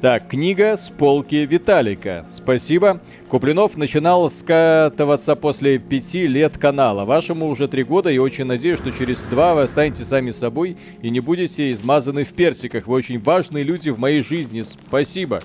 [0.03, 2.27] Так, книга с полки Виталика.
[2.37, 3.01] Спасибо.
[3.29, 7.05] Куплинов начинал скатываться после пяти лет канала.
[7.05, 11.09] Вашему уже три года и очень надеюсь, что через два вы останетесь сами собой и
[11.09, 12.89] не будете измазаны в персиках.
[12.89, 14.63] Вы очень важные люди в моей жизни.
[14.63, 15.37] Спасибо.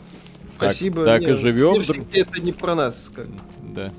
[0.57, 1.05] Так- Спасибо.
[1.05, 1.73] Так, Не, и живем.
[1.75, 3.11] персики это не про нас.
[3.13, 3.27] как.
[3.61, 3.91] Да.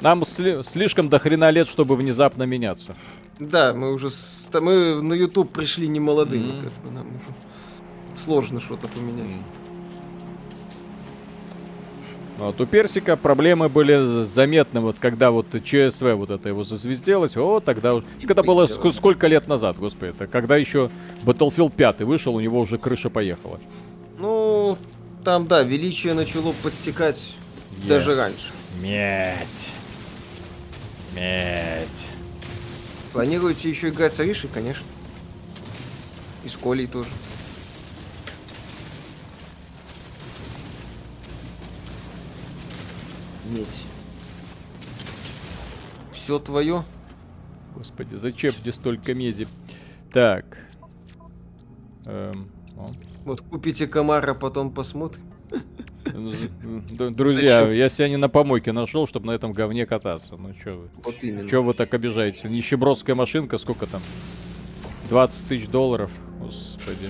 [0.00, 2.96] Нам сли- слишком до хрена лет, чтобы внезапно меняться.
[3.38, 6.60] Да, мы уже с- мы на YouTube пришли не молодыми, Мгм.
[6.62, 7.34] как бы нам уже
[8.16, 9.30] сложно что-то поменять.
[12.38, 17.60] Вот у Персика проблемы были заметны, вот когда вот ЧСВ вот это его зазвезделось, о,
[17.60, 17.94] тогда...
[17.94, 20.90] уж- Это было ск- сколько лет назад, господи, это когда еще
[21.24, 23.60] Battlefield 5 вышел, у него уже крыша поехала.
[24.18, 24.76] Ну,
[25.24, 27.20] там, да, величие начало подтекать
[27.86, 28.16] даже Yes.
[28.16, 28.50] раньше.
[28.80, 29.68] Медь.
[31.14, 32.06] Медь.
[33.12, 34.86] Планируете еще играть с Аришей, конечно.
[36.44, 37.08] И с Колей тоже.
[43.52, 43.82] Медь.
[46.12, 46.82] Все твое?
[47.76, 49.46] Господи, зачем мне столько меди?
[50.12, 50.44] Так.
[52.06, 52.86] Эм, о.
[53.24, 55.22] Вот купите комара, потом посмотрим.
[56.04, 57.74] Д- Друзья, Зачем?
[57.74, 60.36] я себя не на помойке нашел, чтобы на этом говне кататься.
[60.36, 60.88] Ну чё вы?
[61.04, 61.48] Вот именно.
[61.48, 62.48] Чё вы так обижаете?
[62.48, 64.00] Нищебродская машинка, сколько там?
[65.10, 66.10] 20 тысяч долларов.
[66.40, 67.08] Господи.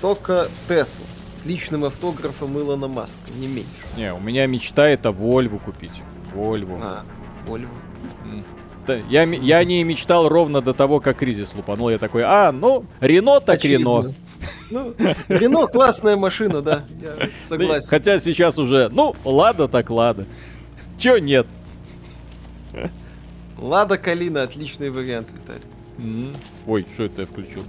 [0.00, 1.04] Только Тесла.
[1.42, 3.68] С личным автографом Илона Маска, не меньше.
[3.96, 6.02] Не, у меня мечта это Вольву купить.
[6.34, 6.78] Вольву.
[6.80, 7.04] А.
[8.86, 11.90] Да, Я, я не мечтал ровно до того, как кризис лупанул.
[11.90, 14.02] Я такой, а, ну, Рено так Очевидно.
[14.02, 14.14] Рено.
[14.70, 14.94] Ну,
[15.28, 17.88] Рено классная машина, да, я согласен.
[17.88, 20.26] Хотя сейчас уже, ну, лада так лада.
[20.98, 21.46] Чё нет?
[23.58, 26.32] Лада Калина отличный вариант, Виталий.
[26.66, 27.64] Ой, что это я включил?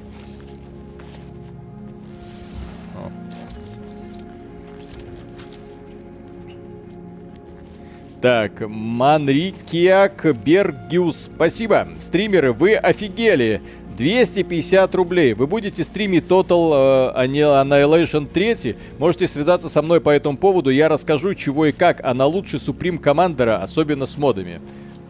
[8.24, 11.90] Так, Манрикиак Бергиус, спасибо.
[12.00, 13.62] Стримеры, вы офигели.
[13.98, 15.34] 250 рублей.
[15.34, 18.78] Вы будете стримить Total э, Anni- Annihilation 3.
[18.98, 20.70] Можете связаться со мной по этому поводу.
[20.70, 22.02] Я расскажу, чего и как.
[22.02, 24.62] Она лучше Supreme Commander, особенно с модами.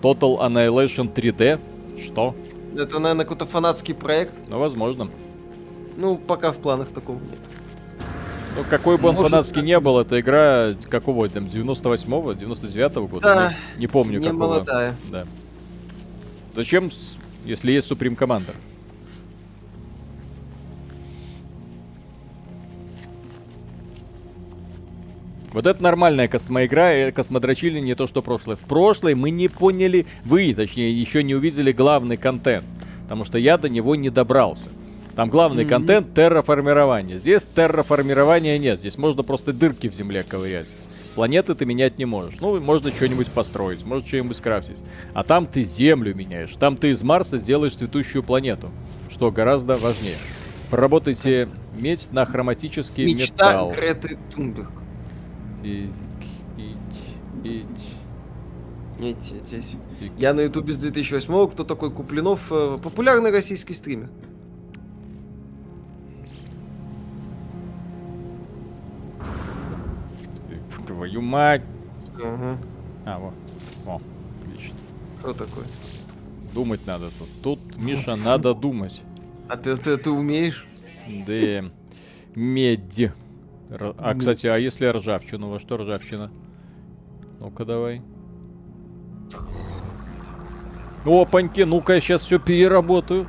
[0.01, 1.59] Total Annihilation 3D.
[2.03, 2.33] Что?
[2.75, 4.33] Это, наверное, какой-то фанатский проект.
[4.49, 5.07] Ну, возможно.
[5.97, 7.37] Ну, пока в планах такого нет.
[8.55, 13.23] Ну, какой бы он Может, фанатский не был, это игра какого там, 98-го, 99-го года?
[13.23, 14.39] Да, Не, не помню не какого.
[14.39, 14.95] молодая.
[15.11, 15.25] Да.
[16.55, 16.91] Зачем,
[17.45, 18.53] если есть Supreme Commander?
[25.51, 28.55] Вот это нормальная космоигра, и космодрочили не то, что прошлое.
[28.55, 32.65] В прошлой мы не поняли, вы, точнее, еще не увидели главный контент.
[33.03, 34.67] Потому что я до него не добрался.
[35.15, 35.69] Там главный Мгм.
[35.69, 37.19] контент терраформирование.
[37.19, 38.79] Здесь терраформирования нет.
[38.79, 40.67] Здесь можно просто дырки в земле ковырять.
[41.15, 42.39] Планеты ты менять не можешь.
[42.41, 44.79] Ну, можно что-нибудь построить, может что-нибудь скрафтить.
[45.13, 46.55] А там ты Землю меняешь.
[46.57, 48.71] Там ты из Марса сделаешь цветущую планету.
[49.11, 50.15] Что гораздо важнее.
[50.71, 53.71] Проработайте медь на хроматический Мечта металл.
[53.73, 54.71] Греты Тунберг.
[55.63, 55.91] Ить-
[57.43, 57.61] ить-
[58.99, 59.75] Эти, эти, эти.
[60.05, 60.11] ить.
[60.17, 62.51] Я на ютубе с 2008 кто такой Куплинов?
[62.51, 64.09] Э, Популярный российский стример.
[70.93, 71.61] Твою мать.
[72.17, 72.57] Ага.
[73.05, 73.33] А, вот.
[73.87, 74.01] О,
[74.41, 74.75] отлично.
[75.19, 75.63] Кто такой?
[76.53, 77.27] Думать надо тут.
[77.41, 79.01] Тут, Миша, надо думать.
[79.49, 80.65] А ты, ты, ты умеешь?
[81.27, 81.65] Да.
[82.35, 82.99] Медь.
[83.71, 85.49] Р- А, кстати, а если ржавчину?
[85.49, 86.29] Во что ржавчина?
[87.39, 88.01] Ну-ка давай.
[91.05, 93.27] Опаньки, ну-ка я сейчас все переработаю.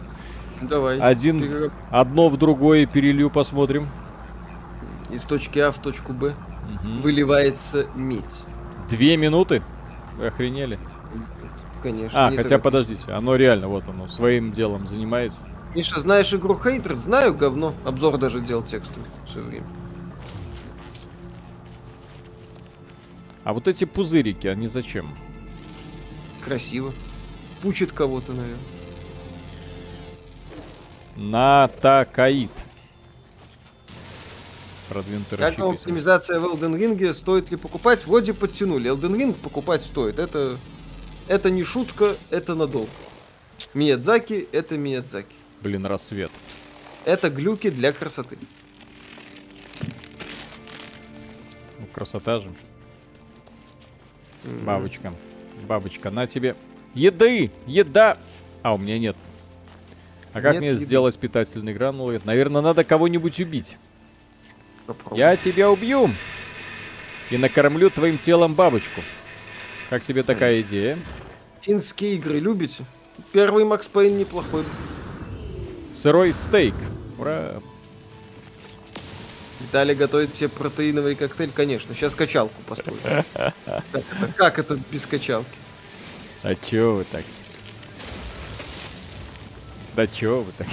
[0.62, 0.98] Давай.
[1.00, 3.88] Один, Перераб- одно в другое перелью, посмотрим.
[5.10, 6.34] Из точки А в точку Б
[6.68, 7.00] Мгм.
[7.02, 8.40] выливается медь.
[8.90, 9.62] Две минуты?
[10.18, 10.78] Вы охренели?
[11.82, 12.26] Конечно.
[12.26, 15.40] А, хотя так- подождите, оно реально, вот оно, своим делом занимается.
[15.74, 16.94] Миша, знаешь игру Хейтер?
[16.96, 17.74] Знаю, говно.
[17.84, 19.66] Обзор даже делал текстовый все время.
[23.42, 25.14] А вот эти пузырики, они зачем?
[26.44, 26.92] Красиво.
[27.62, 28.58] Пучит кого-то, наверное.
[31.16, 32.50] Натакаид.
[34.88, 37.12] Продвинутый Как вам оптимизация в Elden Ring?
[37.12, 38.06] Стоит ли покупать?
[38.06, 38.90] Вроде подтянули.
[38.90, 40.18] Elden Ring покупать стоит.
[40.18, 40.56] Это,
[41.28, 42.90] это не шутка, это надолго.
[43.72, 45.34] Миядзаки— это Миядзаки.
[45.62, 46.30] Блин, рассвет.
[47.04, 48.36] Это глюки для красоты.
[51.78, 52.52] Ну, красота же.
[54.64, 55.12] Бабочка.
[55.66, 56.54] Бабочка, на тебе.
[56.94, 57.50] Еды!
[57.66, 58.18] Еда!
[58.62, 59.16] А, у меня нет.
[60.32, 60.84] А как Нет мне еды.
[60.84, 62.20] сделать питательные гранулы?
[62.24, 63.76] Наверное, надо кого-нибудь убить.
[64.86, 65.18] Попробуй.
[65.18, 66.10] Я тебя убью!
[67.30, 69.00] И накормлю твоим телом бабочку.
[69.90, 70.98] Как тебе такая идея?
[71.62, 72.84] Финские игры любите?
[73.32, 74.64] Первый Макс Пейн неплохой.
[75.94, 76.74] Сырой стейк.
[77.18, 77.60] Ура!
[79.60, 81.94] Виталий готовит себе протеиновый коктейль, конечно.
[81.94, 82.98] Сейчас качалку построим.
[83.32, 85.48] Как это, как это без качалки?
[86.42, 87.24] А чё вы так?
[89.96, 90.66] Да чё вы так?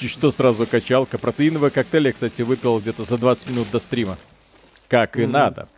[0.00, 1.18] И- что сразу качалка?
[1.18, 4.18] Протеиновый коктейль я, кстати, выпил где-то за 20 минут до стрима.
[4.88, 5.68] Как и надо.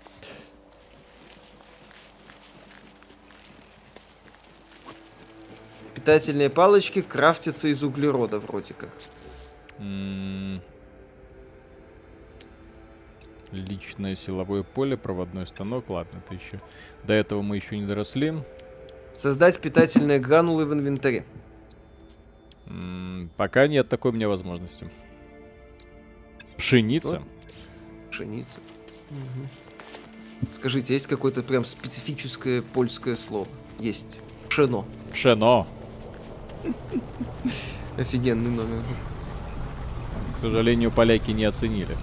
[5.95, 8.91] Питательные палочки крафтятся из углерода вроде как.
[13.53, 15.89] Личное силовое поле, проводной станок.
[15.89, 16.61] Ладно, это еще.
[17.05, 18.35] До этого мы еще не доросли.
[19.15, 21.25] Создать питательные гранулы в инвентаре.
[22.67, 24.89] М, Пока нет такой у меня возможности.
[26.57, 27.09] Пшеница.
[27.09, 27.23] Вот.
[28.11, 28.59] Пшеница.
[30.53, 33.47] Скажите, есть какое-то прям специфическое польское слово?
[33.79, 34.19] Есть.
[34.49, 34.85] Пшено.
[35.13, 35.67] Пшено.
[37.97, 38.83] Офигенный номер.
[40.35, 41.97] К сожалению, поляки не оценили.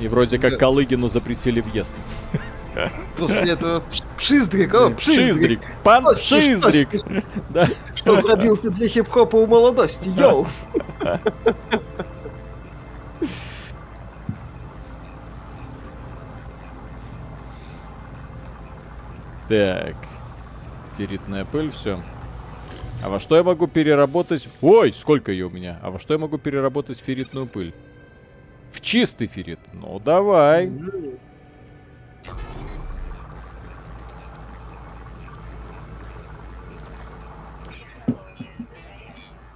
[0.00, 0.56] И, и вроде как Да.
[0.58, 1.94] Калыгину запретили въезд.
[3.16, 5.60] После этого пш- пшиздрик, о, пшиздрик.
[5.82, 6.88] Пан Пшиздрик!
[7.94, 10.46] Что зробил ты для хип-хопа у молодости, йоу!
[19.48, 19.96] Так.
[20.96, 22.00] Ферритная пыль, все.
[23.02, 24.48] А во что я могу переработать...
[24.60, 25.78] Ой, сколько ее у меня.
[25.82, 27.72] А во что я могу переработать ферритную пыль?
[28.72, 29.60] В чистый феррит.
[29.72, 30.70] Ну, давай.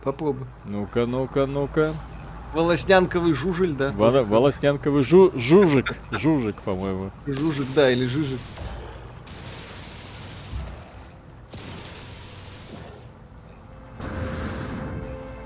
[0.02, 0.46] Попробуй.
[0.64, 1.94] Ну-ка, ну-ка, ну-ка.
[2.54, 3.92] Волоснянковый жужель, да?
[3.92, 5.94] Вол- Волостянковый жу- жужик.
[6.10, 7.10] Жужик, по-моему.
[7.26, 8.38] Жужик, да, или жижик.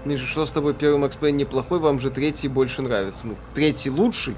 [0.05, 3.27] Миша, что с тобой первый Макс Пейн неплохой, вам же третий больше нравится.
[3.27, 4.37] Ну, третий лучший,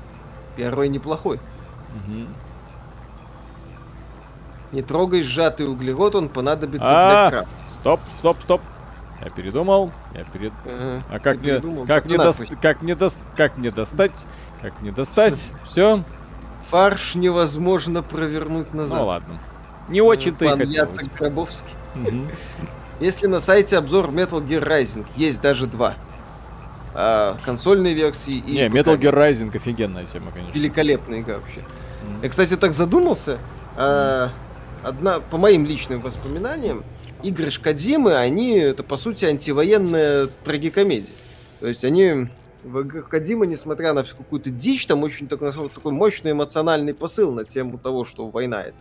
[0.57, 1.39] первый неплохой.
[2.07, 2.27] Мгм.
[4.73, 7.55] Не трогай сжатый углерод, он понадобится А, для крафта.
[7.81, 8.61] Стоп, стоп, стоп.
[9.23, 9.91] Я передумал.
[10.15, 10.53] Я перед...
[10.65, 12.49] Ага, А как мне, как, только мне дос- надпись.
[12.63, 14.13] как мне дос- как мне достать?
[14.63, 15.43] Как мне достать?
[15.67, 16.03] Все?
[16.71, 18.99] Фарш невозможно провернуть назад.
[19.01, 19.39] Ну ладно.
[19.89, 20.75] Не очень-то и хотелось.
[20.75, 21.75] Яцек Гробовский.
[21.95, 22.29] Мгм.
[23.01, 25.95] Если на сайте обзор Metal Gear Rising, есть даже два.
[26.95, 28.69] А, консольной версии и Не.
[28.69, 30.53] Metal Gear Rising офигенная тема, конечно.
[30.53, 31.61] Великолепная игра вообще.
[32.05, 32.23] Мгм.
[32.23, 33.39] Я, кстати, так задумался.
[33.77, 34.31] а,
[34.83, 36.83] одна, по моим личным воспоминаниям,
[37.23, 41.15] игры Шкадзимы, они, это, по сути, антивоенная трагикомедия.
[41.61, 42.29] То есть они
[42.65, 47.45] в играх Кадима, несмотря на какую-то дичь, там очень такой, такой мощный эмоциональный посыл на
[47.45, 48.77] тему того, что война это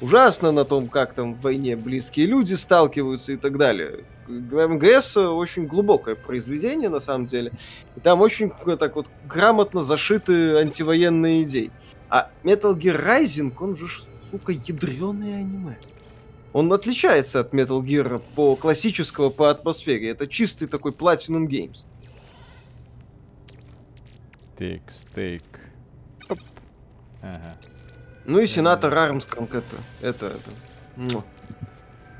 [0.00, 4.04] ужасно, на том, как там в войне близкие люди сталкиваются и так далее.
[4.28, 7.52] МГС очень глубокое произведение, на самом деле.
[7.96, 11.70] И там очень так вот грамотно зашиты антивоенные идеи.
[12.08, 13.86] А Metal Gear Rising, он же,
[14.30, 15.76] сука, ядреное аниме.
[16.56, 20.08] Он отличается от Metal Gear по классического, по атмосфере.
[20.08, 21.84] Это чистый такой Platinum Games.
[24.54, 25.42] Стейк.
[26.30, 26.38] Оп.
[27.20, 27.58] Ага.
[28.24, 30.50] Ну и сенатор Армстронг это, это, это,
[30.96, 31.24] муа.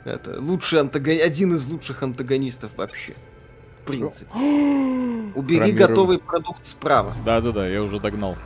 [0.04, 1.14] это лучший антагон...
[1.14, 3.14] один из лучших антагонистов вообще.
[3.84, 4.30] В принципе.
[4.34, 7.14] Убери Промиров- готовый продукт справа.
[7.24, 8.36] Да-да-да, я уже догнал.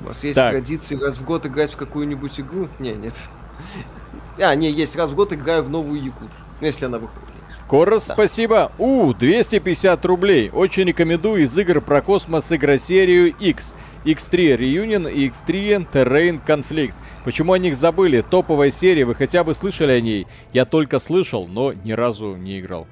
[0.00, 0.50] У вас есть Так.
[0.50, 2.68] традиции раз в год играть в какую-нибудь игру?
[2.80, 3.14] Не, нет.
[4.40, 6.42] А, не, есть раз в год играю в новую Якутсу.
[6.60, 7.28] Ну, Если она выходит.
[7.68, 8.14] Корос, Да.
[8.14, 8.70] спасибо.
[8.78, 10.50] У, 250 рублей.
[10.50, 13.74] Очень рекомендую из игр про космос игросерию X.
[14.04, 16.94] X3 Reunion и X3 Terrain Conflict.
[17.24, 18.22] Почему о них забыли?
[18.22, 20.26] Топовая серия, вы хотя бы слышали о ней?
[20.52, 22.86] Я только слышал, но ни разу не играл.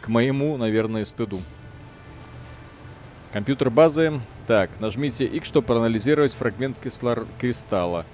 [0.00, 1.40] К моему, наверное, стыду.
[3.32, 7.26] Компьютер базы Так, нажмите X, чтобы проанализировать фрагмент кислор...
[7.38, 8.06] кристалла.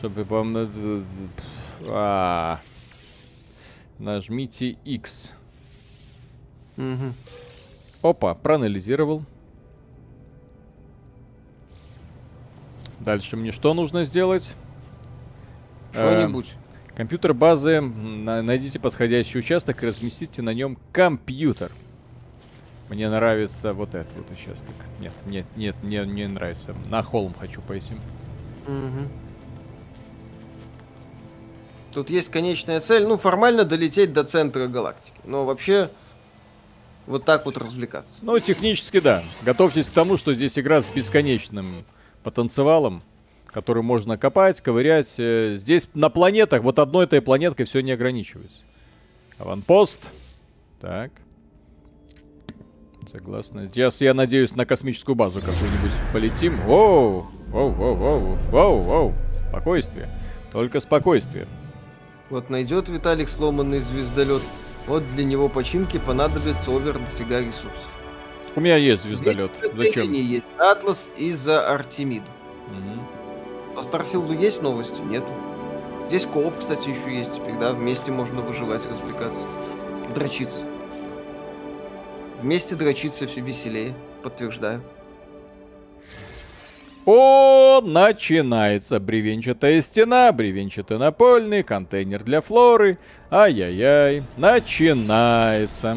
[0.00, 1.04] Чтобы вам...
[1.88, 2.58] А,
[3.98, 5.30] Нажмите X.
[6.78, 8.08] Угу.
[8.08, 9.22] Опа, проанализировал.
[12.98, 14.56] Дальше мне что нужно сделать?
[15.92, 16.54] Что-нибудь.
[16.92, 17.82] Э, компьютер базы.
[17.82, 21.70] Найдите подходящий участок и разместите на нем компьютер.
[22.88, 24.74] Мне нравится вот этот вот участок.
[24.98, 26.74] Нет, нет, нет, не, не нравится.
[26.88, 27.92] На холм хочу пойти.
[28.66, 29.29] Угу.
[31.92, 35.16] Тут есть конечная цель, ну, формально долететь до центра галактики.
[35.24, 35.90] Но вообще,
[37.06, 38.18] вот так вот развлекаться.
[38.22, 39.24] Ну, технически, да.
[39.42, 41.72] Готовьтесь к тому, что здесь игра с бесконечным
[42.22, 43.02] потенциалом,
[43.46, 45.14] который можно копать, ковырять.
[45.18, 48.58] Э, здесь на планетах, вот одной этой планеткой все не ограничивается.
[49.38, 50.00] Аванпост.
[50.80, 51.10] Так.
[53.10, 53.68] Согласна.
[53.68, 56.60] Сейчас, я надеюсь, на космическую базу какую-нибудь полетим.
[56.62, 57.26] Воу!
[57.48, 59.14] Воу, воу, воу, воу, воу.
[59.48, 60.08] Спокойствие.
[60.52, 61.48] Только спокойствие.
[62.30, 64.42] Вот найдет Виталик сломанный звездолет,
[64.86, 67.88] вот для него починки понадобится овер дофига ресурсов.
[68.54, 69.50] У меня есть звездолет.
[69.74, 70.12] Зачем?
[70.12, 72.26] есть Атлас и за Артемиду.
[72.68, 73.74] Угу.
[73.76, 75.00] По Старфилду есть новости?
[75.00, 75.26] Нету.
[76.08, 77.72] Здесь кооп, кстати, еще есть теперь, да?
[77.72, 79.44] Вместе можно выживать, развлекаться.
[80.14, 80.62] Дрочиться.
[82.40, 84.82] Вместе дрочиться все веселее, подтверждаю.
[87.12, 92.98] О, начинается бревенчатая стена, бревенчатый напольный, контейнер для флоры.
[93.32, 95.96] Ай-яй-яй, начинается.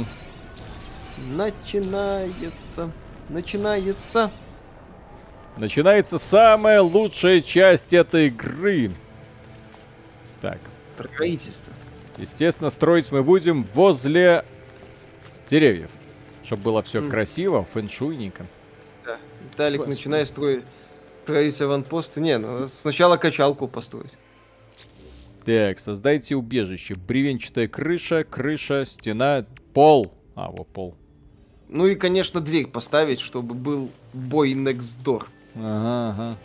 [1.35, 2.89] Начинается,
[3.29, 4.31] начинается.
[5.55, 8.89] Начинается самая лучшая часть этой игры.
[10.41, 10.57] Так.
[10.95, 11.71] Строительство.
[12.17, 14.43] Естественно, строить мы будем возле
[15.47, 15.91] деревьев.
[16.43, 17.09] Чтобы было все mm.
[17.11, 18.47] красиво, фэншуйненько.
[19.05, 19.17] Да.
[19.43, 19.95] Виталик, Господи.
[19.95, 20.63] начинай строить
[21.23, 22.21] строить аванпосты.
[22.21, 24.13] Не, ну сначала качалку построить.
[25.45, 26.95] Так, создайте убежище.
[26.95, 30.13] Бревенчатая крыша, крыша, стена, пол.
[30.35, 30.95] А, вот пол.
[31.69, 35.25] Ну и, конечно, дверь поставить, чтобы был бой next door.
[35.55, 36.37] Ага, ага.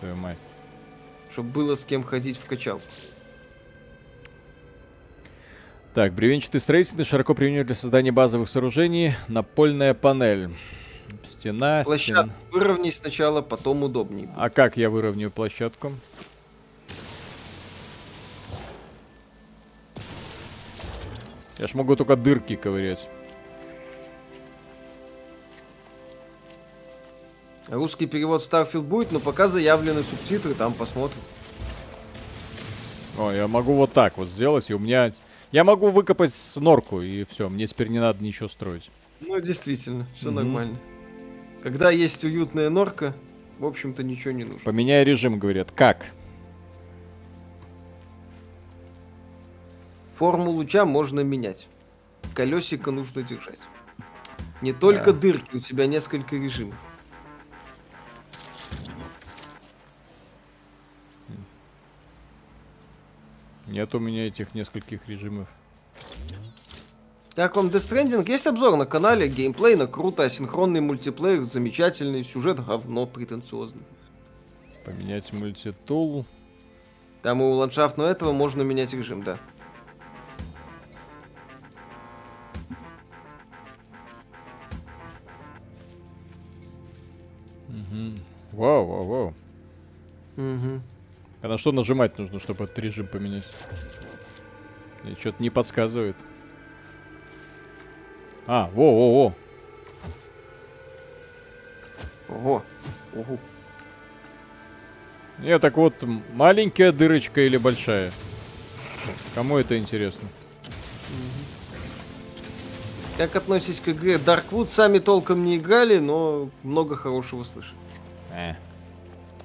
[0.00, 0.38] Твою мать.
[1.32, 2.86] Чтобы было с кем ходить в качалку.
[5.94, 9.14] Так, бревенчатый строительный широко применяют для создания базовых сооружений.
[9.28, 10.50] Напольная панель.
[11.24, 12.32] Стена, Площадку стен...
[12.52, 14.28] выровняй сначала, потом удобнее.
[14.36, 15.92] А как я выровняю площадку?
[21.58, 23.08] Я ж могу только дырки ковырять.
[27.68, 31.20] Русский перевод Starfield будет, но пока заявлены субтитры, там посмотрим.
[33.18, 35.12] О, я могу вот так вот сделать, и у меня...
[35.52, 38.90] Я могу выкопать норку, и все, мне теперь не надо ничего строить.
[39.20, 40.36] Ну, действительно, все угу.
[40.36, 40.76] нормально.
[41.64, 43.14] Когда есть уютная норка,
[43.58, 44.60] в общем-то ничего не нужно.
[44.60, 45.70] Поменяй режим, говорят.
[45.70, 46.04] Как?
[50.12, 51.68] Форму луча можно менять.
[52.34, 53.62] Колесико нужно держать.
[54.60, 55.20] Не только да.
[55.20, 56.76] дырки, у тебя несколько режимов.
[63.66, 65.48] Нет у меня этих нескольких режимов.
[67.34, 68.30] Как вам Death Stranding?
[68.30, 73.82] Есть обзор на канале, геймплей на круто, асинхронный мультиплеер, замечательный, сюжет говно претенциозный.
[74.84, 76.26] Поменять мультитул.
[77.22, 79.40] Там у ландшафтного этого можно менять режим, да.
[87.68, 88.18] Угу.
[88.52, 89.34] Вау, вау, вау.
[90.36, 90.80] Угу.
[91.42, 93.48] А на что нажимать нужно, чтобы этот режим поменять?
[95.02, 96.16] Мне что-то не подсказывает.
[98.46, 99.34] А, во-во-во.
[102.28, 102.62] Ого.
[103.14, 103.38] Ого.
[105.38, 105.94] Не, так вот,
[106.32, 108.12] маленькая дырочка или большая?
[109.34, 110.28] Кому это интересно?
[113.16, 114.68] Как относитесь к игре Darkwood?
[114.68, 117.76] Сами толком не играли, но много хорошего слышали.
[118.32, 118.54] Э.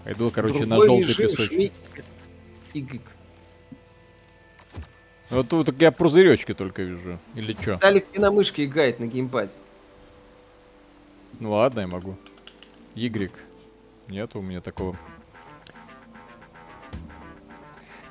[0.03, 1.71] Пойду, короче, Другой на желтый песочек.
[2.73, 3.01] Y.
[5.29, 7.19] Вот тут я пузыречки только вижу.
[7.35, 7.77] Или что?
[7.77, 9.53] Талик не на мышке играет на геймпаде.
[11.39, 12.15] Ну ладно, я могу.
[12.95, 13.31] Y.
[14.07, 14.97] Нет у меня такого.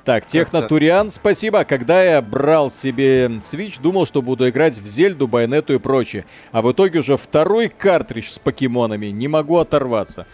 [0.05, 1.63] Так, Технотуриан, спасибо.
[1.65, 6.25] Когда я брал себе Switch, думал, что буду играть в Зельду, Байонету и прочее.
[6.51, 9.07] А в итоге уже второй картридж с покемонами.
[9.07, 10.25] Не могу оторваться.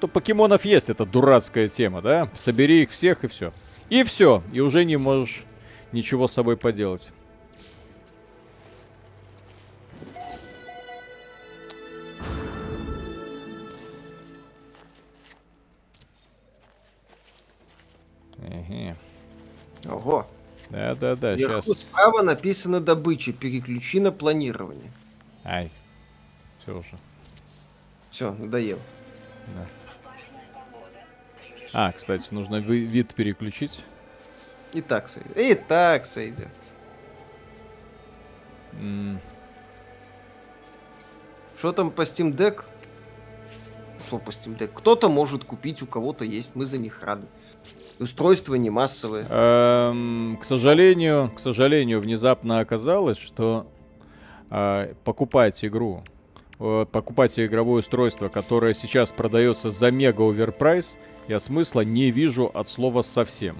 [0.00, 2.28] То покемонов есть, это дурацкая тема, да?
[2.36, 3.52] Собери их всех и все.
[3.88, 4.42] И все.
[4.52, 5.44] И уже не можешь
[5.92, 7.12] ничего с собой поделать.
[19.88, 20.26] Ого.
[20.70, 21.66] Да-да-да, сейчас.
[21.66, 24.90] справа написано добыча, переключи на планирование.
[25.44, 25.70] Ай,
[26.60, 26.98] все уже.
[28.10, 28.78] Все, надоел.
[29.54, 29.66] Да.
[31.74, 33.82] А, кстати, нужно вид переключить.
[34.72, 35.36] И так сойдет.
[35.36, 36.48] И так сойдет.
[41.58, 42.64] Что там по Steam Deck?
[44.06, 44.70] Что по Steam Deck?
[44.74, 46.52] Кто-то может купить, у кого-то есть.
[46.54, 47.26] Мы за них рады.
[47.98, 49.26] Устройство не массовое.
[49.28, 53.66] эм, к сожалению, к сожалению, внезапно оказалось, что
[54.50, 56.02] а, покупать игру,
[56.58, 60.96] э, покупать игровое устройство, которое сейчас продается за мега оверпрайс,
[61.28, 63.56] я смысла не вижу от слова совсем.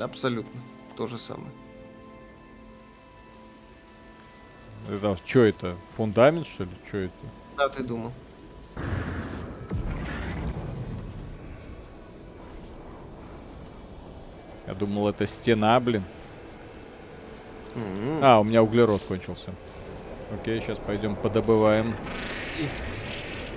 [0.00, 0.60] Абсолютно.
[0.96, 1.50] То же самое.
[4.88, 5.76] Это что это?
[5.96, 6.70] Фундамент, что ли?
[6.86, 7.14] Что это?
[7.56, 8.12] А ты думал?
[14.66, 16.02] Я думал, это стена, блин.
[17.74, 19.50] М, А, у меня углерод кончился.
[20.32, 21.94] Окей, сейчас пойдем подобываем.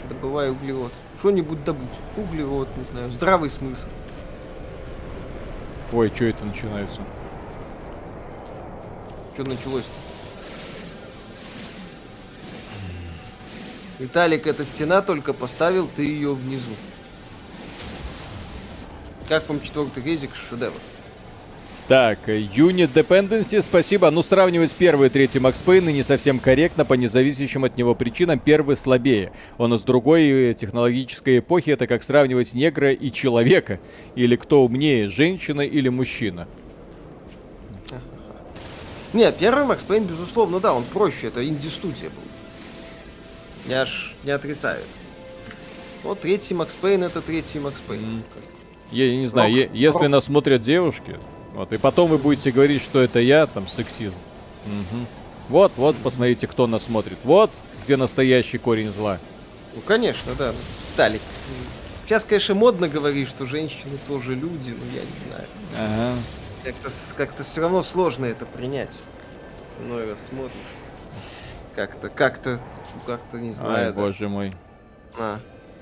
[0.10, 0.92] Добывай углерод.
[1.20, 1.88] Что-нибудь добудь.
[2.18, 3.10] Углерод, не знаю.
[3.12, 3.88] Здравый смысл.
[5.92, 7.00] Ой, что это начинается?
[9.34, 10.08] Что началось -то?
[14.00, 16.76] Виталик, эта стена только поставил, ты ее внизу.
[19.28, 20.80] Как вам четвертый резик шедевр?
[21.88, 24.12] Так, Unit Dependency, спасибо.
[24.12, 28.40] Ну, сравнивать первый и третий Макс Пейн не совсем корректно по независящим от него причинам.
[28.40, 29.32] Первый слабее.
[29.58, 31.70] Он из другой э, технологической эпохи.
[31.70, 33.80] Это как сравнивать негра и человека.
[34.16, 36.48] Или кто умнее, женщина или мужчина.
[39.14, 43.72] Нет, первый Макс Пейн, безусловно, да, он проще, это инди-студия был.
[43.72, 44.82] Я ж не отрицаю.
[46.04, 48.02] Вот третий Макс Пейн это третий Макс Пейн.
[48.04, 48.24] М.
[48.92, 51.18] Я, я не знаю, Рок- если рок- нас смотрят девушки,
[51.58, 54.16] вот, и потом вы будете говорить, что это я, там, сексизм.
[54.68, 55.08] Мгм.
[55.50, 57.18] Вот, вот, посмотрите, кто нас смотрит.
[57.24, 57.50] Вот,
[57.84, 59.18] где настоящий корень зла.
[59.74, 60.54] Ну, конечно, да.
[60.92, 61.22] Виталик,
[62.06, 65.48] сейчас, конечно, модно говорить, что женщины тоже люди, но я не знаю.
[65.80, 66.18] Ага.
[66.64, 68.94] Как-то, как-то все равно сложно это принять.
[69.84, 70.54] Ну, раз смотришь.
[71.76, 72.60] Как-то, как-то,
[73.08, 73.88] как-то не знаю.
[73.88, 74.00] Ай, да.
[74.00, 74.52] боже мой.
[75.18, 75.40] А,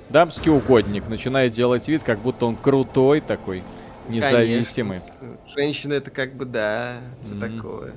[0.07, 3.61] Дамский угодник начинает делать вид, как будто он крутой такой,
[4.09, 4.99] независимый.
[5.19, 5.37] конечно.
[5.55, 7.57] Женщина это как бы, да, все Мгм.
[7.57, 7.93] такое.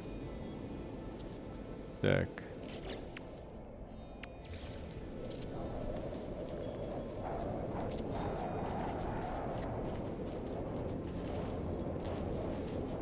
[2.00, 2.28] Так.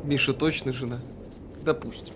[0.03, 0.99] Миша точно жена?
[1.63, 2.13] Допустим.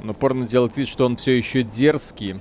[0.00, 2.40] Он упорно делает вид, что он все еще дерзкий.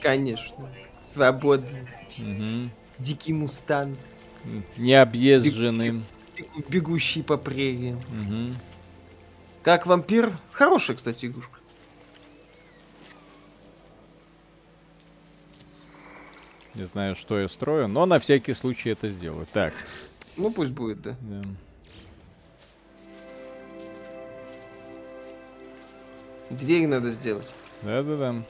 [0.00, 0.68] Конечно.
[1.00, 1.88] Свободный.
[2.18, 2.70] Мгм.
[3.02, 3.98] Дикий мустанг.
[4.76, 5.90] Необъезженный.
[6.36, 8.00] бегу- Бегущий по прериям.
[8.10, 8.56] Мгм.
[9.62, 10.32] Как вампир?
[10.52, 11.58] Хорошая, кстати, игрушка.
[16.74, 19.46] Не знаю, что я строю, но на всякий случай это сделаю.
[19.52, 19.74] Так.
[20.36, 21.16] Ну, пусть будет, да.
[21.20, 21.42] да.
[26.50, 27.52] Дверь надо сделать.
[27.82, 28.42] Да-да-да.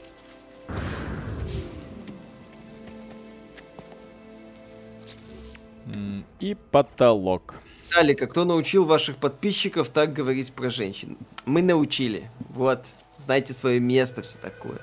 [6.39, 7.55] И потолок.
[7.93, 11.17] Далее, кто научил ваших подписчиков так говорить про женщин?
[11.45, 12.29] Мы научили.
[12.49, 12.85] Вот.
[13.17, 14.79] Знаете свое место, все такое.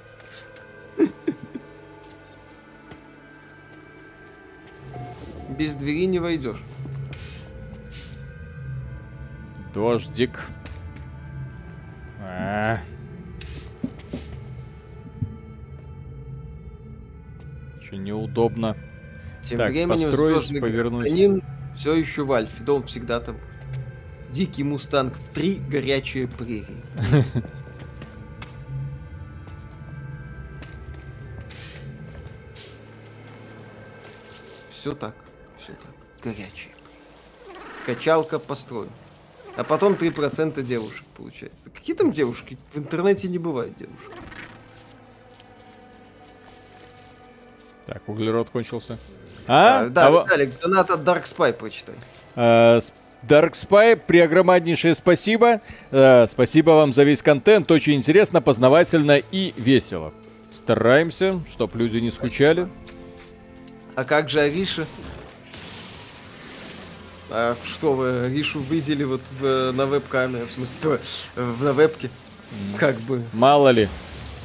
[5.58, 6.62] Без двери не войдешь.
[9.74, 10.40] Дождик.
[12.20, 12.78] А.
[17.82, 18.76] Че неудобно.
[19.42, 21.42] Тем Так, временем звездный гражданин
[21.76, 22.62] все еще в Альфе.
[22.62, 23.36] Дом всегда там.
[24.30, 26.84] Дикий мустанг, три горячие прерии.
[34.70, 35.14] Все так,
[35.58, 35.90] все так.
[36.22, 36.72] Горячие.
[37.84, 38.92] Качалка построена.
[39.56, 41.70] А потом 3% девушек получается.
[41.70, 42.56] Какие там девушки?
[42.72, 44.12] В интернете не бывает девушек.
[47.84, 48.98] Так, углерод кончился.
[49.52, 49.80] А?
[49.80, 51.96] А, да, А Виталик, донат от Dark Spy прочитай.
[52.36, 52.80] Э,
[53.26, 55.60] Dark Spy, преогромаднейшее спасибо.
[55.90, 57.68] Э, спасибо вам за весь контент.
[57.72, 60.12] Очень интересно, познавательно и весело.
[60.56, 62.68] Стараемся, чтоб люди не скучали.
[63.96, 64.86] А как же Ариша?
[67.28, 71.00] А что вы Аришу видели вот в- на веб-камере, в смысле,
[71.34, 72.08] в- на вебке?
[72.78, 73.20] Как бы.
[73.32, 73.88] Мало ли.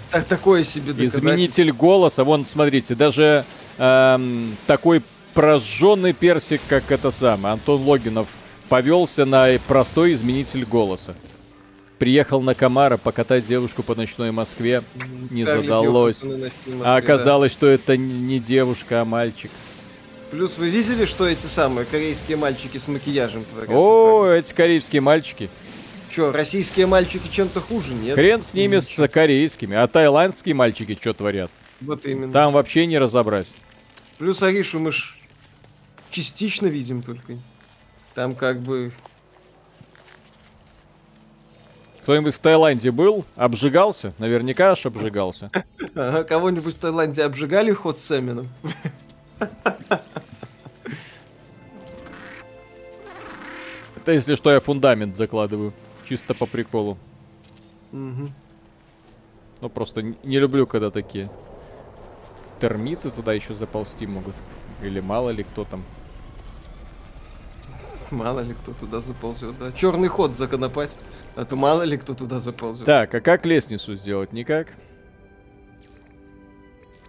[0.10, 1.20] Так, такое себе доказательство.
[1.20, 2.24] Изменитель голоса.
[2.24, 3.44] Вон, смотрите, даже
[3.78, 5.02] эм, такой
[5.34, 7.54] прожженный персик, как это самое.
[7.54, 8.28] Антон Логинов
[8.70, 11.16] повелся на простой изменитель голоса.
[12.00, 14.84] Приехал на Камара покатать девушку по ночной Москве.
[15.32, 16.24] Не Ставили задалось.
[16.24, 16.96] Москве, А да.
[16.98, 19.52] оказалось, что это не девушка, а мальчик.
[20.32, 23.70] Плюс вы видели, что эти самые корейские мальчики с макияжем творят?
[23.70, 25.50] О, эти корейские мальчики.
[26.14, 28.16] Че, российские мальчики чем-то хуже, нет?
[28.16, 29.78] Хрен с ними, с корейскими.
[29.78, 31.52] А таиландские мальчики что творят?
[31.82, 32.32] Вот именно.
[32.34, 33.48] Там вообще не разобрать.
[34.18, 35.14] Плюс Аришу мы ж
[36.10, 37.38] частично видим только.
[38.14, 38.92] Там как бы...
[42.04, 43.26] Кто-нибудь в Таиланде был?
[43.36, 44.14] Обжигался?
[44.20, 45.50] Наверняка аж обжигался.
[45.96, 48.48] Ага, кого-нибудь в Таиланде обжигали ход с Эмином?
[53.96, 55.74] Это если что, я фундамент закладываю.
[56.08, 56.98] Чисто по приколу.
[57.92, 58.30] Ну,
[59.74, 61.32] просто не люблю, когда такие
[62.60, 64.36] термиты туда еще заползти могут.
[64.82, 65.84] Или мало ли кто там.
[68.12, 69.72] Мало ли кто туда заползет, да.
[69.72, 70.96] Черный ход законопать.
[71.36, 72.86] А то мало ли кто туда заползет.
[72.86, 74.32] Так, а как лестницу сделать?
[74.32, 74.68] Никак.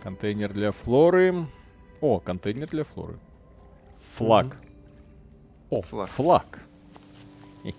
[0.02, 1.46] Контейнер для флоры.
[2.00, 3.18] О, контейнер для флоры.
[4.16, 4.46] Флаг.
[4.46, 4.56] Мгм.
[5.70, 6.10] О, Флаг.
[6.10, 6.58] флаг.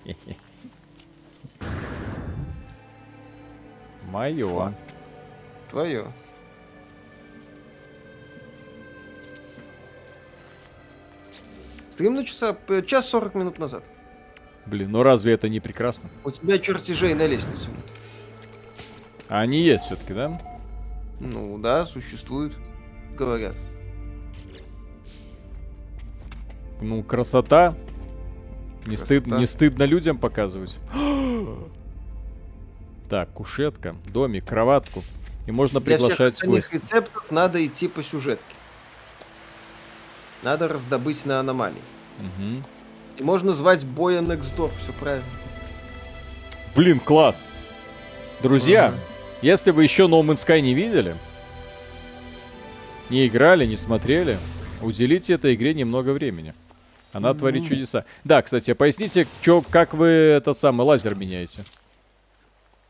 [4.11, 4.73] Мое.
[5.69, 6.05] Твое.
[11.97, 12.55] Стрим начался
[12.85, 13.83] час сорок минут назад.
[14.67, 16.07] Блин, ну разве это не прекрасно?
[16.23, 17.85] У тебя чертежей на лестницу нет.
[19.29, 20.39] А они есть все-таки, да?
[21.19, 22.55] Ну да, существуют,
[23.15, 23.55] говорят.
[26.81, 27.73] Ну, красота.
[28.85, 29.05] Не, Красота.
[29.05, 30.75] стыд, не стыдно людям показывать.
[33.09, 35.01] так, кушетка, домик, кроватку.
[35.47, 36.79] И можно Для всех приглашать остальных гостей.
[36.79, 38.53] рецептов надо идти по сюжетке.
[40.43, 41.81] Надо раздобыть на аномалии.
[42.19, 42.63] Мгм.
[43.17, 45.25] И можно звать боя Next Door, все правильно.
[46.75, 47.43] Блин, класс.
[48.43, 48.97] Друзья, Ага.
[49.41, 51.15] если вы еще No Man's Sky не видели,
[53.09, 54.37] не играли, не смотрели,
[54.81, 56.53] уделите этой игре немного времени.
[57.13, 57.69] Она творит Мгм.
[57.69, 58.05] чудеса.
[58.23, 61.63] Да, кстати, поясните, чё, как вы этот самый лазер меняете.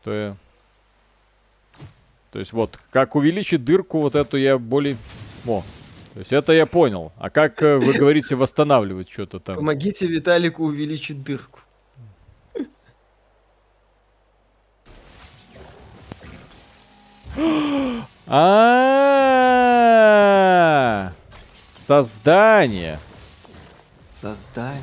[0.04, 0.36] То, я-
[2.32, 4.96] То есть вот, как увеличить дырку вот эту я более...
[5.46, 5.62] О,
[6.14, 7.12] то есть это я понял.
[7.18, 9.56] А как э, вы говорите восстанавливать что-то там?
[9.56, 11.60] Помогите Виталику увеличить дырку.
[18.30, 18.72] А,
[21.86, 22.98] создание.
[24.12, 24.76] Создай.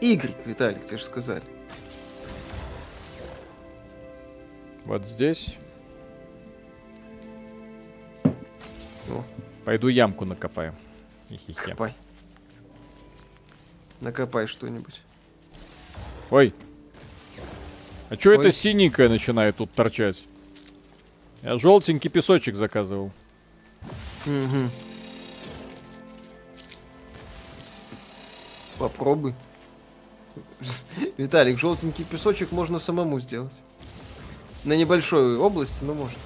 [0.00, 1.44] Игорь, Виталик, тебе же сказали.
[4.84, 5.56] Вот здесь.
[9.10, 9.22] О,
[9.64, 10.74] Пойду ямку накопаю.
[11.30, 11.70] Хи-хи-хи.
[11.70, 11.94] копай.
[14.00, 15.00] Накопай что-нибудь.
[16.30, 16.54] Ой.
[18.10, 18.52] А чё это Ой.
[18.52, 20.24] синенькое начинает тут торчать?
[21.42, 23.10] Я желтенький песочек заказывал.
[24.26, 24.70] Мгм.
[28.78, 29.34] Попробуй.
[31.16, 33.58] Виталик, желтенький песочек можно самому сделать.
[34.64, 36.16] На небольшой области, но можно.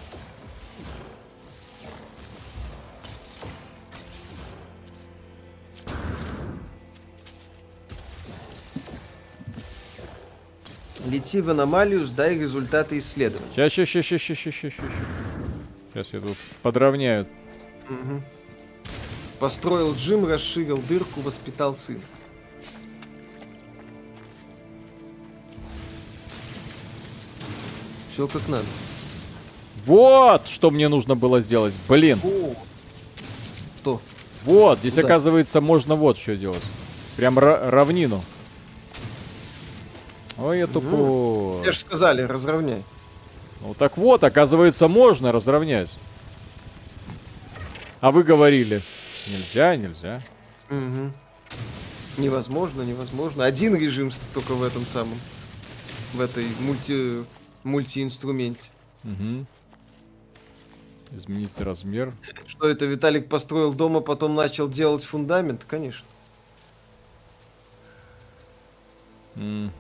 [11.29, 13.45] Лети в аномалию, сдай результаты исследований.
[13.55, 14.85] Сейчас, сейчас, сейчас, сейчас, сейчас, сейчас, сейчас.
[15.93, 17.27] Сейчас я тут подровняю.
[17.87, 18.23] Мгм.
[19.39, 22.01] Построил джим, расширил дырку, воспитал сына.
[28.13, 28.65] Все как надо.
[29.87, 31.75] Вот, что мне нужно было сделать.
[31.89, 32.19] Блин.
[32.25, 32.55] О!
[33.81, 34.01] Что?
[34.45, 35.03] Вот, здесь, Да.
[35.03, 36.63] оказывается, можно вот что делать.
[37.17, 38.21] Прям ра- равнину.
[40.39, 41.63] Ой, я тупой.
[41.63, 42.83] Тебе же сказали, разровняй.
[43.61, 45.91] Ну так вот, оказывается, можно разровнять.
[48.01, 48.83] А вы говорили,
[49.27, 50.23] нельзя, нельзя.
[50.69, 51.13] Мгм.
[52.19, 53.45] Невозможно, невозможно.
[53.45, 55.19] Один режим только в этом самом.
[56.15, 57.25] В этой мульти...
[57.65, 58.69] мультиинструменте.
[59.03, 59.47] Мгм.
[61.13, 62.13] Изменить размер.
[62.47, 65.65] Что это, Виталик построил дом, а потом начал делать фундамент?
[65.67, 66.05] Конечно.
[69.37, 69.73] М.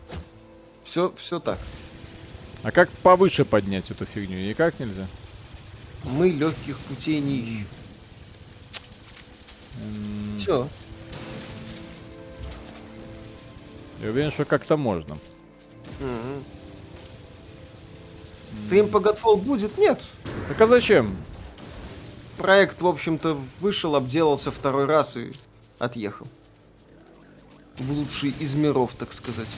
[0.89, 1.59] Все, все так.
[2.62, 4.36] А как повыше поднять эту фигню?
[4.39, 5.06] Никак нельзя.
[6.05, 7.66] Мы легких путей не ищем.
[9.82, 10.69] М, Все.
[14.02, 15.19] Я уверен, что как-то можно.
[16.01, 16.44] Мгм.
[18.66, 19.77] Стрим по Godfall будет?
[19.78, 20.01] Нет.
[20.48, 21.16] Так а зачем?
[22.39, 25.32] проект, в общем-то, вышел, обделался второй раз и
[25.81, 26.27] отъехал.
[27.78, 29.48] В лучший из миров, так сказать.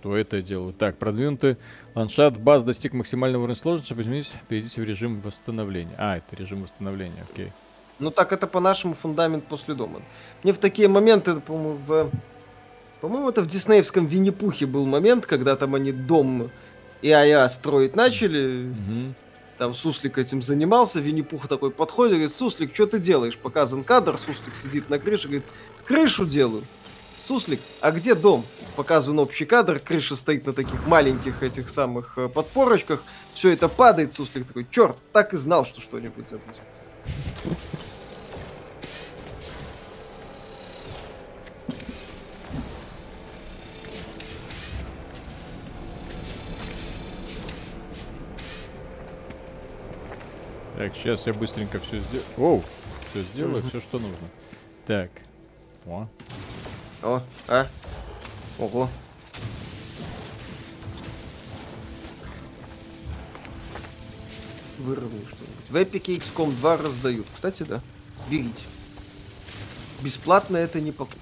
[0.00, 0.78] Что это делает?
[0.78, 1.56] Так, продвинутый
[1.94, 5.94] ландшафт баз достиг максимального уровня сложности, чтобы изменить, перейдите в режим восстановления.
[5.98, 7.52] А, это режим восстановления, окей.
[7.98, 10.00] Ну так это по-нашему фундамент после дома.
[10.44, 12.10] Мне в такие моменты, по-моему, в...
[13.00, 16.50] По-моему, это в диснеевском Винни-Пухе был момент, когда там они дом
[17.00, 18.66] и АЯ строить начали.
[18.66, 19.14] Мгм.
[19.56, 23.36] Там Суслик этим занимался, Винни-Пух такой подходит, говорит, Суслик, что ты делаешь?
[23.36, 25.44] Показан кадр, Суслик сидит на крыше, говорит,
[25.84, 26.62] крышу делаю.
[27.28, 28.42] Суслик, а где дом?
[28.74, 33.02] Показан общий кадр, крыша стоит на таких маленьких этих самых э, подпорочках,
[33.34, 36.62] все это падает, Суслик такой, черт, так и знал, что что-нибудь забудет.
[50.78, 52.24] Так, сейчас я быстренько все сделаю.
[52.38, 52.64] Оу,
[53.10, 54.16] все сделаю, все, что нужно.
[54.86, 55.10] Так.
[55.84, 56.08] О,
[57.02, 57.66] О, а?
[58.58, 58.88] Ого.
[64.78, 65.70] Выровняй что-нибудь.
[65.70, 67.26] В Epic XCOM 2 раздают.
[67.34, 67.80] Кстати, да.
[68.30, 68.62] Берите.
[70.02, 71.18] Бесплатно это не покупка.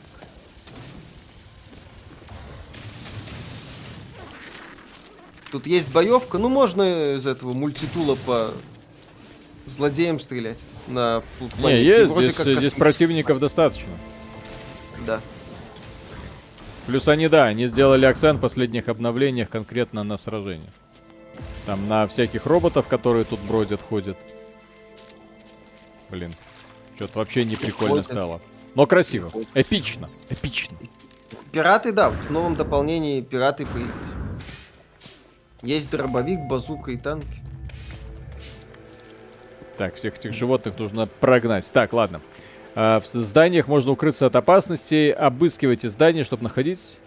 [5.50, 8.50] Тут есть боевка, ну можно из этого мультитула по
[9.66, 10.58] злодеям стрелять
[10.88, 11.84] на пл- Не, планете.
[11.86, 13.92] есть, Вроде здесь, как здесь противников достаточно.
[15.06, 15.20] Да.
[16.86, 20.72] Плюс они, да, они сделали акцент в последних обновлениях конкретно на сражениях.
[21.66, 24.16] Там на всяких роботов, которые тут бродят, ходят.
[26.10, 26.32] Блин,
[26.94, 28.40] что-то вообще не прикольно стало.
[28.76, 29.32] Но красиво.
[29.54, 30.08] Эпично.
[30.30, 30.76] Эпично.
[31.50, 33.92] Пираты, да, в новом дополнении пираты появились.
[35.62, 37.42] Есть дробовик, базука и танки.
[39.76, 41.70] Так, всех этих животных нужно прогнать.
[41.72, 42.20] Так, ладно.
[42.78, 45.10] А, в зданиях можно укрыться от опасностей.
[45.10, 46.98] Обыскивайте здание, чтобы находить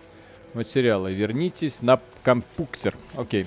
[0.56, 1.14] материалы.
[1.14, 2.96] Вернитесь на компьютер.
[3.16, 3.46] Окей.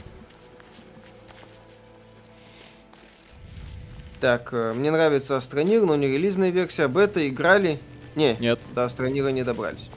[4.21, 6.87] Так, э, мне нравится Астронир, но не релизная версия.
[6.87, 7.81] Бета играли?
[8.15, 8.61] Не, Нет.
[8.73, 9.91] до Астронира не добрались.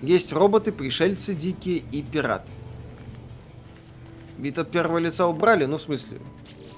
[0.00, 2.50] Есть роботы, пришельцы дикие и пираты.
[4.38, 6.20] Вид от первого лица убрали, ну в смысле,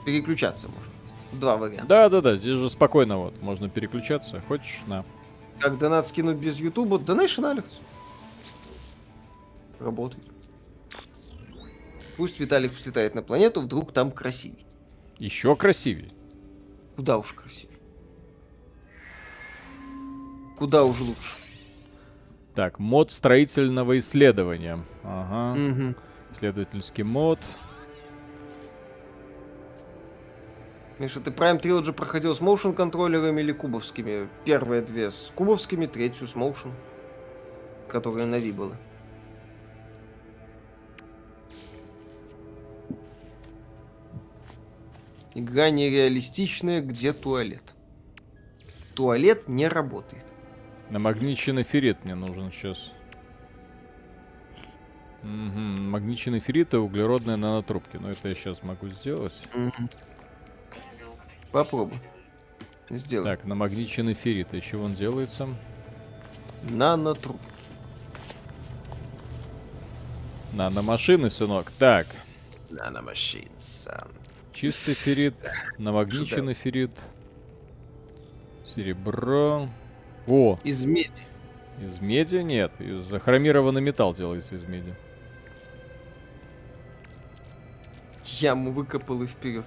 [0.04, 0.91] переключаться можно.
[1.32, 1.86] Два варианта.
[1.86, 3.40] Да-да-да, здесь же спокойно вот.
[3.42, 4.40] Можно переключаться.
[4.46, 4.80] Хочешь?
[4.86, 5.04] На.
[5.58, 6.96] Как донат скинуть без Ютуба?
[6.98, 7.64] Donation Alex.
[9.80, 10.24] Работает.
[12.16, 14.66] Пусть Виталик слетает на планету, вдруг там красивее.
[15.18, 16.10] Еще красивее.
[16.96, 17.78] Куда уж красивее.
[20.58, 21.42] Куда уж лучше.
[22.54, 24.84] Так, мод строительного исследования.
[25.02, 25.58] Ага.
[25.58, 25.96] Мгм.
[26.32, 27.40] Исследовательский мод.
[31.02, 34.28] Миша, ты Prime Trilogy проходил с motion контроллерами или кубовскими?
[34.44, 36.70] Первые две с кубовскими, третью с motion,
[37.88, 38.76] которые на Wii было.
[45.34, 47.74] Игра нереалистичная, где туалет?
[48.94, 50.24] Туалет не работает.
[50.88, 52.92] Намагниченный феррит мне нужен сейчас.
[55.24, 55.82] Угу.
[55.82, 57.96] Магниченный феррит и углеродные нанотрубки.
[57.96, 59.34] Но это я сейчас могу сделать.
[61.52, 61.98] Попробуй.
[62.90, 63.24] Сделай.
[63.36, 64.52] Так, намагниченный феррит.
[64.54, 65.48] Из чего он делается?
[66.62, 67.40] Нанотруб.
[70.52, 71.70] Наномашины, сынок.
[71.78, 72.06] Так,
[72.70, 73.88] Наномашинс.
[74.52, 75.34] чистый феррит,
[75.78, 76.90] намагниченный феррит.
[78.66, 79.68] Серебро.
[80.26, 81.10] О, Из меди.
[81.80, 82.72] из меди нет.
[82.80, 84.94] Из хромированный металл делается из меди.
[88.24, 89.64] Яму выкопал и вперед.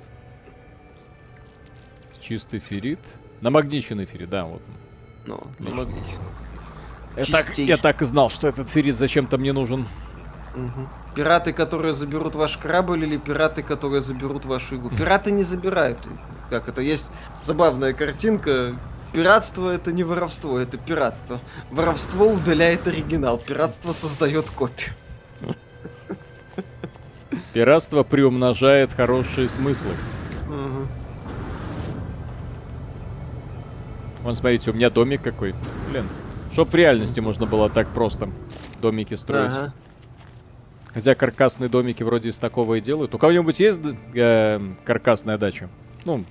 [2.28, 3.00] Чистый феррит.
[3.42, 4.76] Намагниченный феррит, да, вот он.
[5.28, 6.20] Ну, намагничен.
[7.16, 9.88] Я так, я так и знал, что этот феррит зачем-то мне нужен.
[10.56, 10.90] Мгм.
[11.14, 14.90] Пираты, которые заберут ваш корабль, или пираты, которые заберут вашу игру?
[14.90, 16.00] Пираты не забирают.
[16.50, 16.82] Как это?
[16.82, 17.12] Есть
[17.44, 18.76] забавная картинка.
[19.14, 21.40] Пиратство это не воровство, это пиратство.
[21.70, 24.96] Воровство удаляет оригинал, пиратство создает копию.
[27.54, 29.92] Пиратство приумножает хорошие смыслы.
[34.26, 35.54] Вон, смотрите, у меня домик какой.
[35.92, 36.10] Блин.
[36.52, 38.28] Чтоб в реальности можно было так просто
[38.82, 39.52] домики строить.
[39.52, 39.74] Ага.
[40.96, 43.14] Хотя каркасные домики вроде из такого и делают.
[43.14, 43.80] У кого-нибудь есть
[44.16, 45.70] э, каркасная дача?
[46.06, 46.26] Ну,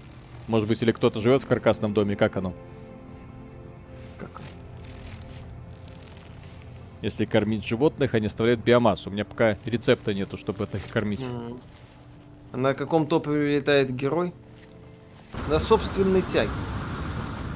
[0.48, 2.52] может быть, или кто-то живет в каркасном доме, как оно?
[4.18, 4.40] Как?
[7.00, 9.08] Если кормить животных, они оставляют биомассу.
[9.08, 11.22] У меня пока рецепта нету, чтобы это кормить.
[11.22, 11.60] М.
[12.50, 14.32] А На каком топливе летает герой?
[15.48, 16.50] на собственной тяге.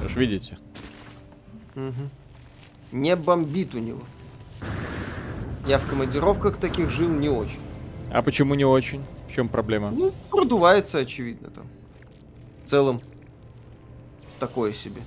[0.01, 0.57] Вы видите.
[1.75, 2.09] Угу.
[2.91, 4.01] Не бомбит у него.
[5.67, 7.59] Я в командировках таких жил не очень.
[8.11, 9.03] А почему не очень?
[9.27, 9.91] В чем проблема?
[9.91, 11.67] Ну, продувается, очевидно, там.
[12.63, 13.01] В целом,
[14.39, 15.01] такое себе.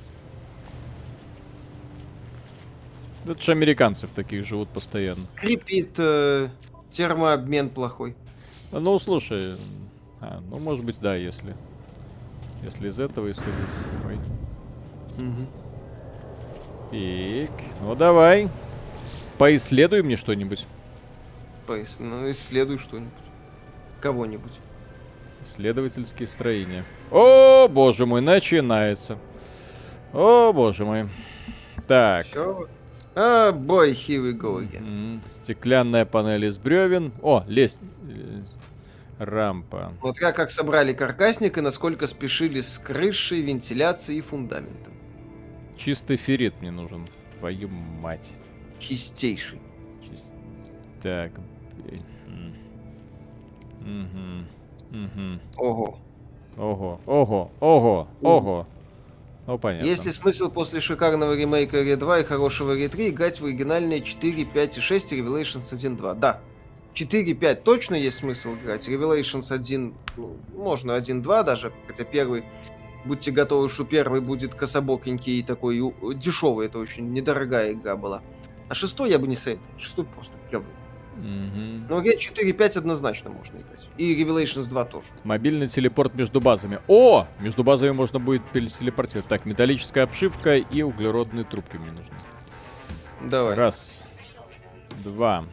[3.24, 5.24] Это же американцы в таких живут постоянно.
[5.36, 6.48] Крепит, э,
[6.90, 8.16] термообмен плохой.
[8.72, 9.56] Ну, слушай,
[10.20, 11.56] а, ну, может быть, да, если...
[12.62, 13.54] Если из этого исходить.
[14.06, 14.18] Ой.
[15.18, 15.46] Угу.
[16.92, 18.48] Ну, давай.
[19.38, 20.66] Поисследуй мне что-нибудь.
[21.66, 21.96] Пояс...
[21.98, 23.12] Ну, исследуй что-нибудь.
[24.00, 24.52] Кого-нибудь.
[25.44, 26.84] Исследовательские строения.
[27.10, 29.18] О, боже мой, начинается.
[30.12, 31.08] О, боже мой.
[31.88, 32.26] Так.
[33.14, 35.20] А, бой, here we go again.
[35.32, 37.12] Стеклянная панель из бревен.
[37.22, 37.78] О, лесть.
[38.08, 38.42] э,
[39.18, 39.92] Рампа.
[40.00, 44.94] Вот как, как собрали каркасник и насколько спешили с крышей, вентиляцией и фундаментом.
[45.84, 47.06] Чистый феррит мне нужен.
[47.38, 48.30] Твою мать.
[48.78, 49.58] Чистейший.
[50.00, 50.22] Чис-
[51.02, 51.32] Так.
[55.56, 55.98] Ого.
[56.56, 58.66] Ого, ого, ого, ого.
[59.46, 59.86] Ну, понятно.
[59.86, 64.02] Есть ли смысл после шикарного ремейка Ре 2 и хорошего Ре 3 играть в оригинальные
[64.02, 66.14] 4, 5 и 6 и Revelations 1, 2?
[66.14, 66.40] Да.
[66.94, 68.86] 4, 5 точно есть смысл играть.
[68.88, 72.44] Revelations 1, ну, можно 1, 2 даже, хотя первый
[73.04, 75.80] Будьте готовы, что первый будет кособокенький и такой
[76.14, 78.22] дешевый, это очень недорогая игра была.
[78.68, 79.78] А шестой я бы не советовал.
[79.78, 80.70] Шестой просто говно.
[81.16, 81.88] Мгм.
[81.88, 83.86] Но Ре 4, 5 однозначно можно играть.
[83.98, 85.06] И Revelations 2 тоже.
[85.24, 86.80] Мобильный телепорт между базами.
[86.88, 87.26] О!
[87.38, 89.28] Между базами можно будет телепортировать.
[89.28, 92.14] Так, металлическая обшивка и углеродные трубки мне нужны.
[93.28, 93.54] Давай.
[93.54, 94.02] Раз.
[95.04, 95.44] Два.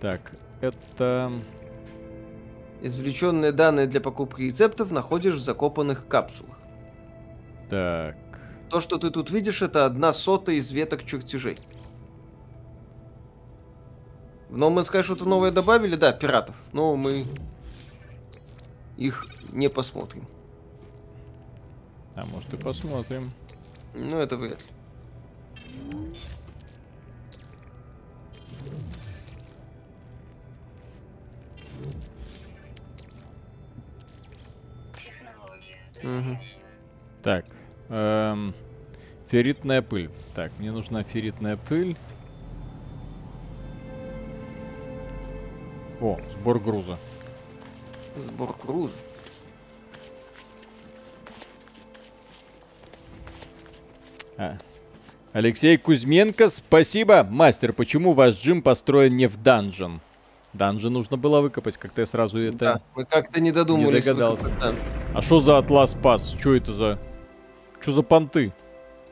[0.00, 1.30] Так, это...
[2.82, 6.58] Извлеченные данные для покупки рецептов находишь в закопанных капсулах.
[7.70, 8.16] Так.
[8.70, 11.58] То, что ты тут видишь, это одна сотая из веток чертежей.
[14.48, 15.94] В No Man's Sky что-то новое добавили?
[15.94, 16.56] Да, пиратов.
[16.72, 17.24] Но мы
[18.96, 20.26] их не посмотрим.
[22.16, 23.30] А может и посмотрим.
[23.94, 24.66] Ну, это вряд ли.
[37.22, 37.44] Так.
[37.88, 38.54] эм,
[39.28, 40.10] ферритная пыль.
[40.34, 41.96] Так, мне нужна ферритная пыль.
[46.00, 46.98] О, сбор груза.
[48.16, 48.94] Сбор груза.
[54.36, 54.58] А.
[55.32, 57.22] Алексей Кузьменко, спасибо.
[57.22, 60.00] Мастер, почему ваш джим построен не в данжен?
[60.52, 62.58] Данжен нужно было выкопать, как-то я сразу это...
[62.58, 64.04] Да, мы как-то не додумались.
[64.04, 64.44] догадался.
[64.44, 65.18] выкопать, да.
[65.18, 66.34] А что за Атлас Пас?
[66.38, 66.98] Что это за...
[67.80, 68.52] Что за понты?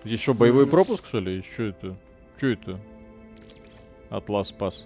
[0.05, 1.43] Здесь что, боевой пропуск, что ли?
[1.43, 1.97] Что это?
[2.37, 2.81] Что это?
[4.11, 4.85] Атлас Пас.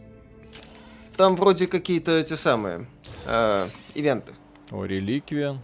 [1.17, 2.87] Там вроде какие-то эти самые
[3.27, 4.33] э, ивенты.
[4.71, 5.61] О, реликвия.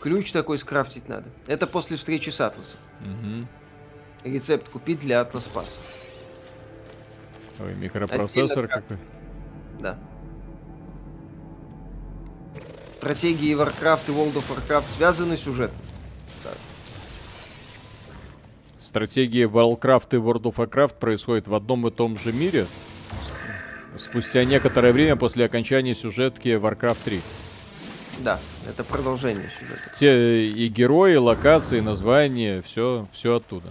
[0.00, 1.28] Ключ такой скрафтить надо.
[1.46, 2.78] Это после встречи с Атласом.
[3.00, 3.48] Мгм.
[4.24, 5.76] Рецепт купить для Атлас Пас.
[7.58, 8.96] Ой, микропроцессор какой.
[9.80, 9.98] Да.
[12.92, 15.76] Стратегии Warcraft и World of Warcraft связаны сюжетом.
[18.80, 22.66] Стратегии Warcraft и World of Warcraft происходят в одном и том же мире.
[23.96, 27.20] Спустя некоторое время после окончания сюжетки Warcraft 3.
[28.24, 28.40] Да,
[28.70, 29.90] это продолжение сюжета.
[29.98, 33.68] Те и герои, локации, названия, все, все оттуда.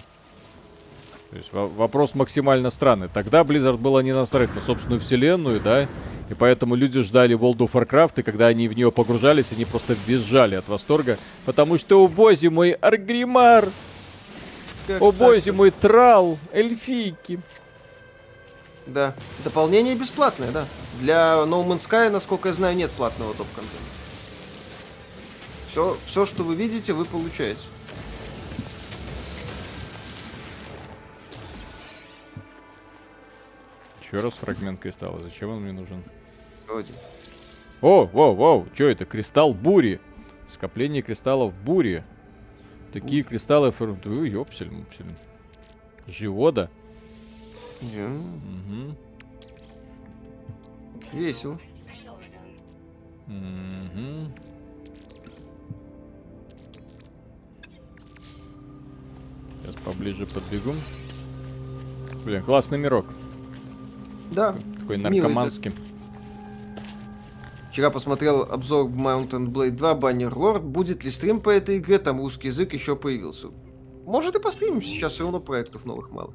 [1.31, 3.07] То есть во- вопрос максимально странный.
[3.07, 5.83] Тогда Blizzard было не настроить на собственную вселенную, да,
[6.29, 9.95] и поэтому люди ждали World of Warcraft, и когда они в нее погружались, они просто
[10.07, 13.67] визжали от восторга, потому что, о бозе мой, Аргримар,
[14.87, 17.39] Как о бозе мой, Трал, эльфийки.
[18.87, 19.13] Да.
[19.43, 20.65] Дополнение бесплатное, да.
[20.99, 23.88] Для No Man's Sky, насколько я знаю, нет платного топ-контента.
[25.69, 27.61] Все, все, что вы видите, вы получаете.
[34.01, 36.03] Еще раз фрагмент кристалла, зачем он мне нужен?
[36.67, 36.93] Вроде.
[37.81, 39.05] О, воу, воу, что это?
[39.05, 40.01] Кристалл бури.
[40.47, 42.03] Скопление кристаллов бури.
[42.91, 44.17] Такие кристаллы формируют...
[44.17, 45.05] Ой, ёпсель, мупсель.
[46.07, 46.71] Живода.
[47.81, 48.95] Я- Мгм.
[51.13, 51.59] Весело.
[53.27, 54.33] Мгм.
[59.89, 60.73] Поближе подбегу.
[62.23, 63.07] Блин, классный мирок.
[64.31, 64.55] Да.
[64.79, 65.71] Такой наркоманский.
[67.71, 70.59] Вчера посмотрел обзор Mountain Blade 2 Banner Lord.
[70.59, 71.97] Будет ли стрим по этой игре?
[71.97, 73.47] Там русский язык еще появился.
[74.05, 76.33] Может и постримим, сейчас все равно проектов новых мало.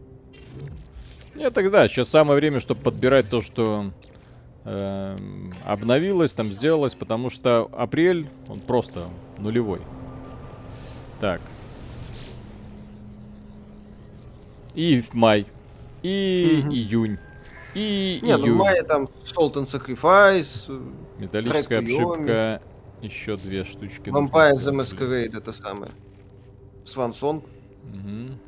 [1.36, 3.92] Нет, тогда, сейчас самое время, чтобы подбирать то, что
[4.64, 5.16] э,
[5.64, 9.08] обновилось, там сделалось, потому что апрель, он просто
[9.38, 9.80] нулевой.
[11.20, 11.40] Так.
[14.74, 15.46] И май.
[16.02, 16.74] И угу.
[16.74, 17.18] июнь.
[17.74, 18.56] И Нет, ну, июль.
[18.56, 20.92] ну в мае там Salt and Sacrifice.
[21.18, 22.62] Металлическая обшивка.
[23.02, 24.08] Еще две штучки.
[24.08, 25.90] Vampire the Masquerade это самое.
[26.84, 27.42] Song.
[27.92, 28.38] Угу.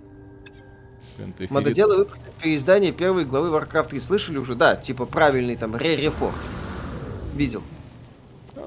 [1.51, 4.01] Мододелы выпустили переиздание первой главы Warcraft 3.
[4.01, 4.55] Слышали уже?
[4.55, 6.35] Да, типа правильный там Re-Reforge.
[7.35, 7.63] Видел.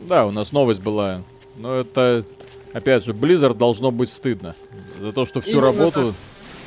[0.01, 1.21] Да, у нас новость была.
[1.57, 2.25] Но это,
[2.73, 4.55] опять же, Blizzard должно быть стыдно.
[4.99, 6.15] За то, что всю Именно работу так.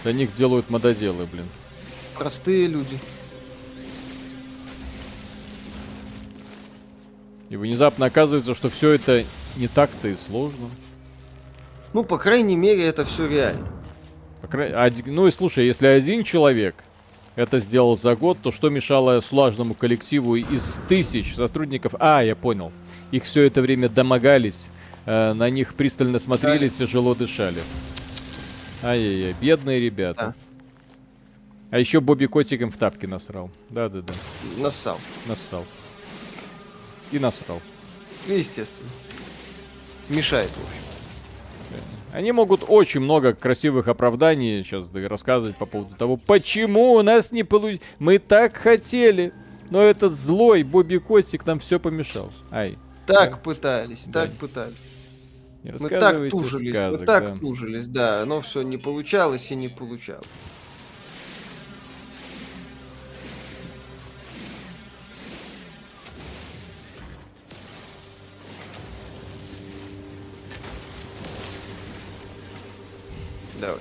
[0.02, 1.46] Для них делают мододелы, блин.
[2.16, 2.98] Простые люди.
[7.48, 9.24] И внезапно оказывается, что все это
[9.56, 10.70] не так-то и сложно.
[11.92, 13.68] Ну, по крайней мере, это все реально.
[15.06, 16.74] Ну и слушай, если один человек
[17.36, 21.94] это сделал за год, то что мешало слаженному коллективу из тысяч сотрудников?
[21.98, 22.72] А, я понял.
[23.10, 24.66] Их все это время домогались,
[25.06, 26.74] э, на них пристально смотрели, да.
[26.86, 27.60] тяжело дышали.
[28.82, 30.34] Ай-яй-яй, бедные ребята.
[30.36, 30.52] Да.
[31.70, 33.50] А еще Бобби котиком в тапки насрал.
[33.70, 34.12] Да-да-да.
[34.58, 34.98] Нассал.
[35.26, 35.64] Нассал.
[37.12, 37.60] И насрал.
[38.26, 38.90] Естественно.
[40.08, 40.92] Мешает, в общем.
[42.12, 47.42] Они могут очень много красивых оправданий сейчас рассказывать по поводу того, почему у нас не
[47.42, 47.80] получилось.
[47.98, 49.32] Мы так хотели,
[49.70, 52.30] но этот злой Бобби Котик нам все помешал.
[52.50, 52.76] Ай.
[53.06, 53.36] Так да.
[53.38, 54.26] пытались, да.
[54.26, 54.32] так
[55.62, 55.80] пытались.
[55.80, 57.38] Мы так тужились, сказок, мы так да.
[57.38, 60.26] тужились, да, но все не получалось и не получалось.
[73.60, 73.78] Давай.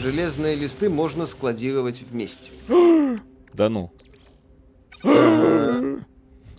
[0.00, 2.50] Железные листы можно складировать вместе.
[3.54, 3.92] Да ну.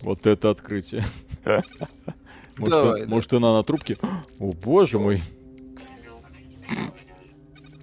[0.06, 1.04] Вот это открытие.
[2.58, 3.08] Может, Давай, да.
[3.08, 3.98] может она на трубке?
[4.38, 5.22] О, боже мой.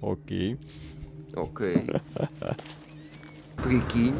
[0.02, 0.56] Окей.
[1.32, 1.86] Окей.
[3.62, 4.16] Прикинь.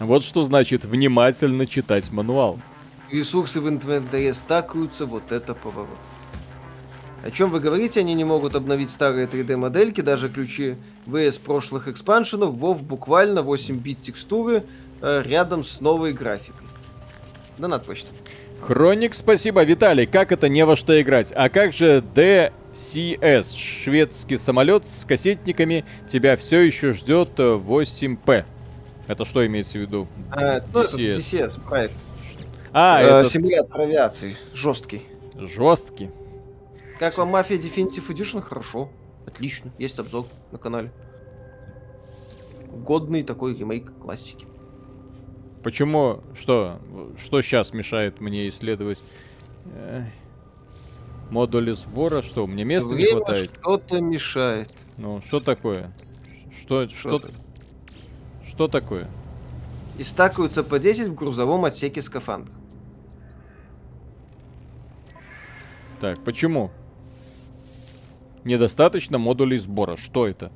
[0.00, 2.58] Вот что значит внимательно читать мануал.
[3.10, 5.88] Ресурсы в инвентаре стакаются, вот это поворот.
[7.24, 10.76] О чем вы говорите, они не могут обновить старые 3D-модельки, даже ключи
[11.06, 14.62] VS прошлых экспаншенов, WoW буквально 8-бит текстуры э,
[15.02, 16.66] рядом с новой графикой.
[17.58, 18.10] Донат почта.
[18.60, 19.62] Хроник, спасибо.
[19.62, 21.32] Виталий, как это не во что играть?
[21.34, 28.44] А как же DCS, шведский самолет с кассетниками, тебя все еще ждет 8P?
[29.06, 30.08] Это что имеется в виду?
[30.30, 31.10] А, ну, DCS.
[31.10, 31.94] это DCS, проект.
[32.72, 33.28] А, э, это...
[33.28, 34.36] Симулятор авиации.
[34.54, 35.02] Жесткий.
[35.34, 36.10] Жесткий.
[36.98, 38.40] Как вам Мафия Definitive Edition?
[38.40, 38.88] Хорошо.
[39.26, 39.72] Отлично.
[39.78, 40.90] Есть обзор на канале.
[42.72, 44.46] Годный такой ремейк классики.
[45.64, 46.20] Почему?
[46.38, 46.78] Что?
[47.18, 48.98] Что сейчас мешает мне исследовать
[51.30, 52.20] модули сбора?
[52.20, 53.50] Что, мне места Время не хватает?
[53.58, 54.70] что-то мешает.
[54.98, 55.90] Ну, что такое?
[56.60, 57.28] Что, что, что,
[58.46, 59.08] что такое?
[59.98, 62.52] И стакаются по 10 в грузовом отсеке скафандра.
[66.00, 66.70] Так, почему?
[68.44, 69.96] Недостаточно модулей сбора.
[69.96, 70.52] Что это?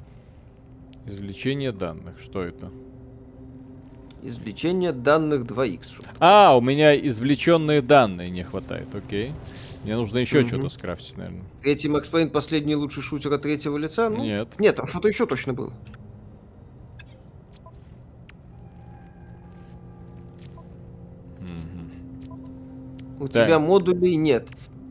[1.06, 2.20] Извлечение данных.
[2.20, 2.70] Что это?
[4.22, 6.04] Извлечение данных 2х.
[6.18, 8.88] А, у меня извлеченные данные не хватает.
[8.94, 9.32] Окей.
[9.84, 10.48] Мне нужно еще угу.
[10.48, 11.44] что-то скрафтить, наверное.
[11.62, 14.10] Третий Макс Пейн последний лучший шутер от третьего лица?
[14.10, 14.48] Ну, нет.
[14.58, 15.72] Нет, там что-то еще точно было.
[22.28, 23.24] Угу.
[23.24, 23.46] У так.
[23.46, 24.48] тебя модулей нет.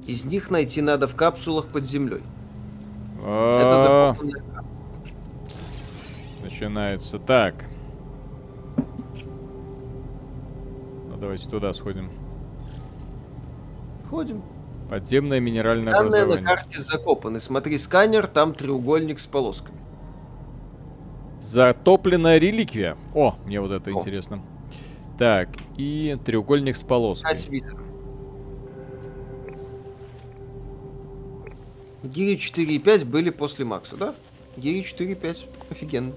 [0.07, 2.21] Из них найти надо в капсулах под землей.
[3.19, 4.17] Это
[6.43, 7.65] Начинается так.
[11.27, 12.09] Давайте туда сходим.
[14.09, 14.41] Ходим.
[14.89, 17.41] Подземное минеральное Данные на карте закопаны.
[17.41, 19.77] Смотри сканер, там треугольник с полосками.
[21.41, 22.95] Затопленная реликвия.
[23.13, 23.93] О, мне вот это О.
[23.93, 24.41] интересно.
[25.19, 27.29] Так, и треугольник с полоской.
[27.29, 27.81] 5 видов.
[32.03, 34.15] Гири 4.5 были после Макса, да?
[34.55, 35.49] Гири 4.5.
[35.69, 36.13] Офигенно.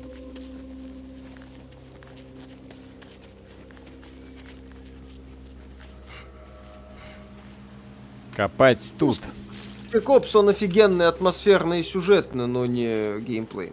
[8.40, 9.20] Копать тут.
[9.92, 13.70] Ops, он офигенный, атмосферный и сюжетный, но не геймплей.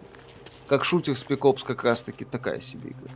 [0.66, 3.10] Как шутер Ops как раз таки такая себе игра.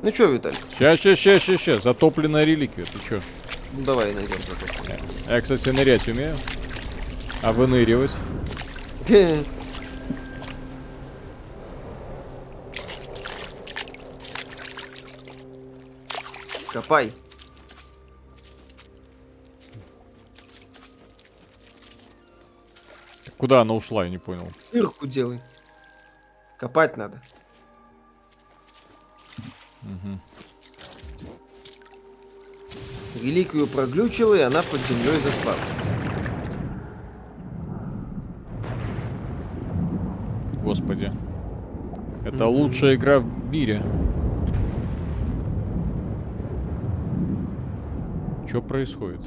[0.00, 0.56] Ну чё, Виталий?
[0.78, 1.78] Ща, ща, ща, ща, ща.
[1.78, 3.20] Затопленная реликвия, ты чё?
[3.74, 4.98] Ну давай найдем затопленную.
[5.28, 6.34] Я, кстати, нырять умею.
[7.42, 8.12] А выныривать?
[16.72, 17.12] Копай.
[23.36, 24.46] Куда она ушла, я не понял.
[24.72, 25.40] Дырку делай.
[26.58, 27.22] Копать надо.
[29.82, 30.20] Мгм.
[33.22, 35.56] Реликвию проглючила, и она под землей заспала.
[40.62, 41.10] Господи.
[42.24, 42.54] Это Мгм.
[42.54, 43.82] лучшая игра в мире.
[48.50, 49.20] Что происходит?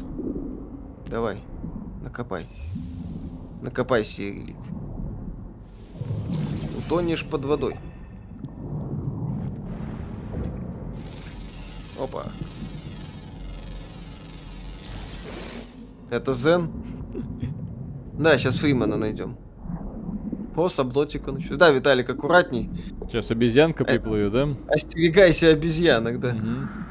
[1.10, 1.38] Давай,
[2.02, 2.46] накопай.
[3.62, 4.58] Накопай себе реликвию.
[6.78, 7.78] Утонешь под водой.
[11.98, 12.24] Опа.
[16.10, 16.70] Это Зен?
[18.20, 19.38] Да, сейчас Фримана найдем.
[20.58, 21.58] О, сабнотика началась.
[21.58, 22.70] Да, Виталик, аккуратней.
[23.08, 23.88] Сейчас обезьянка Э.
[23.88, 24.50] приплывет, да?
[24.68, 26.34] Остерегайся обезьянок, да.
[26.34, 26.83] Мгм.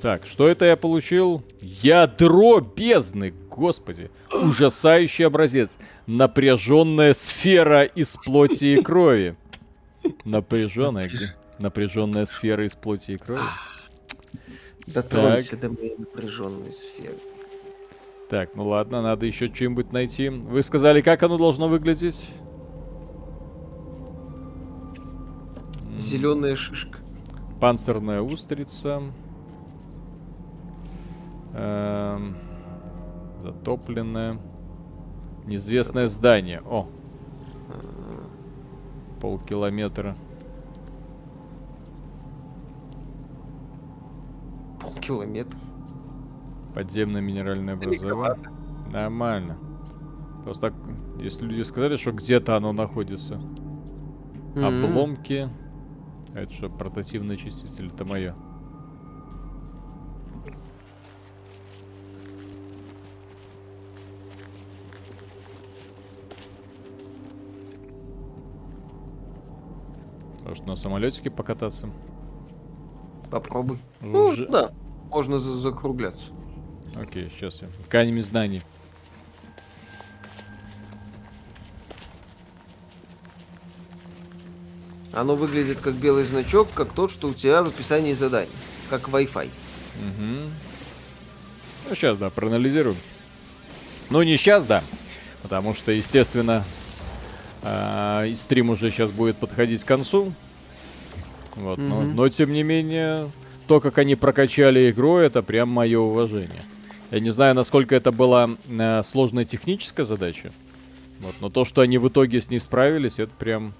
[0.00, 1.42] Так, что это я получил?
[1.60, 4.10] Ядро бездны, господи.
[4.32, 5.78] Ужасающий образец.
[6.06, 9.36] Напряженная сфера из плоти и крови.
[10.24, 11.10] Напряженная?
[11.58, 13.42] Напряженная сфера из плоти и крови.
[14.86, 17.16] Дотронься до моей напряженной сферы.
[18.30, 20.28] Так, ну ладно, надо еще что-нибудь найти.
[20.28, 22.28] Вы сказали, как оно должно выглядеть?
[25.98, 26.98] Зеленая шишка.
[27.60, 29.02] Панцирная устрица.
[31.54, 32.36] Эм,
[33.40, 34.38] затопленное.
[35.46, 36.60] Неизвестное здание.
[36.60, 36.88] О,
[39.20, 40.14] полкилометра.
[44.80, 45.58] Полкилометра.
[46.74, 48.50] Подземное минеральное образование.
[48.92, 49.56] Нормально.
[50.44, 50.74] Просто так,
[51.18, 53.40] если люди сказали, что где-то оно находится.
[54.54, 54.64] М.
[54.64, 55.48] Обломки.
[56.34, 57.86] Это что, портативный очиститель?
[57.86, 58.34] Это мое.
[70.48, 71.90] Может на самолетике покататься?
[73.30, 73.78] Попробуй.
[74.00, 74.72] Ну, Уже- да.
[75.10, 76.28] Можно за- закругляться.
[76.96, 77.68] Окей, сейчас я.
[77.84, 78.62] Тканями знаний.
[85.12, 88.50] Оно выглядит как белый значок, как тот, что у тебя в описании заданий.
[88.88, 89.46] Как Wi-Fi.
[89.46, 90.50] Угу.
[91.90, 92.96] Ну, сейчас, да, проанализируем.
[94.10, 94.82] Ну, не сейчас, да.
[95.42, 96.64] Потому что, естественно,
[97.62, 100.32] а, и стрим уже сейчас будет подходить к концу.
[101.56, 102.16] Вот, но, Мгм.
[102.16, 103.30] но, тем не менее,
[103.66, 106.62] то, как они прокачали игру, это прям мое уважение.
[107.10, 110.52] Я не знаю, насколько это была э, сложная техническая задача.
[111.20, 113.72] Вот, но то, что они в итоге с ней справились, это прям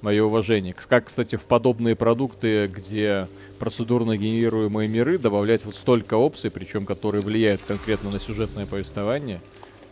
[0.00, 0.74] мое уважение.
[0.74, 3.28] Как, кстати, в подобные продукты, где
[3.58, 9.40] процедурно генерируемые миры, добавлять вот столько опций, причем которые влияют конкретно на сюжетное повествование,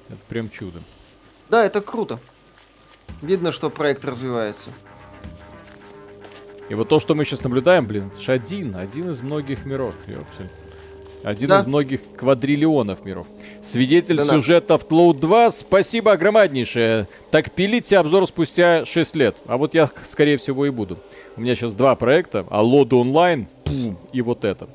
[0.09, 0.81] это прям чудо.
[1.48, 2.19] Да, это круто.
[3.23, 4.70] Видно, что проект развивается.
[6.69, 9.95] И вот то, что мы сейчас наблюдаем, блин, это же один, один из многих миров,
[10.07, 10.49] ёпсель.
[11.23, 11.61] Один Да.
[11.61, 13.27] из многих квадриллионов миров.
[13.62, 17.09] Свидетель Да сюжета в Cloud 2, спасибо огромнейшее.
[17.31, 19.37] Так пилите обзор спустя 6 лет.
[19.47, 20.99] А вот я, скорее всего, и буду.
[21.37, 24.69] У меня сейчас два проекта, а Лода онлайн пум, и вот это.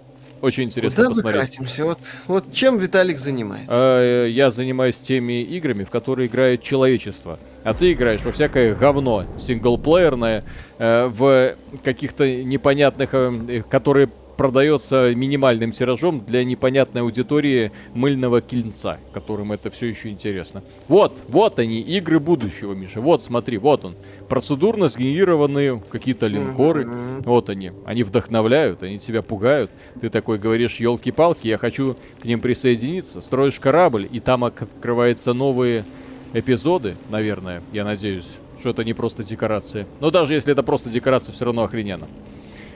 [0.45, 1.49] Очень интересно Куда мы посмотреть.
[1.49, 1.85] катимся?
[1.85, 3.73] Вот, вот чем Виталик занимается?
[3.75, 7.39] А, я занимаюсь теми играми, в которые играет человечество.
[7.63, 10.43] А ты играешь во всякое говно синглплеерное,
[10.77, 19.51] э, в каких-то непонятных, э, которые продается минимальным тиражом для непонятной аудитории мыльного кинца, которым
[19.51, 20.63] это все еще интересно.
[20.87, 23.01] Вот, вот они, игры будущего, Миша.
[23.01, 23.95] Вот, смотри, вот он.
[24.27, 26.87] Процедурно сгенерированные какие-то линкоры.
[27.19, 27.71] Вот они.
[27.85, 29.71] Они вдохновляют, они тебя пугают.
[29.99, 33.21] Ты такой говоришь, елки-палки, я хочу к ним присоединиться.
[33.21, 35.85] Строишь корабль, и там открываются новые
[36.33, 38.27] эпизоды, наверное, я надеюсь,
[38.59, 39.87] что это не просто декорация.
[40.01, 42.07] Но даже если это просто декорация, все равно охрененно.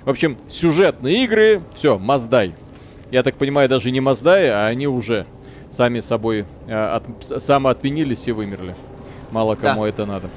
[0.05, 2.53] В общем, сюжетные игры, все, Маздай.
[3.11, 5.25] Я так понимаю, даже не Маздай, а они уже
[5.71, 8.75] сами собой э, от, самоотменились и вымерли.
[9.31, 9.69] Мало Да.
[9.69, 10.29] кому это надо.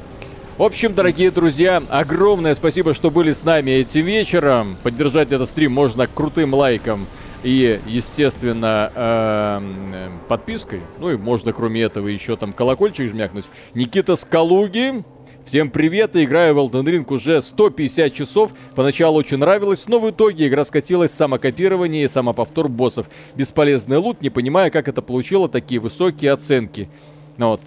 [0.59, 4.77] В общем, дорогие друзья, огромное спасибо, что были с нами этим вечером.
[4.83, 7.07] Поддержать этот стрим можно крутым лайком
[7.43, 10.83] и, естественно, э, подпиской.
[10.99, 13.47] Ну и можно, кроме этого, еще там колокольчик жмякнуть.
[13.75, 15.03] Никита Скалуги,
[15.45, 18.53] Всем привет, я играю в Elden Ring уже 150 часов.
[18.75, 23.07] Поначалу очень нравилось, но в итоге игра скатилась в самокопирование и самоповтор боссов.
[23.35, 26.89] Бесполезный лут, не понимая, как это получило такие высокие оценки.
[27.37, 27.61] Вот.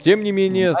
[0.00, 0.74] Тем не менее,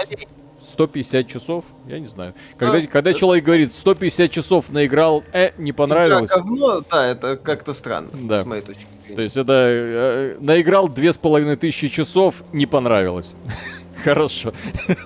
[0.62, 2.34] 150 часов, я не знаю.
[2.56, 6.30] Когда, а, когда человек говорит 150 часов наиграл, э, не понравилось.
[6.30, 8.42] Да, говно, да, это как-то странно, да.
[8.42, 9.16] с моей точки зрения.
[9.16, 13.34] То есть это э, наиграл две с половиной тысячи часов, не понравилось.
[14.04, 14.52] Хорошо.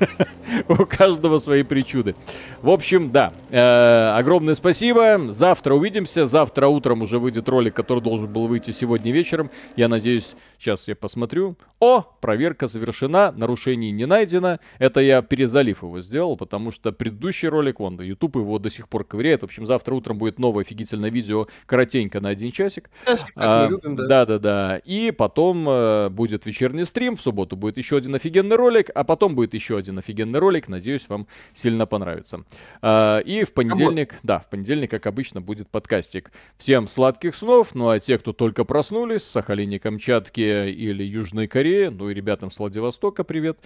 [0.68, 2.14] У каждого свои причуды.
[2.62, 3.32] В общем, да.
[3.50, 5.18] Э, огромное спасибо.
[5.32, 6.26] Завтра увидимся.
[6.26, 9.50] Завтра утром уже выйдет ролик, который должен был выйти сегодня вечером.
[9.76, 11.56] Я надеюсь, сейчас я посмотрю.
[11.80, 14.58] О, проверка завершена, нарушений не найдено.
[14.78, 19.04] Это я перезалив его сделал, потому что предыдущий ролик, вон, YouTube его до сих пор
[19.04, 19.42] ковыряет.
[19.42, 22.90] В общем, завтра утром будет новое офигительное видео, коротенько на один часик.
[23.34, 24.06] А, любим, да.
[24.06, 24.80] Да-да-да.
[24.84, 29.34] И потом э, будет вечерний стрим, в субботу будет еще один офигенный ролик, а потом
[29.34, 30.68] будет еще один офигенный ролик.
[30.68, 32.44] Надеюсь, вам сильно понравится.
[32.80, 34.20] А, и в понедельник, вот.
[34.22, 36.32] да, в понедельник, как обычно, будет подкастик.
[36.56, 41.88] Всем сладких снов, ну а те, кто только проснулись, Сахалине, Камчатке или Южной Корее, Кореи,
[41.88, 43.58] ну и ребятам с Владивостока привет.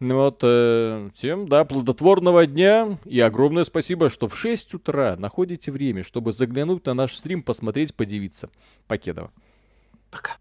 [0.00, 6.04] Вот, э, всем, да, плодотворного дня и огромное спасибо, что в 6 утра находите время,
[6.04, 8.50] чтобы заглянуть на наш стрим, посмотреть, подивиться.
[8.86, 9.32] Покедова.
[10.10, 10.36] Пока.